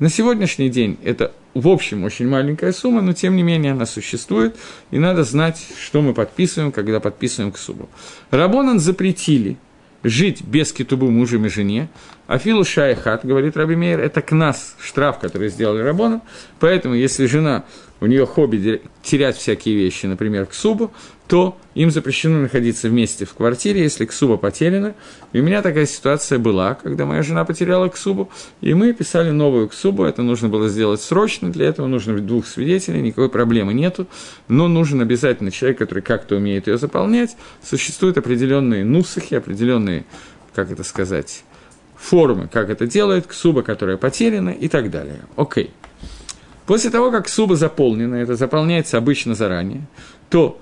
На 0.00 0.08
сегодняшний 0.08 0.70
день 0.70 0.98
это 1.04 1.32
в 1.52 1.68
общем 1.68 2.04
очень 2.04 2.26
маленькая 2.26 2.72
сумма, 2.72 3.02
но 3.02 3.12
тем 3.12 3.36
не 3.36 3.42
менее 3.42 3.72
она 3.72 3.84
существует, 3.84 4.56
и 4.90 4.98
надо 4.98 5.24
знать, 5.24 5.62
что 5.78 6.00
мы 6.00 6.14
подписываем, 6.14 6.72
когда 6.72 7.00
подписываем 7.00 7.52
к 7.52 7.58
субу. 7.58 7.86
Рабонан 8.30 8.78
запретили 8.78 9.58
жить 10.02 10.42
без 10.42 10.72
китубы 10.72 11.10
мужем 11.10 11.44
и 11.44 11.50
жене, 11.50 11.90
Афилу 12.26 12.64
Шайхат, 12.64 13.26
говорит 13.26 13.58
Раби 13.58 13.76
Мейер, 13.76 14.00
это 14.00 14.22
к 14.22 14.32
нас 14.32 14.76
штраф, 14.80 15.18
который 15.18 15.50
сделали 15.50 15.82
Рабоном. 15.82 16.22
Поэтому, 16.60 16.94
если 16.94 17.26
жена, 17.26 17.64
у 18.00 18.06
нее 18.06 18.24
хобби 18.24 18.80
терять 19.02 19.36
всякие 19.36 19.74
вещи, 19.74 20.06
например, 20.06 20.46
к 20.46 20.54
субу, 20.54 20.92
то 21.30 21.56
им 21.76 21.92
запрещено 21.92 22.40
находиться 22.40 22.88
вместе 22.88 23.24
в 23.24 23.34
квартире, 23.34 23.84
если 23.84 24.04
ксуба 24.04 24.36
потеряна. 24.36 24.96
И 25.32 25.38
у 25.38 25.44
меня 25.44 25.62
такая 25.62 25.86
ситуация 25.86 26.40
была, 26.40 26.74
когда 26.74 27.06
моя 27.06 27.22
жена 27.22 27.44
потеряла 27.44 27.88
ксубу, 27.88 28.30
и 28.60 28.74
мы 28.74 28.92
писали 28.92 29.30
новую 29.30 29.68
ксубу, 29.68 30.02
это 30.02 30.22
нужно 30.22 30.48
было 30.48 30.68
сделать 30.68 31.00
срочно, 31.00 31.52
для 31.52 31.68
этого 31.68 31.86
нужно 31.86 32.18
двух 32.18 32.48
свидетелей, 32.48 33.00
никакой 33.00 33.28
проблемы 33.28 33.74
нету, 33.74 34.08
но 34.48 34.66
нужен 34.66 35.00
обязательно 35.02 35.52
человек, 35.52 35.78
который 35.78 36.02
как-то 36.02 36.34
умеет 36.34 36.66
ее 36.66 36.78
заполнять. 36.78 37.36
Существуют 37.62 38.18
определенные 38.18 38.84
нусахи, 38.84 39.34
определенные, 39.34 40.06
как 40.52 40.72
это 40.72 40.82
сказать, 40.82 41.44
формы, 41.94 42.48
как 42.52 42.70
это 42.70 42.88
делает, 42.88 43.28
ксуба, 43.28 43.62
которая 43.62 43.98
потеряна 43.98 44.50
и 44.50 44.66
так 44.66 44.90
далее. 44.90 45.20
Окей. 45.36 45.70
После 46.66 46.90
того, 46.90 47.12
как 47.12 47.26
ксуба 47.26 47.54
заполнена, 47.54 48.16
это 48.16 48.34
заполняется 48.34 48.98
обычно 48.98 49.36
заранее, 49.36 49.86
то 50.28 50.60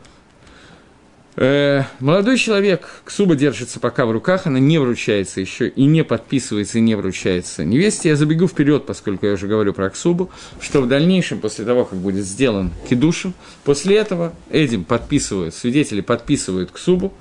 молодой 2.01 2.37
человек, 2.37 3.03
ксуба 3.05 3.37
держится 3.37 3.79
пока 3.79 4.07
в 4.07 4.11
руках, 4.11 4.47
она 4.47 4.59
не 4.59 4.79
вручается 4.79 5.41
еще 5.41 5.69
и 5.69 5.85
не 5.85 6.03
подписывается, 6.03 6.79
и 6.79 6.81
не 6.81 6.97
вручается 6.97 7.65
невесте. 7.65 8.09
Я 8.09 8.17
забегу 8.17 8.49
вперед, 8.49 8.87
поскольку 8.87 9.27
я 9.27 9.35
уже 9.35 9.47
говорю 9.47 9.73
про 9.73 9.89
ксубу, 9.91 10.31
что 10.61 10.81
в 10.81 10.89
дальнейшем, 10.89 11.41
после 11.41 11.65
того, 11.65 11.85
как 11.85 11.99
будет 11.99 12.25
сделан 12.25 12.73
кидушин, 12.91 13.35
после 13.65 13.97
этого 13.97 14.33
этим 14.51 14.85
подписывают, 14.85 15.55
свидетели 15.55 16.01
подписывают 16.01 16.73
ксубу, 16.73 17.13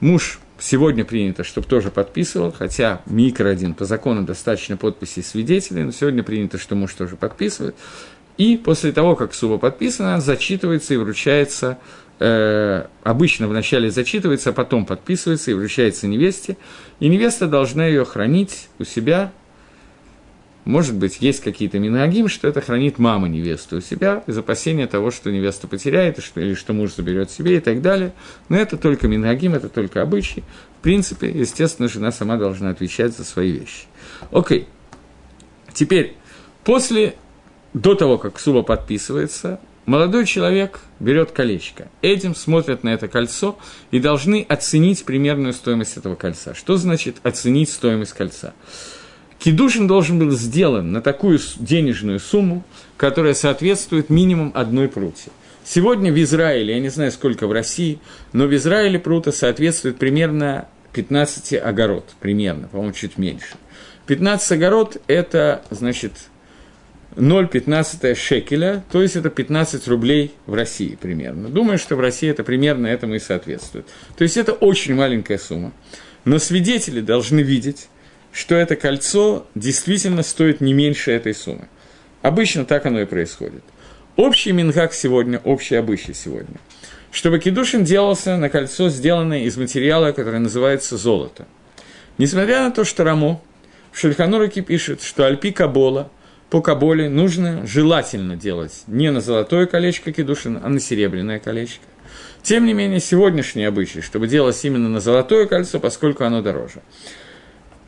муж 0.00 0.40
Сегодня 0.56 1.04
принято, 1.04 1.42
чтобы 1.42 1.66
тоже 1.66 1.90
подписывал, 1.90 2.52
хотя 2.52 3.02
микро 3.06 3.48
один 3.48 3.74
по 3.74 3.84
закону 3.84 4.22
достаточно 4.22 4.76
подписей 4.76 5.22
свидетелей, 5.22 5.82
но 5.82 5.90
сегодня 5.90 6.22
принято, 6.22 6.58
что 6.58 6.76
муж 6.76 6.94
тоже 6.94 7.16
подписывает. 7.16 7.74
И 8.38 8.56
после 8.56 8.92
того, 8.92 9.16
как 9.16 9.34
суба 9.34 9.58
подписана, 9.58 10.20
зачитывается 10.20 10.94
и 10.94 10.96
вручается, 10.96 11.78
э, 12.18 12.86
обычно 13.02 13.48
вначале 13.48 13.90
зачитывается, 13.90 14.50
а 14.50 14.52
потом 14.52 14.86
подписывается 14.86 15.50
и 15.50 15.54
вручается 15.54 16.06
невесте, 16.06 16.56
и 17.00 17.08
невеста 17.08 17.46
должна 17.46 17.86
ее 17.86 18.04
хранить 18.04 18.68
у 18.78 18.84
себя 18.84 19.32
может 20.64 20.94
быть, 20.94 21.18
есть 21.20 21.42
какие-то 21.42 21.78
минагим, 21.78 22.28
что 22.28 22.48
это 22.48 22.62
хранит 22.62 22.98
мама 22.98 23.28
невесты 23.28 23.76
у 23.76 23.80
себя 23.80 24.24
из 24.26 24.38
опасения 24.38 24.86
того, 24.86 25.10
что 25.10 25.30
невеста 25.30 25.68
потеряет, 25.68 26.18
или 26.36 26.54
что 26.54 26.72
муж 26.72 26.94
заберет 26.94 27.30
себе 27.30 27.58
и 27.58 27.60
так 27.60 27.82
далее. 27.82 28.14
Но 28.48 28.56
это 28.56 28.78
только 28.78 29.06
минагим, 29.06 29.54
это 29.54 29.68
только 29.68 30.00
обычай. 30.00 30.42
В 30.78 30.82
принципе, 30.82 31.28
естественно, 31.28 31.88
жена 31.88 32.12
сама 32.12 32.36
должна 32.36 32.70
отвечать 32.70 33.14
за 33.14 33.24
свои 33.24 33.52
вещи. 33.52 33.84
Окей. 34.30 34.66
Теперь, 35.74 36.16
после, 36.64 37.14
до 37.74 37.94
того, 37.94 38.16
как 38.16 38.40
суба 38.40 38.62
подписывается, 38.62 39.60
молодой 39.86 40.26
человек 40.26 40.80
берет 41.00 41.30
колечко. 41.30 41.88
Этим 42.02 42.34
смотрят 42.34 42.84
на 42.84 42.90
это 42.90 43.08
кольцо 43.08 43.58
и 43.90 44.00
должны 44.00 44.44
оценить 44.48 45.04
примерную 45.04 45.52
стоимость 45.52 45.96
этого 45.96 46.14
кольца. 46.14 46.54
Что 46.54 46.76
значит 46.76 47.16
оценить 47.22 47.70
стоимость 47.70 48.12
кольца? 48.12 48.54
Кедушин 49.38 49.86
должен 49.86 50.18
был 50.18 50.30
сделан 50.30 50.92
на 50.92 51.02
такую 51.02 51.38
денежную 51.58 52.18
сумму, 52.18 52.64
которая 52.96 53.34
соответствует 53.34 54.08
минимум 54.08 54.52
одной 54.54 54.88
пруте. 54.88 55.30
Сегодня 55.64 56.12
в 56.12 56.22
Израиле, 56.22 56.74
я 56.74 56.80
не 56.80 56.90
знаю, 56.90 57.10
сколько 57.10 57.46
в 57.46 57.52
России, 57.52 57.98
но 58.32 58.46
в 58.46 58.54
Израиле 58.54 58.98
прута 58.98 59.32
соответствует 59.32 59.98
примерно 59.98 60.68
15 60.92 61.54
огород, 61.54 62.04
примерно, 62.20 62.68
по-моему, 62.68 62.92
чуть 62.92 63.18
меньше. 63.18 63.56
15 64.06 64.52
огород– 64.52 64.98
это, 65.06 65.62
значит, 65.70 66.12
0,15 67.16 68.14
шекеля, 68.14 68.82
то 68.90 69.00
есть 69.00 69.16
это 69.16 69.30
15 69.30 69.86
рублей 69.88 70.32
в 70.46 70.54
России 70.54 70.98
примерно. 71.00 71.48
Думаю, 71.48 71.78
что 71.78 71.96
в 71.96 72.00
России 72.00 72.28
это 72.28 72.42
примерно 72.42 72.86
этому 72.86 73.14
и 73.14 73.18
соответствует. 73.18 73.86
То 74.16 74.24
есть 74.24 74.36
это 74.36 74.52
очень 74.52 74.94
маленькая 74.94 75.38
сумма. 75.38 75.72
Но 76.24 76.38
свидетели 76.38 77.00
должны 77.00 77.40
видеть, 77.40 77.88
что 78.32 78.56
это 78.56 78.74
кольцо 78.76 79.46
действительно 79.54 80.22
стоит 80.22 80.60
не 80.60 80.72
меньше 80.72 81.12
этой 81.12 81.34
суммы. 81.34 81.68
Обычно 82.22 82.64
так 82.64 82.86
оно 82.86 83.00
и 83.00 83.04
происходит. 83.04 83.62
Общий 84.16 84.52
мингак 84.52 84.92
сегодня, 84.94 85.38
общий 85.44 85.74
обычай 85.74 86.14
сегодня, 86.14 86.56
чтобы 87.10 87.38
кедушин 87.38 87.84
делался 87.84 88.36
на 88.36 88.48
кольцо, 88.48 88.88
сделанное 88.88 89.40
из 89.40 89.56
материала, 89.56 90.12
который 90.12 90.40
называется 90.40 90.96
золото. 90.96 91.46
Несмотря 92.18 92.62
на 92.62 92.70
то, 92.70 92.84
что 92.84 93.04
Рамо 93.04 93.40
в 93.92 93.98
Шельханураке 93.98 94.62
пишет, 94.62 95.02
что 95.02 95.26
альпи 95.26 95.50
кабола, 95.52 96.10
по 96.54 96.60
каболе 96.60 97.08
нужно 97.08 97.66
желательно 97.66 98.36
делать 98.36 98.84
не 98.86 99.10
на 99.10 99.20
золотое 99.20 99.66
колечко 99.66 100.12
кедушин, 100.12 100.60
а 100.62 100.68
на 100.68 100.78
серебряное 100.78 101.40
колечко. 101.40 101.82
Тем 102.44 102.64
не 102.64 102.74
менее, 102.74 103.00
сегодняшний 103.00 103.64
обычай, 103.64 104.02
чтобы 104.02 104.28
делать 104.28 104.64
именно 104.64 104.88
на 104.88 105.00
золотое 105.00 105.46
кольцо, 105.46 105.80
поскольку 105.80 106.22
оно 106.22 106.42
дороже. 106.42 106.82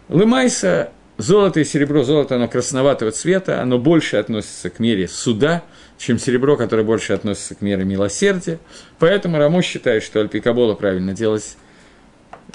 Лымайса, 0.08 0.90
золото 1.16 1.60
и 1.60 1.64
серебро, 1.64 2.02
золото, 2.02 2.34
оно 2.34 2.48
красноватого 2.48 3.12
цвета, 3.12 3.62
оно 3.62 3.78
больше 3.78 4.16
относится 4.16 4.68
к 4.68 4.80
мере 4.80 5.06
суда, 5.06 5.62
чем 5.96 6.18
серебро, 6.18 6.56
которое 6.56 6.82
больше 6.82 7.12
относится 7.12 7.54
к 7.54 7.60
мере 7.60 7.84
милосердия. 7.84 8.58
Поэтому 8.98 9.38
Рамо 9.38 9.62
считает, 9.62 10.02
что 10.02 10.18
Альпикабола 10.18 10.74
правильно 10.74 11.12
делать 11.12 11.56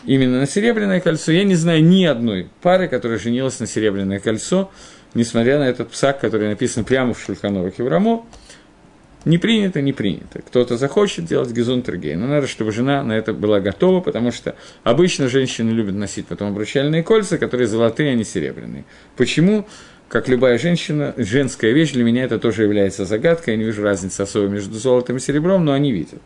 именно 0.05 0.41
на 0.41 0.45
серебряное 0.45 0.99
кольцо. 0.99 1.31
Я 1.31 1.45
не 1.45 1.55
знаю 1.55 1.81
ни 1.85 2.03
одной 2.03 2.49
пары, 2.61 2.89
которая 2.89 3.17
женилась 3.17 3.61
на 3.61 3.65
серебряное 3.67 4.19
кольцо, 4.19 4.71
несмотря 5.13 5.59
на 5.59 5.63
этот 5.63 5.89
псак, 5.89 6.19
который 6.19 6.49
написан 6.49 6.83
прямо 6.85 7.13
в 7.13 7.21
Шульхановых 7.21 7.77
в 7.77 7.87
Рамо. 7.87 8.25
Не 9.23 9.37
принято, 9.37 9.81
не 9.81 9.93
принято. 9.93 10.41
Кто-то 10.41 10.77
захочет 10.77 11.25
делать 11.25 11.51
гизунтергей, 11.51 12.15
но 12.15 12.25
надо, 12.25 12.47
чтобы 12.47 12.71
жена 12.71 13.03
на 13.03 13.13
это 13.13 13.33
была 13.33 13.59
готова, 13.59 14.01
потому 14.01 14.31
что 14.31 14.55
обычно 14.83 15.27
женщины 15.27 15.69
любят 15.69 15.93
носить 15.93 16.25
потом 16.25 16.49
обручальные 16.49 17.03
кольца, 17.03 17.37
которые 17.37 17.67
золотые, 17.67 18.11
а 18.11 18.15
не 18.15 18.23
серебряные. 18.23 18.83
Почему? 19.15 19.67
Как 20.07 20.27
любая 20.27 20.57
женщина, 20.57 21.13
женская 21.17 21.71
вещь 21.71 21.91
для 21.91 22.03
меня 22.03 22.23
это 22.23 22.39
тоже 22.39 22.63
является 22.63 23.05
загадкой, 23.05 23.53
я 23.53 23.57
не 23.59 23.63
вижу 23.63 23.83
разницы 23.83 24.21
особо 24.21 24.47
между 24.47 24.77
золотом 24.77 25.17
и 25.17 25.19
серебром, 25.19 25.63
но 25.65 25.71
они 25.71 25.91
видят. 25.91 26.21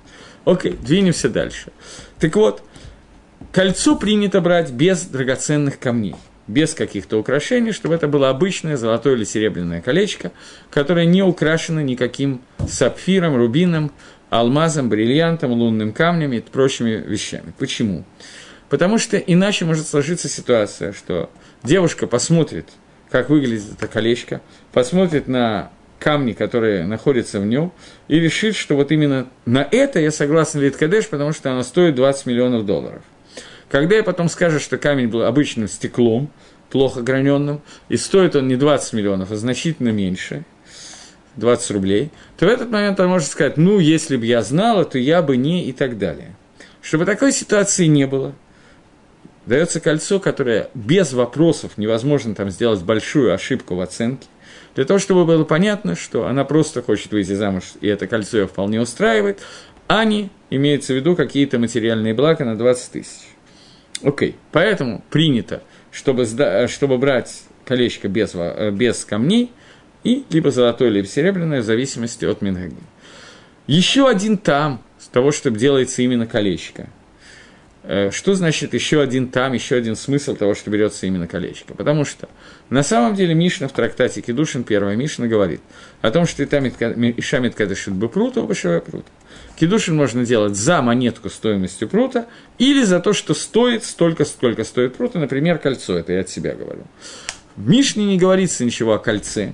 Окей, 0.46 0.78
двинемся 0.82 1.28
дальше. 1.30 1.72
Так 2.18 2.36
вот, 2.38 2.64
кольцо 3.52 3.98
принято 3.98 4.40
брать 4.40 4.72
без 4.72 5.02
драгоценных 5.04 5.80
камней– 5.80 6.16
без 6.48 6.74
каких-то 6.74 7.18
украшений, 7.18 7.72
чтобы 7.72 7.96
это 7.96 8.08
было 8.08 8.30
обычное 8.30 8.78
золотое 8.78 9.16
или 9.16 9.24
серебряное 9.24 9.82
колечко, 9.82 10.32
которое 10.70 11.06
не 11.06 11.24
украшено 11.24 11.82
никаким 11.82 12.42
сапфиром, 12.68 13.36
рубином, 13.36 13.92
алмазом, 14.30 14.90
бриллиантом, 14.90 15.52
лунным 15.52 15.92
камнем 15.92 16.34
и 16.34 16.42
прочими 16.42 16.92
вещами. 16.92 17.54
Почему? 17.58 18.04
Потому 18.70 18.98
что 18.98 19.18
иначе 19.18 19.66
может 19.66 19.88
сложиться 19.88 20.28
ситуация, 20.28 20.94
что 20.94 21.30
девушка 21.64 22.08
посмотрит, 22.08 22.70
как 23.10 23.30
выглядит 23.30 23.74
это 23.78 23.88
колечко, 23.88 24.42
посмотрит 24.74 25.28
на 25.28 25.72
камни, 26.00 26.34
которые 26.34 26.86
находятся 26.86 27.40
в 27.40 27.46
нем, 27.46 27.72
и 28.08 28.20
решит, 28.20 28.56
что 28.56 28.76
вот 28.76 28.92
именно 28.92 29.28
на 29.46 29.68
это 29.72 30.00
я 30.00 30.12
согласен 30.12 30.60
Литкадеш, 30.60 31.08
потому 31.08 31.32
что 31.32 31.52
оно 31.52 31.64
стоит 31.64 31.96
20 31.96 32.26
миллионов 32.26 32.66
долларов. 32.66 33.02
Когда 33.76 33.98
я 33.98 34.04
потом 34.04 34.30
скажу, 34.30 34.62
что 34.62 34.78
камень 34.78 35.10
был 35.10 35.24
обычным 35.24 35.68
стеклом, 35.68 36.30
плохо 36.70 37.02
граненным, 37.02 37.62
и 37.90 37.98
стоит 37.98 38.34
он 38.38 38.48
не 38.48 38.56
20 38.56 38.94
миллионов, 38.94 39.32
а 39.32 39.36
значительно 39.36 39.90
меньше, 39.90 40.46
20 41.36 41.72
рублей, 41.72 42.10
то 42.38 42.46
в 42.46 42.50
этот 42.50 42.72
момент 42.72 42.98
он 43.02 43.10
может 43.10 43.28
сказать, 43.28 43.58
ну, 43.58 43.80
если 43.80 44.16
бы 44.16 44.26
я 44.26 44.44
знала, 44.44 44.86
то 44.86 44.98
я 44.98 45.22
бы 45.22 45.36
не 45.36 45.66
и 45.66 45.74
так 45.74 45.98
далее. 45.98 46.38
Чтобы 46.82 47.04
такой 47.04 47.34
ситуации 47.34 47.88
не 47.88 48.08
было, 48.08 48.34
дается 49.46 49.82
кольцо, 49.82 50.22
которое 50.22 50.70
без 50.74 51.12
вопросов 51.12 51.74
невозможно 51.76 52.34
там 52.34 52.52
сделать 52.52 52.82
большую 52.82 53.34
ошибку 53.34 53.76
в 53.76 53.82
оценке, 53.82 54.28
для 54.76 54.86
того, 54.86 55.00
чтобы 55.00 55.26
было 55.26 55.44
понятно, 55.44 55.98
что 55.98 56.28
она 56.28 56.46
просто 56.46 56.82
хочет 56.82 57.12
выйти 57.12 57.34
замуж, 57.34 57.74
и 57.82 57.90
это 57.90 58.08
кольцо 58.08 58.38
ее 58.38 58.48
вполне 58.48 58.80
устраивает, 58.80 59.42
а 59.90 60.06
не 60.06 60.30
имеется 60.50 60.94
в 60.94 60.96
виду 60.96 61.18
какие-то 61.18 61.60
материальные 61.60 62.14
блага 62.14 62.46
на 62.46 62.58
20 62.58 62.92
тысяч. 62.94 63.35
Окей, 64.06 64.30
okay. 64.30 64.36
поэтому 64.52 65.04
принято, 65.10 65.64
чтобы, 65.92 66.26
чтобы 66.68 66.98
брать 67.00 67.42
колечко 67.66 68.08
без, 68.08 68.36
э, 68.36 68.70
без 68.70 69.04
камней, 69.04 69.52
и 70.04 70.24
либо 70.30 70.52
золотое, 70.52 70.90
либо 70.90 71.08
серебряное, 71.08 71.62
в 71.62 71.66
зависимости 71.66 72.24
от 72.24 72.44
Мингаги. 72.44 72.76
Еще 73.66 74.08
один 74.08 74.38
там, 74.38 74.84
с 75.00 75.08
того, 75.08 75.32
что 75.32 75.50
делается 75.50 76.04
именно 76.04 76.28
колечко. 76.28 76.88
Э, 77.88 78.10
что 78.12 78.34
значит 78.34 78.74
еще 78.74 79.00
один 79.00 79.28
там, 79.28 79.54
еще 79.54 79.76
один 79.76 79.96
смысл 79.96 80.36
того, 80.36 80.56
что 80.56 80.72
берется 80.72 81.06
именно 81.06 81.28
колечко? 81.28 81.76
Потому 81.76 82.04
что 82.04 82.28
на 82.70 82.82
самом 82.82 83.16
деле 83.16 83.36
Мишна 83.36 83.68
в 83.68 83.74
трактате 83.74 84.22
Кедушин, 84.22 84.64
первая 84.64 84.96
Мишна, 84.96 85.28
говорит 85.28 85.62
о 86.02 86.10
том, 86.10 86.26
что 86.26 86.44
Ишамит 86.44 87.56
Кадышит 87.56 87.94
бы 87.94 88.10
прута, 88.10 88.42
башевая 88.42 88.80
прута. 88.80 89.10
Кедушин 89.56 89.96
можно 89.96 90.26
делать 90.26 90.56
за 90.56 90.82
монетку 90.82 91.30
стоимостью 91.30 91.88
прута 91.88 92.28
или 92.58 92.84
за 92.84 93.00
то, 93.00 93.14
что 93.14 93.36
стоит 93.36 93.84
столько, 93.84 94.26
сколько 94.26 94.64
стоит 94.64 94.96
прута, 94.96 95.20
например, 95.20 95.60
кольцо, 95.60 95.98
это 95.98 96.14
я 96.14 96.22
от 96.22 96.30
себя 96.30 96.56
говорю. 96.56 96.86
В 97.56 97.70
Мишне 97.70 98.06
не 98.06 98.18
говорится 98.18 98.66
ничего 98.66 98.96
о 98.96 99.00
кольце, 99.00 99.54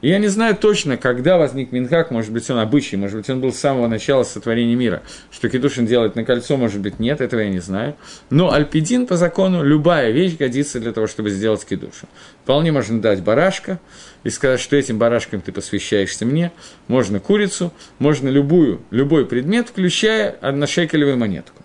и 0.00 0.08
я 0.08 0.18
не 0.18 0.28
знаю 0.28 0.54
точно, 0.54 0.96
когда 0.96 1.38
возник 1.38 1.72
Минхак, 1.72 2.12
может 2.12 2.32
быть, 2.32 2.48
он 2.50 2.58
обычай, 2.58 2.96
может 2.96 3.16
быть, 3.16 3.28
он 3.28 3.40
был 3.40 3.52
с 3.52 3.58
самого 3.58 3.88
начала 3.88 4.22
сотворения 4.22 4.76
мира. 4.76 5.02
Что 5.30 5.48
Кедушин 5.48 5.86
делает 5.86 6.14
на 6.14 6.24
кольцо, 6.24 6.56
может 6.56 6.80
быть, 6.80 7.00
нет, 7.00 7.20
этого 7.20 7.40
я 7.40 7.48
не 7.48 7.58
знаю. 7.58 7.96
Но 8.30 8.52
альпидин 8.52 9.06
по 9.06 9.16
закону, 9.16 9.64
любая 9.64 10.12
вещь 10.12 10.36
годится 10.36 10.78
для 10.78 10.92
того, 10.92 11.08
чтобы 11.08 11.30
сделать 11.30 11.64
Кедушин. 11.64 12.08
Вполне 12.44 12.70
можно 12.70 13.00
дать 13.00 13.22
барашка 13.22 13.80
и 14.22 14.30
сказать, 14.30 14.60
что 14.60 14.76
этим 14.76 14.98
барашком 14.98 15.40
ты 15.40 15.50
посвящаешься 15.50 16.24
мне. 16.24 16.52
Можно 16.86 17.18
курицу, 17.18 17.72
можно 17.98 18.28
любую, 18.28 18.80
любой 18.90 19.26
предмет, 19.26 19.68
включая 19.68 20.30
одношекелевую 20.40 21.16
монетку. 21.16 21.64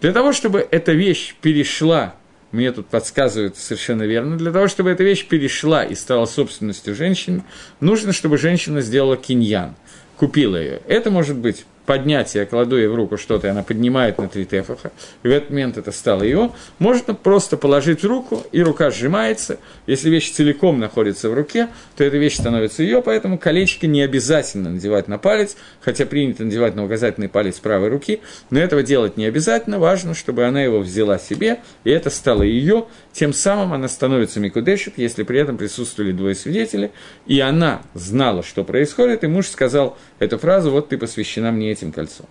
Для 0.00 0.12
того, 0.12 0.32
чтобы 0.32 0.66
эта 0.70 0.92
вещь 0.92 1.34
перешла 1.42 2.14
мне 2.56 2.72
тут 2.72 2.86
подсказывают 2.86 3.56
совершенно 3.56 4.02
верно, 4.04 4.36
для 4.38 4.50
того, 4.50 4.66
чтобы 4.66 4.90
эта 4.90 5.04
вещь 5.04 5.26
перешла 5.26 5.84
и 5.84 5.94
стала 5.94 6.24
собственностью 6.24 6.94
женщины, 6.94 7.44
нужно, 7.80 8.12
чтобы 8.12 8.38
женщина 8.38 8.80
сделала 8.80 9.16
киньян, 9.16 9.76
купила 10.16 10.56
ее. 10.56 10.80
Это 10.88 11.10
может 11.10 11.36
быть 11.36 11.66
поднять, 11.86 12.34
я 12.34 12.44
кладу 12.44 12.76
ей 12.76 12.88
в 12.88 12.94
руку 12.94 13.16
что-то, 13.16 13.46
и 13.46 13.50
она 13.50 13.62
поднимает 13.62 14.18
на 14.18 14.28
три 14.28 14.44
тефаха, 14.44 14.90
и 15.22 15.28
в 15.28 15.30
этот 15.30 15.50
момент 15.50 15.78
это 15.78 15.92
стало 15.92 16.22
ее, 16.22 16.50
можно 16.78 17.14
просто 17.14 17.56
положить 17.56 18.02
в 18.02 18.06
руку, 18.06 18.42
и 18.52 18.62
рука 18.62 18.90
сжимается. 18.90 19.58
Если 19.86 20.10
вещь 20.10 20.32
целиком 20.32 20.78
находится 20.80 21.30
в 21.30 21.34
руке, 21.34 21.68
то 21.96 22.04
эта 22.04 22.16
вещь 22.16 22.34
становится 22.34 22.82
ее, 22.82 23.00
поэтому 23.02 23.38
колечко 23.38 23.86
не 23.86 24.02
обязательно 24.02 24.70
надевать 24.70 25.08
на 25.08 25.18
палец, 25.18 25.56
хотя 25.80 26.04
принято 26.06 26.44
надевать 26.44 26.74
на 26.74 26.84
указательный 26.84 27.28
палец 27.28 27.58
правой 27.60 27.88
руки, 27.88 28.20
но 28.50 28.58
этого 28.58 28.82
делать 28.82 29.16
не 29.16 29.24
обязательно, 29.24 29.78
важно, 29.78 30.14
чтобы 30.14 30.44
она 30.44 30.62
его 30.62 30.80
взяла 30.80 31.18
себе, 31.18 31.60
и 31.84 31.90
это 31.90 32.10
стало 32.10 32.42
ее, 32.42 32.86
тем 33.12 33.32
самым 33.32 33.72
она 33.72 33.88
становится 33.88 34.40
Микудешит, 34.40 34.94
если 34.96 35.22
при 35.22 35.38
этом 35.38 35.56
присутствовали 35.56 36.12
двое 36.12 36.34
свидетелей, 36.34 36.90
и 37.26 37.38
она 37.40 37.82
знала, 37.94 38.42
что 38.42 38.64
происходит, 38.64 39.22
и 39.22 39.28
муж 39.28 39.46
сказал 39.46 39.96
эту 40.18 40.38
фразу, 40.38 40.70
вот 40.70 40.88
ты 40.88 40.98
посвящена 40.98 41.52
мне 41.52 41.75
этим 41.76 41.92
кольцом. 41.92 42.26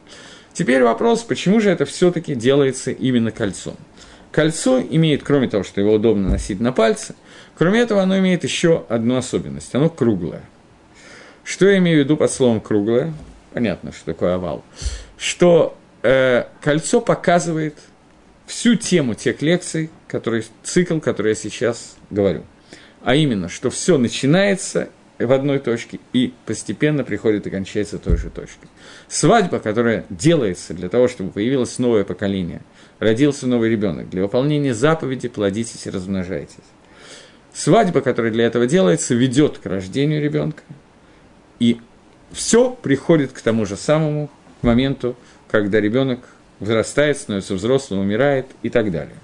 Теперь 0.54 0.84
вопрос, 0.84 1.24
почему 1.24 1.60
же 1.60 1.70
это 1.70 1.86
все-таки 1.86 2.36
делается 2.36 2.92
именно 2.92 3.32
кольцом? 3.32 3.76
Кольцо 4.32 4.82
имеет, 4.82 5.24
кроме 5.24 5.48
того, 5.48 5.64
что 5.64 5.80
его 5.82 5.94
удобно 5.94 6.30
носить 6.30 6.60
на 6.60 6.72
пальце, 6.72 7.16
кроме 7.58 7.80
этого 7.80 8.02
оно 8.02 8.18
имеет 8.20 8.44
еще 8.44 8.86
одну 8.90 9.18
особенность, 9.18 9.74
оно 9.76 9.90
круглое. 9.90 10.44
Что 11.44 11.70
я 11.70 11.78
имею 11.78 12.02
в 12.02 12.04
виду 12.06 12.18
под 12.18 12.32
словом 12.32 12.60
круглое? 12.60 13.14
Понятно, 13.54 13.92
что 13.92 14.06
такое 14.06 14.36
овал. 14.36 14.64
Что 15.18 15.78
э, 16.04 16.46
кольцо 16.62 17.00
показывает 17.02 17.76
всю 18.46 18.76
тему 18.76 19.14
тех 19.14 19.42
лекций, 19.42 19.90
который, 20.08 20.46
цикл, 20.64 21.00
который 21.00 21.30
я 21.30 21.36
сейчас 21.36 21.96
говорю. 22.10 22.44
А 23.04 23.16
именно, 23.16 23.50
что 23.50 23.70
все 23.70 23.98
начинается 23.98 24.90
в 25.18 25.32
одной 25.32 25.60
точке 25.60 26.00
и 26.14 26.34
постепенно 26.46 27.04
приходит 27.04 27.48
и 27.48 27.50
кончается 27.50 27.98
той 27.98 28.18
же 28.18 28.30
точкой. 28.30 28.68
Свадьба, 29.08 29.60
которая 29.60 30.06
делается 30.10 30.74
для 30.74 30.90
того, 30.90 31.08
чтобы 31.08 31.32
появилось 31.32 31.80
новое 31.80 32.04
поколение, 32.04 32.62
родился 33.00 33.48
новый 33.48 33.70
ребенок, 33.70 34.10
для 34.10 34.22
выполнения 34.22 34.74
заповеди 34.74 35.28
плодитесь 35.28 35.86
и 35.86 35.90
размножайтесь. 35.90 36.56
Свадьба, 37.54 38.02
которая 38.02 38.32
для 38.32 38.46
этого 38.46 38.68
делается, 38.68 39.16
ведет 39.16 39.60
к 39.60 39.66
рождению 39.66 40.22
ребенка, 40.22 40.64
и 41.60 41.80
все 42.32 42.72
приходит 42.72 43.32
к 43.32 43.40
тому 43.40 43.66
же 43.66 43.78
самому 43.78 44.30
к 44.60 44.64
моменту, 44.64 45.16
когда 45.50 45.80
ребенок 45.80 46.20
вырастает, 46.60 47.18
становится 47.18 47.56
взрослым, 47.56 48.02
умирает 48.02 48.48
и 48.62 48.70
так 48.70 48.92
далее. 48.92 49.16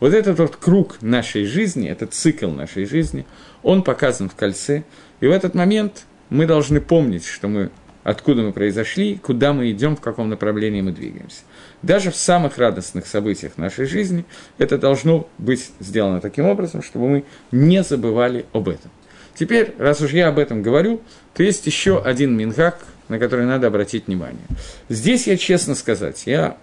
Вот 0.00 0.14
этот 0.14 0.38
вот 0.38 0.56
круг 0.56 1.00
нашей 1.02 1.44
жизни, 1.44 1.88
этот 1.88 2.14
цикл 2.14 2.48
нашей 2.50 2.84
жизни, 2.84 3.26
он 3.62 3.82
показан 3.82 4.28
в 4.28 4.34
кольце, 4.34 4.84
и 5.20 5.26
в 5.26 5.30
этот 5.30 5.54
момент 5.54 6.04
мы 6.30 6.46
должны 6.46 6.80
помнить, 6.80 7.24
что 7.24 7.48
мы, 7.48 7.70
откуда 8.04 8.42
мы 8.42 8.52
произошли, 8.52 9.16
куда 9.16 9.52
мы 9.52 9.70
идем, 9.70 9.96
в 9.96 10.00
каком 10.00 10.28
направлении 10.28 10.80
мы 10.80 10.92
двигаемся. 10.92 11.42
Даже 11.82 12.10
в 12.10 12.16
самых 12.16 12.58
радостных 12.58 13.06
событиях 13.06 13.56
нашей 13.56 13.86
жизни 13.86 14.24
это 14.58 14.78
должно 14.78 15.28
быть 15.38 15.70
сделано 15.80 16.20
таким 16.20 16.46
образом, 16.46 16.82
чтобы 16.82 17.08
мы 17.08 17.24
не 17.52 17.82
забывали 17.82 18.46
об 18.52 18.68
этом. 18.68 18.90
Теперь, 19.34 19.74
раз 19.78 20.00
уж 20.00 20.12
я 20.12 20.28
об 20.28 20.38
этом 20.38 20.62
говорю, 20.62 21.00
то 21.34 21.44
есть 21.44 21.64
еще 21.66 22.02
один 22.02 22.36
мингак, 22.36 22.84
на 23.08 23.18
который 23.18 23.46
надо 23.46 23.68
обратить 23.68 24.08
внимание. 24.08 24.42
Здесь 24.88 25.26
я, 25.26 25.36
честно 25.36 25.74
сказать, 25.74 26.24
я 26.26 26.56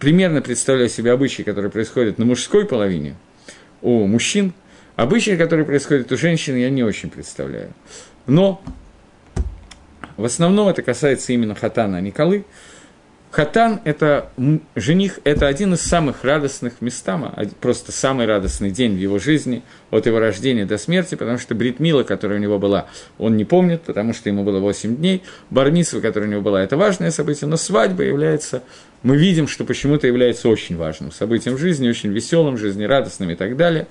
примерно 0.00 0.42
представляю 0.42 0.88
себе 0.88 1.12
обычаи, 1.12 1.42
которые 1.42 1.70
происходят 1.70 2.18
на 2.18 2.24
мужской 2.24 2.66
половине 2.66 3.14
у 3.80 4.06
мужчин, 4.06 4.52
обычаи, 5.02 5.36
которые 5.36 5.64
происходят 5.64 6.12
у 6.12 6.16
женщин, 6.16 6.56
я 6.56 6.70
не 6.70 6.82
очень 6.82 7.10
представляю. 7.10 7.72
Но 8.26 8.62
в 10.16 10.24
основном 10.24 10.68
это 10.68 10.82
касается 10.82 11.32
именно 11.32 11.54
хатана, 11.54 11.98
а 11.98 12.00
не 12.00 12.10
колы. 12.10 12.44
Хатан– 13.30 13.80
это 13.84 14.32
жених, 14.74 15.20
это 15.22 15.46
один 15.46 15.74
из 15.74 15.82
самых 15.82 16.24
радостных 16.24 16.80
местам, 16.80 17.32
просто 17.60 17.92
самый 17.92 18.26
радостный 18.26 18.72
день 18.72 18.96
в 18.96 18.98
его 18.98 19.20
жизни, 19.20 19.62
от 19.92 20.06
его 20.06 20.18
рождения 20.18 20.66
до 20.66 20.78
смерти, 20.78 21.14
потому 21.14 21.38
что 21.38 21.54
Бритмила, 21.54 22.02
которая 22.02 22.40
у 22.40 22.42
него 22.42 22.58
была, 22.58 22.88
он 23.18 23.36
не 23.36 23.44
помнит, 23.44 23.82
потому 23.82 24.14
что 24.14 24.28
ему 24.28 24.42
было 24.42 24.58
8 24.58 24.96
дней, 24.96 25.22
Бармисва, 25.50 26.00
которая 26.00 26.28
у 26.28 26.32
него 26.32 26.42
была, 26.42 26.60
это 26.60 26.76
важное 26.76 27.12
событие, 27.12 27.48
но 27.48 27.56
свадьба 27.56 28.02
является, 28.02 28.64
мы 29.04 29.16
видим, 29.16 29.46
что 29.46 29.64
почему-то 29.64 30.08
является 30.08 30.48
очень 30.48 30.76
важным 30.76 31.12
событием 31.12 31.54
в 31.54 31.60
жизни, 31.60 31.88
очень 31.88 32.10
веселым, 32.12 32.58
жизнерадостным 32.58 33.30
и 33.30 33.36
так 33.36 33.56
далее 33.56 33.86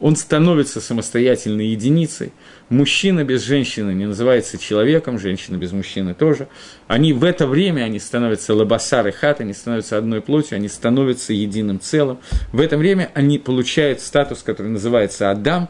он 0.00 0.16
становится 0.16 0.80
самостоятельной 0.80 1.68
единицей. 1.68 2.32
Мужчина 2.70 3.22
без 3.22 3.42
женщины 3.42 3.92
не 3.92 4.06
называется 4.06 4.56
человеком, 4.56 5.18
женщина 5.18 5.56
без 5.56 5.72
мужчины 5.72 6.14
тоже. 6.14 6.48
Они 6.88 7.12
в 7.12 7.22
это 7.22 7.46
время, 7.46 7.82
они 7.82 7.98
становятся 7.98 8.54
лабасар 8.54 9.06
и 9.08 9.10
хат, 9.10 9.40
они 9.40 9.52
становятся 9.52 9.98
одной 9.98 10.22
плотью, 10.22 10.56
они 10.56 10.68
становятся 10.68 11.32
единым 11.32 11.80
целым. 11.80 12.18
В 12.52 12.60
это 12.60 12.78
время 12.78 13.10
они 13.14 13.38
получают 13.38 14.00
статус, 14.00 14.42
который 14.42 14.68
называется 14.68 15.30
Адам, 15.30 15.68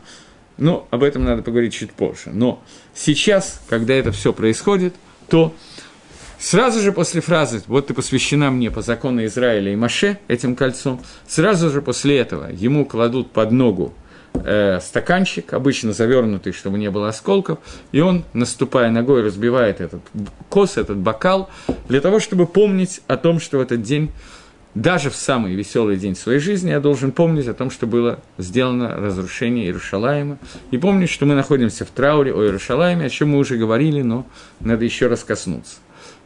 но 0.58 0.86
об 0.90 1.02
этом 1.02 1.24
надо 1.24 1.42
поговорить 1.42 1.74
чуть 1.74 1.92
позже. 1.92 2.30
Но 2.32 2.62
сейчас, 2.94 3.60
когда 3.68 3.94
это 3.94 4.12
все 4.12 4.32
происходит, 4.32 4.94
то 5.28 5.54
Сразу 6.42 6.80
же 6.80 6.92
после 6.92 7.20
фразы 7.20 7.62
«Вот 7.66 7.88
ты 7.88 7.92
посвящена 7.92 8.50
мне 8.50 8.70
по 8.70 8.80
закону 8.80 9.26
Израиля 9.26 9.74
и 9.74 9.76
Маше» 9.76 10.18
этим 10.26 10.56
кольцом, 10.56 11.02
сразу 11.28 11.68
же 11.68 11.82
после 11.82 12.16
этого 12.16 12.50
ему 12.50 12.86
кладут 12.86 13.30
под 13.30 13.52
ногу 13.52 13.92
э, 14.34 14.80
стаканчик, 14.80 15.52
обычно 15.52 15.92
завернутый, 15.92 16.52
чтобы 16.52 16.78
не 16.78 16.90
было 16.90 17.08
осколков, 17.08 17.58
и 17.92 18.00
он, 18.00 18.24
наступая 18.32 18.90
ногой, 18.90 19.22
разбивает 19.22 19.80
этот 19.80 20.00
кос, 20.48 20.76
этот 20.76 20.98
бокал, 20.98 21.50
для 21.88 22.00
того, 22.00 22.20
чтобы 22.20 22.46
помнить 22.46 23.00
о 23.06 23.16
том, 23.16 23.40
что 23.40 23.58
в 23.58 23.60
этот 23.60 23.82
день, 23.82 24.10
даже 24.74 25.10
в 25.10 25.16
самый 25.16 25.54
веселый 25.54 25.96
день 25.96 26.16
своей 26.16 26.38
жизни, 26.38 26.70
я 26.70 26.80
должен 26.80 27.12
помнить 27.12 27.48
о 27.48 27.54
том, 27.54 27.70
что 27.70 27.86
было 27.86 28.20
сделано 28.38 28.96
разрушение 28.96 29.66
Иерушалаема, 29.66 30.38
и 30.70 30.78
помнить, 30.78 31.10
что 31.10 31.26
мы 31.26 31.34
находимся 31.34 31.84
в 31.84 31.90
трауре 31.90 32.32
о 32.32 32.42
Иерушалаеме, 32.42 33.06
о 33.06 33.10
чем 33.10 33.30
мы 33.30 33.38
уже 33.38 33.56
говорили, 33.56 34.02
но 34.02 34.26
надо 34.60 34.84
еще 34.84 35.08
раз 35.08 35.24
коснуться. 35.24 35.76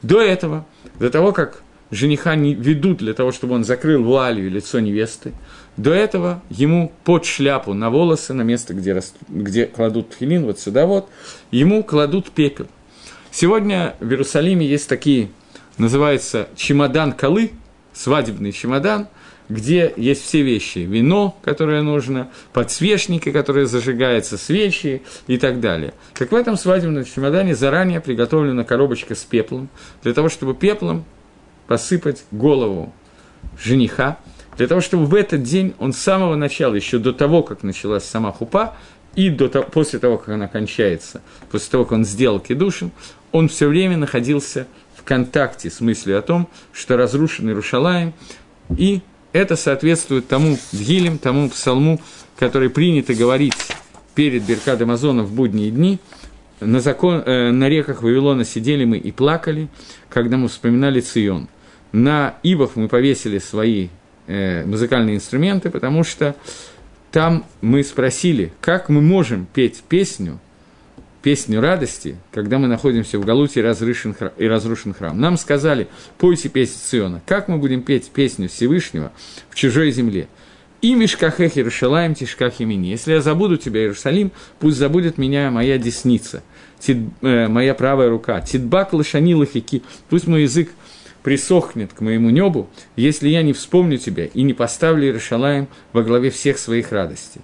До 0.03 0.21
этого, 0.21 0.67
до 0.99 1.09
того, 1.11 1.33
как 1.33 1.63
жениха 1.91 2.35
не 2.35 2.55
ведут 2.55 2.99
для 2.99 3.15
того, 3.15 3.33
чтобы 3.33 3.55
он 3.55 3.65
закрыл 3.65 4.03
вуалью 4.03 4.51
лицо 4.51 4.81
невесты. 4.81 5.33
До 5.77 5.93
этого 5.93 6.41
ему 6.51 6.93
под 7.05 7.25
шляпу 7.25 7.75
на 7.75 7.91
волосы, 7.91 8.33
на 8.33 8.43
место, 8.43 8.75
где, 8.75 8.93
раст... 8.93 9.17
где 9.29 9.67
кладут 9.67 10.11
тхилин, 10.11 10.45
вот 10.45 10.61
сюда 10.61 10.87
вот, 10.87 11.09
ему 11.51 11.83
кладут 11.83 12.31
пепел. 12.31 12.69
Сегодня 13.33 13.97
в 13.99 14.09
Иерусалиме 14.09 14.65
есть 14.65 14.89
такие, 14.89 15.31
называется 15.77 16.49
чемодан 16.55 17.13
колы, 17.13 17.51
свадебный 17.93 18.53
чемодан, 18.53 19.09
где 19.49 19.93
есть 19.97 20.23
все 20.23 20.43
вещи, 20.43 20.79
вино, 20.79 21.37
которое 21.43 21.83
нужно, 21.83 22.31
подсвечники, 22.53 23.31
которые 23.33 23.67
зажигаются, 23.67 24.39
свечи 24.39 25.03
и 25.27 25.37
так 25.37 25.61
далее. 25.61 25.93
Так 26.15 26.33
в 26.33 26.35
этом 26.35 26.57
свадебном 26.57 27.05
чемодане 27.05 27.55
заранее 27.55 28.01
приготовлена 28.01 28.65
коробочка 28.65 29.15
с 29.15 29.25
пеплом, 29.25 29.69
для 30.03 30.15
того, 30.15 30.29
чтобы 30.29 30.55
пеплом 30.55 31.05
посыпать 31.67 32.25
голову 32.31 32.93
жениха, 33.59 34.19
для 34.57 34.67
того, 34.69 34.81
чтобы 34.81 35.07
в 35.07 35.15
этот 35.15 35.43
день 35.43 35.75
он 35.79 35.93
с 35.93 35.99
самого 35.99 36.37
начала, 36.37 36.75
еще 36.75 36.99
до 36.99 37.13
того, 37.13 37.43
как 37.43 37.63
началась 37.63 38.05
сама 38.05 38.33
хупа, 38.33 38.75
и 39.15 39.31
до 39.31 39.49
того, 39.49 39.67
после 39.71 39.99
того, 39.99 40.19
как 40.19 40.31
она 40.31 40.49
кончается, 40.49 41.23
после 41.51 41.71
того, 41.71 41.85
как 41.85 41.93
он 41.93 42.05
сделал 42.05 42.41
кедушин, 42.41 42.91
он 43.33 43.49
все 43.49 43.69
время 43.69 43.97
находился 43.97 44.67
в 44.97 45.03
контакте 45.03 45.71
с 45.71 45.81
мыслью 45.81 46.19
о 46.19 46.23
том, 46.23 46.49
что 46.73 46.97
разрушен 46.97 47.49
Иерушалаем, 47.49 48.13
и 48.77 49.03
это 49.33 49.57
соответствует 49.57 50.29
тому 50.29 50.57
дгилем, 50.73 51.19
тому 51.19 51.51
псалму, 51.51 52.01
который 52.39 52.71
принято 52.71 53.15
говорить 53.15 53.55
перед 54.15 54.45
Беркад 54.45 54.81
Амазона 54.81 55.25
в 55.25 55.33
будние 55.33 55.71
дни. 55.71 55.99
На, 56.61 56.81
закон, 56.81 57.23
э, 57.27 57.51
на 57.51 57.69
реках 57.69 58.03
Вавилона 58.03 58.45
сидели 58.45 58.85
мы 58.85 58.97
и 58.99 59.11
плакали, 59.11 59.69
когда 60.09 60.37
мы 60.37 60.49
вспоминали 60.49 61.01
Цион. 61.01 61.49
На 61.93 62.37
ивах 62.43 62.77
мы 62.77 62.89
повесили 62.89 63.39
свои 63.39 63.89
э, 64.27 64.65
музыкальные 64.65 65.17
инструменты, 65.17 65.71
потому 65.71 66.05
что 66.05 66.37
там 67.11 67.45
мы 67.61 67.85
спросили, 67.85 68.53
как 68.61 68.89
мы 68.89 69.01
можем 69.01 69.47
петь 69.53 69.83
песню, 69.89 70.41
песню 71.23 71.61
радости, 71.61 72.17
когда 72.33 72.59
мы 72.59 72.67
находимся 72.67 73.19
в 73.19 73.25
Галуте 73.25 73.61
и 73.61 73.63
разрушен, 73.63 74.15
храм, 74.15 74.33
и 74.37 74.47
разрушен 74.47 74.93
храм. 74.93 75.19
Нам 75.19 75.37
сказали, 75.37 75.89
пойте 76.19 76.49
песню 76.49 76.77
Циона. 76.85 77.23
Как 77.25 77.49
мы 77.49 77.59
будем 77.59 77.83
петь 77.83 78.11
песню 78.11 78.49
Всевышнего 78.49 79.13
в 79.49 79.55
чужой 79.55 79.91
земле? 79.91 80.29
И 80.83 80.95
Мишкахех 80.95 81.57
Иерушалаем 81.57 82.15
Тишках 82.15 82.61
имени. 82.61 82.89
Если 82.89 83.13
я 83.13 83.23
забуду 83.23 83.57
тебя, 83.57 83.81
Иерусалим, 83.81 84.33
пусть 84.59 84.77
забудет 84.77 85.17
меня 85.17 85.51
моя 85.51 85.79
десница, 85.79 86.43
тид, 86.79 86.99
э, 87.23 87.49
моя 87.49 87.73
правая 87.73 88.11
рука. 88.11 88.43
Тидбак 88.43 88.93
лошанила 88.93 89.47
хики. 89.47 89.83
Пусть 90.11 90.27
мой 90.27 90.43
язык 90.43 90.69
присохнет 91.25 91.95
к 91.95 92.01
моему 92.03 92.31
небу, 92.31 92.69
если 92.95 93.29
я 93.29 93.43
не 93.43 93.55
вспомню 93.55 93.99
тебя 93.99 94.27
и 94.27 94.43
не 94.43 94.53
поставлю 94.53 95.07
Иерушалаем 95.07 95.67
во 95.93 96.05
главе 96.05 96.31
всех 96.31 96.59
своих 96.59 96.93
радостей. 96.93 97.41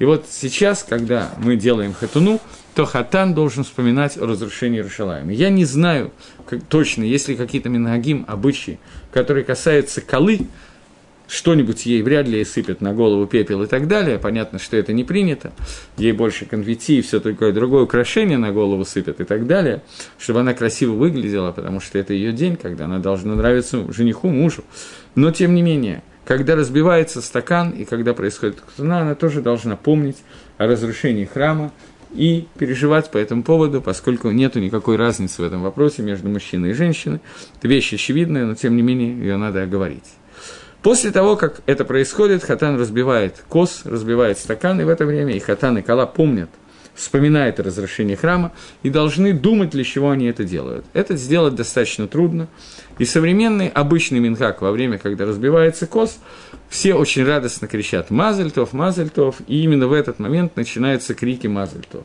И 0.00 0.04
вот 0.04 0.26
сейчас, 0.28 0.82
когда 0.82 1.30
мы 1.38 1.56
делаем 1.56 1.94
хатуну, 1.94 2.40
то 2.74 2.86
хатан 2.86 3.32
должен 3.32 3.62
вспоминать 3.64 4.18
о 4.18 4.26
разрушении 4.26 4.78
Иерушалаема. 4.78 5.32
Я 5.32 5.48
не 5.48 5.64
знаю 5.64 6.10
как, 6.44 6.64
точно, 6.64 7.04
есть 7.04 7.28
ли 7.28 7.36
какие-то 7.36 7.68
минагим, 7.68 8.24
обычаи, 8.26 8.80
которые 9.12 9.44
касаются 9.44 10.00
колы, 10.00 10.40
что-нибудь 11.30 11.86
ей 11.86 12.02
вряд 12.02 12.26
ли 12.26 12.44
сыпят 12.44 12.80
на 12.80 12.92
голову 12.92 13.26
пепел 13.26 13.62
и 13.62 13.66
так 13.66 13.86
далее. 13.86 14.18
Понятно, 14.18 14.58
что 14.58 14.76
это 14.76 14.92
не 14.92 15.04
принято. 15.04 15.52
Ей 15.96 16.12
больше 16.12 16.44
конфетти 16.44 16.98
и 16.98 17.02
все 17.02 17.20
такое 17.20 17.52
другое 17.52 17.84
украшение 17.84 18.36
на 18.36 18.50
голову 18.50 18.84
сыпят 18.84 19.20
и 19.20 19.24
так 19.24 19.46
далее, 19.46 19.82
чтобы 20.18 20.40
она 20.40 20.54
красиво 20.54 20.92
выглядела, 20.92 21.52
потому 21.52 21.80
что 21.80 21.98
это 21.98 22.12
ее 22.12 22.32
день, 22.32 22.56
когда 22.56 22.86
она 22.86 22.98
должна 22.98 23.36
нравиться 23.36 23.90
жениху, 23.92 24.28
мужу. 24.28 24.64
Но, 25.14 25.30
тем 25.30 25.54
не 25.54 25.62
менее, 25.62 26.02
когда 26.24 26.56
разбивается 26.56 27.22
стакан 27.22 27.70
и 27.70 27.84
когда 27.84 28.12
происходит 28.12 28.60
кутуна, 28.60 29.02
она 29.02 29.14
тоже 29.14 29.40
должна 29.40 29.76
помнить 29.76 30.18
о 30.58 30.66
разрушении 30.66 31.26
храма 31.26 31.72
и 32.12 32.48
переживать 32.58 33.10
по 33.12 33.18
этому 33.18 33.44
поводу, 33.44 33.80
поскольку 33.80 34.30
нет 34.30 34.56
никакой 34.56 34.96
разницы 34.96 35.42
в 35.42 35.44
этом 35.44 35.62
вопросе 35.62 36.02
между 36.02 36.28
мужчиной 36.28 36.70
и 36.70 36.74
женщиной. 36.74 37.20
Это 37.56 37.68
вещь 37.68 37.92
очевидная, 37.94 38.46
но 38.46 38.56
тем 38.56 38.74
не 38.74 38.82
менее 38.82 39.16
ее 39.16 39.36
надо 39.36 39.62
оговорить. 39.62 40.04
После 40.82 41.10
того, 41.10 41.36
как 41.36 41.60
это 41.66 41.84
происходит, 41.84 42.42
Хатан 42.42 42.80
разбивает 42.80 43.44
кос, 43.48 43.82
разбивает 43.84 44.38
стакан, 44.38 44.80
и 44.80 44.84
в 44.84 44.88
это 44.88 45.04
время 45.04 45.34
и 45.34 45.38
Хатан, 45.38 45.76
и 45.76 45.82
Кала 45.82 46.06
помнят, 46.06 46.48
вспоминают 46.94 47.60
о 47.60 47.62
разрушении 47.62 48.14
храма 48.14 48.52
и 48.82 48.88
должны 48.88 49.34
думать, 49.34 49.70
для 49.70 49.84
чего 49.84 50.10
они 50.10 50.26
это 50.26 50.44
делают. 50.44 50.86
Это 50.94 51.16
сделать 51.16 51.54
достаточно 51.54 52.08
трудно. 52.08 52.48
И 52.98 53.04
современный 53.04 53.68
обычный 53.68 54.20
минхак 54.20 54.62
во 54.62 54.72
время, 54.72 54.98
когда 54.98 55.26
разбивается 55.26 55.86
кос, 55.86 56.18
все 56.70 56.94
очень 56.94 57.24
радостно 57.24 57.68
кричат 57.68 58.10
«Мазальтов, 58.10 58.72
Мазальтов», 58.72 59.36
и 59.46 59.62
именно 59.62 59.86
в 59.86 59.92
этот 59.92 60.18
момент 60.18 60.56
начинаются 60.56 61.14
крики 61.14 61.46
«Мазальтов». 61.46 62.04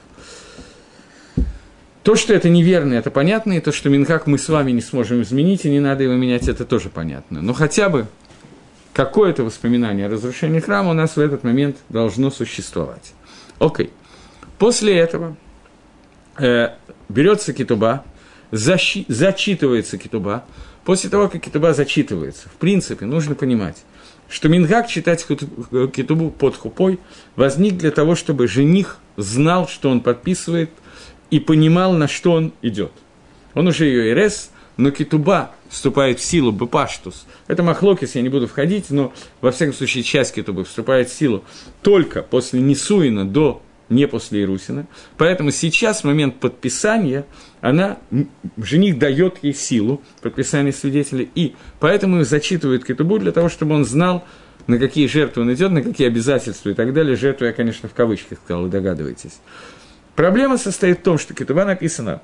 То, 2.03 2.15
что 2.15 2.33
это 2.33 2.49
неверно, 2.49 2.93
это 2.93 3.09
понятно, 3.09 3.53
и 3.53 3.59
то, 3.59 3.71
что 3.71 3.89
Минхак 3.89 4.27
мы 4.27 4.37
с 4.37 4.47
вами 4.47 4.71
не 4.71 4.81
сможем 4.81 5.23
изменить, 5.23 5.65
и 5.65 5.71
не 5.71 5.79
надо 5.79 6.03
его 6.03 6.13
менять, 6.13 6.47
это 6.47 6.63
тоже 6.63 6.89
понятно. 6.89 7.41
Но 7.41 7.53
хотя 7.53 7.89
бы 7.89 8.05
какое-то 8.95 9.43
воспоминание 9.43 10.05
о 10.05 10.09
разрушении 10.09 10.61
храма 10.61 10.91
у 10.91 10.93
нас 10.93 11.17
в 11.17 11.19
этот 11.19 11.43
момент 11.43 11.75
должно 11.89 12.31
существовать. 12.31 13.13
Окей. 13.59 13.91
После 14.57 14.97
этого 14.97 15.35
э, 16.37 16.69
берется 17.09 17.51
китуба, 17.51 18.05
защи, 18.51 19.03
зачитывается 19.09 19.97
китуба. 19.97 20.45
После 20.85 21.09
того, 21.09 21.27
как 21.27 21.41
китуба 21.41 21.73
зачитывается, 21.73 22.47
в 22.47 22.53
принципе, 22.53 23.05
нужно 23.05 23.35
понимать, 23.35 23.83
что 24.29 24.47
Мингак 24.47 24.87
читать 24.87 25.25
китубу 25.27 26.31
под 26.31 26.55
хупой 26.55 26.99
возник 27.35 27.75
для 27.75 27.91
того, 27.91 28.15
чтобы 28.15 28.47
жених 28.47 28.99
знал, 29.17 29.67
что 29.67 29.89
он 29.89 29.99
подписывает, 29.99 30.69
и 31.31 31.39
понимал, 31.41 31.91
на 31.91 32.07
что 32.07 32.31
он 32.31 32.53
идет. 32.61 32.93
Он 33.55 33.67
уже 33.67 33.85
ее 33.85 34.11
ирес, 34.11 34.51
но 34.77 34.91
китуба 34.91 35.51
вступает 35.69 36.19
в 36.19 36.23
силу 36.23 36.51
бепаштус. 36.51 37.25
Это 37.47 37.63
махлокис, 37.63 38.15
я 38.15 38.21
не 38.21 38.29
буду 38.29 38.47
входить, 38.47 38.89
но 38.89 39.13
во 39.41 39.51
всяком 39.51 39.73
случае 39.73 40.03
часть 40.03 40.35
китубы 40.35 40.63
вступает 40.63 41.09
в 41.09 41.13
силу 41.13 41.43
только 41.81 42.21
после 42.21 42.61
Несуина 42.61 43.25
до 43.25 43.61
не 43.89 44.07
после 44.07 44.43
Ирусина. 44.43 44.87
Поэтому 45.17 45.51
сейчас, 45.51 46.01
в 46.01 46.03
момент 46.05 46.39
подписания, 46.39 47.25
она, 47.61 47.97
жених 48.57 48.97
дает 48.97 49.43
ей 49.43 49.53
силу, 49.53 50.01
подписания 50.21 50.71
свидетеля, 50.71 51.27
и 51.35 51.53
поэтому 51.79 52.23
зачитывает 52.23 52.83
Кетубу 52.83 53.19
для 53.19 53.31
того, 53.31 53.49
чтобы 53.49 53.75
он 53.75 53.85
знал, 53.85 54.25
на 54.67 54.79
какие 54.79 55.05
жертвы 55.07 55.43
он 55.43 55.53
идет, 55.53 55.71
на 55.71 55.83
какие 55.83 56.07
обязательства 56.07 56.69
и 56.69 56.73
так 56.73 56.93
далее. 56.93 57.15
Жертву 57.15 57.45
я, 57.45 57.53
конечно, 57.53 57.87
в 57.87 57.93
кавычках 57.93 58.39
сказал, 58.43 58.63
вы 58.63 58.69
догадываетесь. 58.69 59.39
Проблема 60.15 60.57
состоит 60.57 60.99
в 60.99 61.03
том, 61.03 61.19
что 61.19 61.33
Кетуба 61.33 61.65
написана 61.65 62.21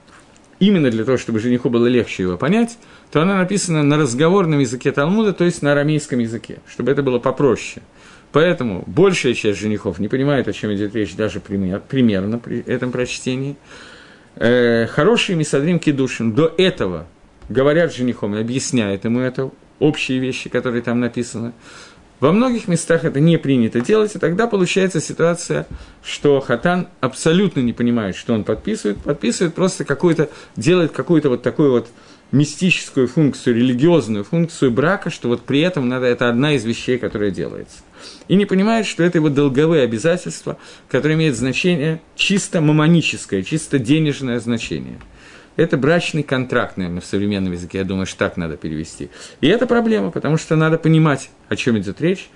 именно 0.61 0.91
для 0.91 1.03
того, 1.03 1.17
чтобы 1.17 1.39
жениху 1.39 1.69
было 1.69 1.87
легче 1.87 2.23
его 2.23 2.37
понять, 2.37 2.77
то 3.11 3.21
она 3.21 3.35
написана 3.37 3.83
на 3.83 3.97
разговорном 3.97 4.59
языке 4.59 4.91
Талмуда, 4.91 5.33
то 5.33 5.43
есть 5.43 5.61
на 5.63 5.73
арамейском 5.73 6.19
языке, 6.19 6.59
чтобы 6.67 6.91
это 6.91 7.01
было 7.03 7.19
попроще. 7.19 7.83
Поэтому 8.31 8.83
большая 8.87 9.33
часть 9.33 9.59
женихов 9.59 9.99
не 9.99 10.07
понимает, 10.07 10.47
о 10.47 10.53
чем 10.53 10.73
идет 10.73 10.95
речь, 10.95 11.15
даже 11.15 11.41
примерно 11.41 12.37
при 12.37 12.61
этом 12.61 12.91
прочтении. 12.91 13.57
Э, 14.35 14.85
хороший 14.85 15.35
Мисадрим 15.35 15.79
Кедушин 15.79 16.31
до 16.31 16.53
этого 16.57 17.07
говорят 17.49 17.93
женихом 17.93 18.35
и 18.35 18.39
объясняют 18.39 19.03
ему 19.03 19.19
это, 19.19 19.49
общие 19.79 20.19
вещи, 20.19 20.47
которые 20.47 20.83
там 20.83 20.99
написаны. 20.99 21.53
Во 22.21 22.31
многих 22.31 22.67
местах 22.67 23.03
это 23.03 23.19
не 23.19 23.37
принято 23.37 23.81
делать, 23.81 24.15
и 24.15 24.19
тогда 24.19 24.45
получается 24.45 25.01
ситуация, 25.01 25.65
что 26.03 26.39
хатан 26.39 26.87
абсолютно 26.99 27.61
не 27.61 27.73
понимает, 27.73 28.15
что 28.15 28.35
он 28.35 28.43
подписывает, 28.43 28.99
подписывает 28.99 29.55
просто 29.55 29.85
какую-то, 29.85 30.29
делает 30.55 30.91
какую-то 30.91 31.29
вот 31.29 31.41
такую 31.41 31.71
вот 31.71 31.89
мистическую 32.31 33.07
функцию, 33.07 33.55
религиозную 33.55 34.23
функцию 34.23 34.69
брака, 34.69 35.09
что 35.09 35.29
вот 35.29 35.41
при 35.41 35.61
этом 35.61 35.89
надо, 35.89 36.05
это 36.05 36.29
одна 36.29 36.53
из 36.53 36.63
вещей, 36.63 36.99
которая 36.99 37.31
делается. 37.31 37.79
И 38.27 38.35
не 38.35 38.45
понимает, 38.45 38.85
что 38.85 39.01
это 39.01 39.17
его 39.17 39.29
долговые 39.29 39.83
обязательства, 39.83 40.59
которые 40.89 41.17
имеют 41.17 41.35
значение 41.35 42.01
чисто 42.15 42.61
мамоническое, 42.61 43.41
чисто 43.41 43.79
денежное 43.79 44.39
значение– 44.39 44.99
это 45.55 45.77
брачный 45.77 46.23
контракт, 46.23 46.77
наверное, 46.77 47.01
в 47.01 47.05
современном 47.05 47.53
языке, 47.53 47.79
я 47.79 47.83
думаю, 47.83 48.05
что 48.05 48.19
так 48.19 48.37
надо 48.37 48.57
перевести. 48.57 49.09
И 49.41 49.47
это 49.47 49.67
проблема, 49.67 50.11
потому 50.11 50.37
что 50.37 50.55
надо 50.55 50.77
понимать, 50.77 51.29
о 51.49 51.55
чем 51.55 51.77
идет 51.77 52.01
речь. 52.01 52.29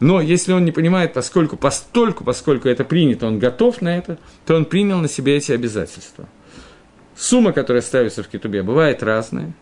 Но 0.00 0.20
если 0.20 0.52
он 0.52 0.64
не 0.64 0.72
понимает, 0.72 1.14
поскольку, 1.14 1.56
постольку, 1.56 2.24
поскольку 2.24 2.68
это 2.68 2.84
принято, 2.84 3.26
он 3.26 3.38
готов 3.38 3.80
на 3.80 3.96
это, 3.96 4.18
то 4.44 4.54
он 4.54 4.64
принял 4.66 4.98
на 4.98 5.08
себя 5.08 5.36
эти 5.36 5.52
обязательства. 5.52 6.28
Сумма, 7.16 7.52
которая 7.52 7.82
ставится 7.82 8.22
в 8.22 8.28
китубе, 8.28 8.62
бывает 8.62 9.02
разная. 9.02 9.52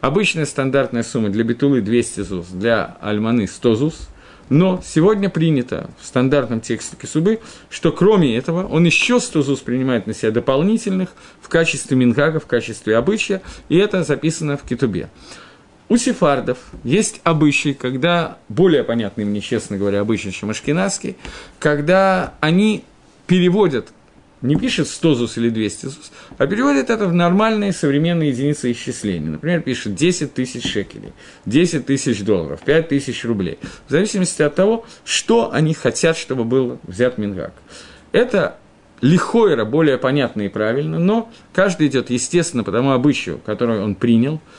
Обычная 0.00 0.46
стандартная 0.46 1.02
сумма 1.02 1.30
для 1.30 1.42
битулы 1.42 1.80
200 1.80 2.20
ЗУС, 2.20 2.46
для 2.48 2.96
альманы 3.00 3.46
100 3.46 3.74
ЗУС– 3.74 4.08
но 4.50 4.82
сегодня 4.84 5.30
принято 5.30 5.88
в 5.98 6.06
стандартном 6.06 6.60
тексте 6.60 6.96
Кисубы, 7.00 7.40
что 7.70 7.92
кроме 7.92 8.36
этого 8.36 8.66
он 8.66 8.84
еще 8.84 9.20
стузус 9.20 9.60
принимает 9.60 10.06
на 10.06 10.12
себя 10.12 10.32
дополнительных 10.32 11.10
в 11.40 11.48
качестве 11.48 11.96
мингага, 11.96 12.40
в 12.40 12.46
качестве 12.46 12.96
обычая, 12.96 13.40
и 13.68 13.78
это 13.78 14.04
записано 14.04 14.58
в 14.58 14.64
Китубе. 14.64 15.08
У 15.88 15.96
сефардов 15.96 16.58
есть 16.84 17.20
обычай, 17.24 17.74
когда, 17.74 18.38
более 18.48 18.84
понятный 18.84 19.24
мне, 19.24 19.40
честно 19.40 19.76
говоря, 19.76 20.00
обычай, 20.00 20.30
чем 20.30 20.50
ашкенадский, 20.50 21.16
когда 21.58 22.34
они 22.40 22.84
переводят 23.26 23.88
не 24.42 24.56
пишет 24.56 24.88
100 24.88 25.14
ЗУС 25.14 25.36
или 25.38 25.50
200 25.50 25.86
ЗУС, 25.86 26.12
а 26.38 26.46
переводит 26.46 26.90
это 26.90 27.06
в 27.06 27.14
нормальные 27.14 27.72
современные 27.72 28.30
единицы 28.30 28.72
исчисления. 28.72 29.30
Например, 29.30 29.60
пишет 29.60 29.94
10 29.94 30.32
тысяч 30.32 30.70
шекелей, 30.70 31.12
10 31.46 31.86
тысяч 31.86 32.22
долларов, 32.22 32.60
5 32.64 32.88
тысяч 32.88 33.24
рублей. 33.24 33.58
В 33.86 33.90
зависимости 33.90 34.42
от 34.42 34.54
того, 34.54 34.84
что 35.04 35.52
они 35.52 35.74
хотят, 35.74 36.16
чтобы 36.16 36.44
был 36.44 36.78
взят 36.84 37.18
Мингак. 37.18 37.52
Это 38.12 38.56
лихойра 39.00 39.64
более 39.64 39.98
понятно 39.98 40.42
и 40.42 40.48
правильно, 40.48 40.98
но 40.98 41.30
каждый 41.52 41.86
идет, 41.88 42.10
естественно, 42.10 42.64
по 42.64 42.72
тому 42.72 42.92
обычаю, 42.92 43.38
который 43.38 43.80
он 43.80 43.94
принял– 43.94 44.40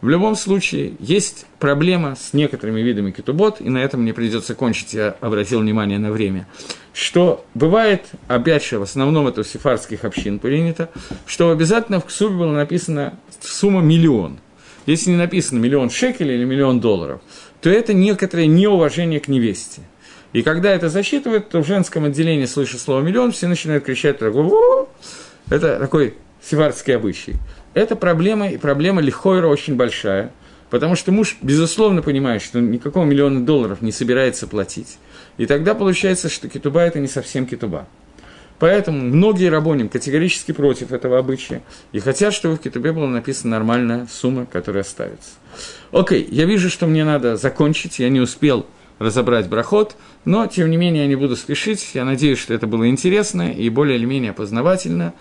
в 0.00 0.08
любом 0.08 0.34
случае, 0.34 0.94
есть 0.98 1.44
проблема 1.58 2.16
с 2.16 2.32
некоторыми 2.32 2.80
видами 2.80 3.10
кетубот, 3.10 3.60
и 3.60 3.68
на 3.68 3.78
этом 3.78 4.00
мне 4.00 4.14
придется 4.14 4.54
кончить, 4.54 4.94
я 4.94 5.14
обратил 5.20 5.60
внимание 5.60 5.98
на 5.98 6.10
время, 6.10 6.46
что 6.92 7.44
бывает, 7.54 8.06
опять 8.28 8.64
же, 8.64 8.78
в 8.78 8.82
основном 8.82 9.28
это 9.28 9.42
у 9.42 9.44
сефарских 9.44 10.04
общин 10.04 10.38
принято, 10.38 10.90
что 11.26 11.50
обязательно 11.50 12.00
в 12.00 12.06
Ксубе 12.06 12.36
было 12.36 12.52
написано 12.52 13.18
сумма 13.40 13.80
миллион. 13.80 14.38
если 14.86 15.10
не 15.10 15.16
написано 15.16 15.58
миллион 15.58 15.90
шекелей 15.90 16.34
или 16.36 16.44
миллион 16.44 16.80
долларов, 16.80 17.20
то 17.60 17.70
это 17.70 17.92
некоторое 17.94 18.46
неуважение 18.46 19.20
к 19.20 19.28
невесте. 19.28 19.82
И 20.32 20.42
когда 20.42 20.70
это 20.70 20.88
засчитывают, 20.88 21.48
то 21.48 21.62
в 21.62 21.66
женском 21.66 22.04
отделении, 22.04 22.46
слыша 22.46 22.78
слово 22.78 23.00
«миллион», 23.00 23.32
все 23.32 23.48
начинают 23.48 23.84
кричать 23.84 24.18
Это 24.22 25.78
такой 25.78 26.14
севардский 26.42 26.94
обычай. 26.94 27.34
Это 27.74 27.96
проблема, 27.96 28.48
и 28.48 28.56
проблема 28.56 29.00
Лихойра 29.00 29.48
очень 29.48 29.74
большая, 29.76 30.32
потому 30.70 30.94
что 30.94 31.10
муж, 31.10 31.36
безусловно, 31.42 32.02
понимает, 32.02 32.42
что 32.42 32.60
никакого 32.60 33.04
миллиона 33.04 33.44
долларов 33.44 33.82
не 33.82 33.90
собирается 33.92 34.46
платить. 34.46 34.98
И 35.38 35.46
тогда 35.46 35.74
получается, 35.74 36.28
что 36.28 36.48
китуба– 36.48 36.80
это 36.82 36.98
не 36.98 37.08
совсем 37.08 37.46
китуба. 37.46 37.86
Поэтому 38.58 39.00
многие 39.00 39.48
рабоним 39.48 39.88
категорически 39.88 40.52
против 40.52 40.92
этого 40.92 41.18
обычая 41.18 41.62
и 41.92 41.98
хотят, 41.98 42.34
чтобы 42.34 42.56
в 42.56 42.60
китубе 42.60 42.92
была 42.92 43.06
написана 43.06 43.52
нормальная 43.52 44.06
сумма, 44.10 44.44
которая 44.44 44.84
ставится. 44.84 45.30
Окей, 45.92 46.28
я 46.30 46.44
вижу, 46.44 46.68
что 46.68 46.86
мне 46.86 47.04
надо 47.04 47.36
закончить, 47.38 47.98
я 47.98 48.10
не 48.10 48.20
успел 48.20 48.66
разобрать 48.98 49.48
брахот, 49.48 49.96
но, 50.26 50.46
тем 50.46 50.70
не 50.70 50.76
менее, 50.76 51.04
я 51.04 51.08
не 51.08 51.16
буду 51.16 51.36
спешить. 51.36 51.92
Я 51.94 52.04
надеюсь, 52.04 52.38
что 52.38 52.52
это 52.52 52.66
было 52.66 52.86
интересно 52.86 53.50
и 53.50 53.70
более 53.70 53.96
или 53.96 54.04
менее 54.04 54.34
познавательно. 54.34 55.14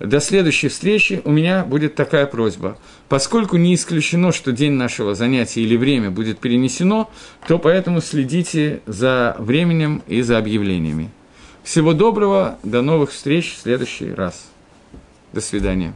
До 0.00 0.20
следующей 0.20 0.68
встречи 0.68 1.22
у 1.24 1.30
меня 1.30 1.64
будет 1.64 1.94
такая 1.94 2.26
просьба. 2.26 2.76
Поскольку 3.08 3.56
не 3.56 3.74
исключено, 3.74 4.32
что 4.32 4.52
день 4.52 4.72
нашего 4.72 5.14
занятия 5.14 5.62
или 5.62 5.76
время 5.76 6.10
будет 6.10 6.38
перенесено, 6.40 7.10
то 7.46 7.58
поэтому 7.58 8.00
следите 8.00 8.80
за 8.86 9.36
временем 9.38 10.02
и 10.08 10.22
за 10.22 10.38
объявлениями. 10.38 11.10
Всего 11.62 11.92
доброго, 11.92 12.58
до 12.62 12.82
новых 12.82 13.10
встреч 13.10 13.54
в 13.54 13.62
следующий 13.62 14.12
раз. 14.12 14.46
До 15.32 15.40
свидания. 15.40 15.94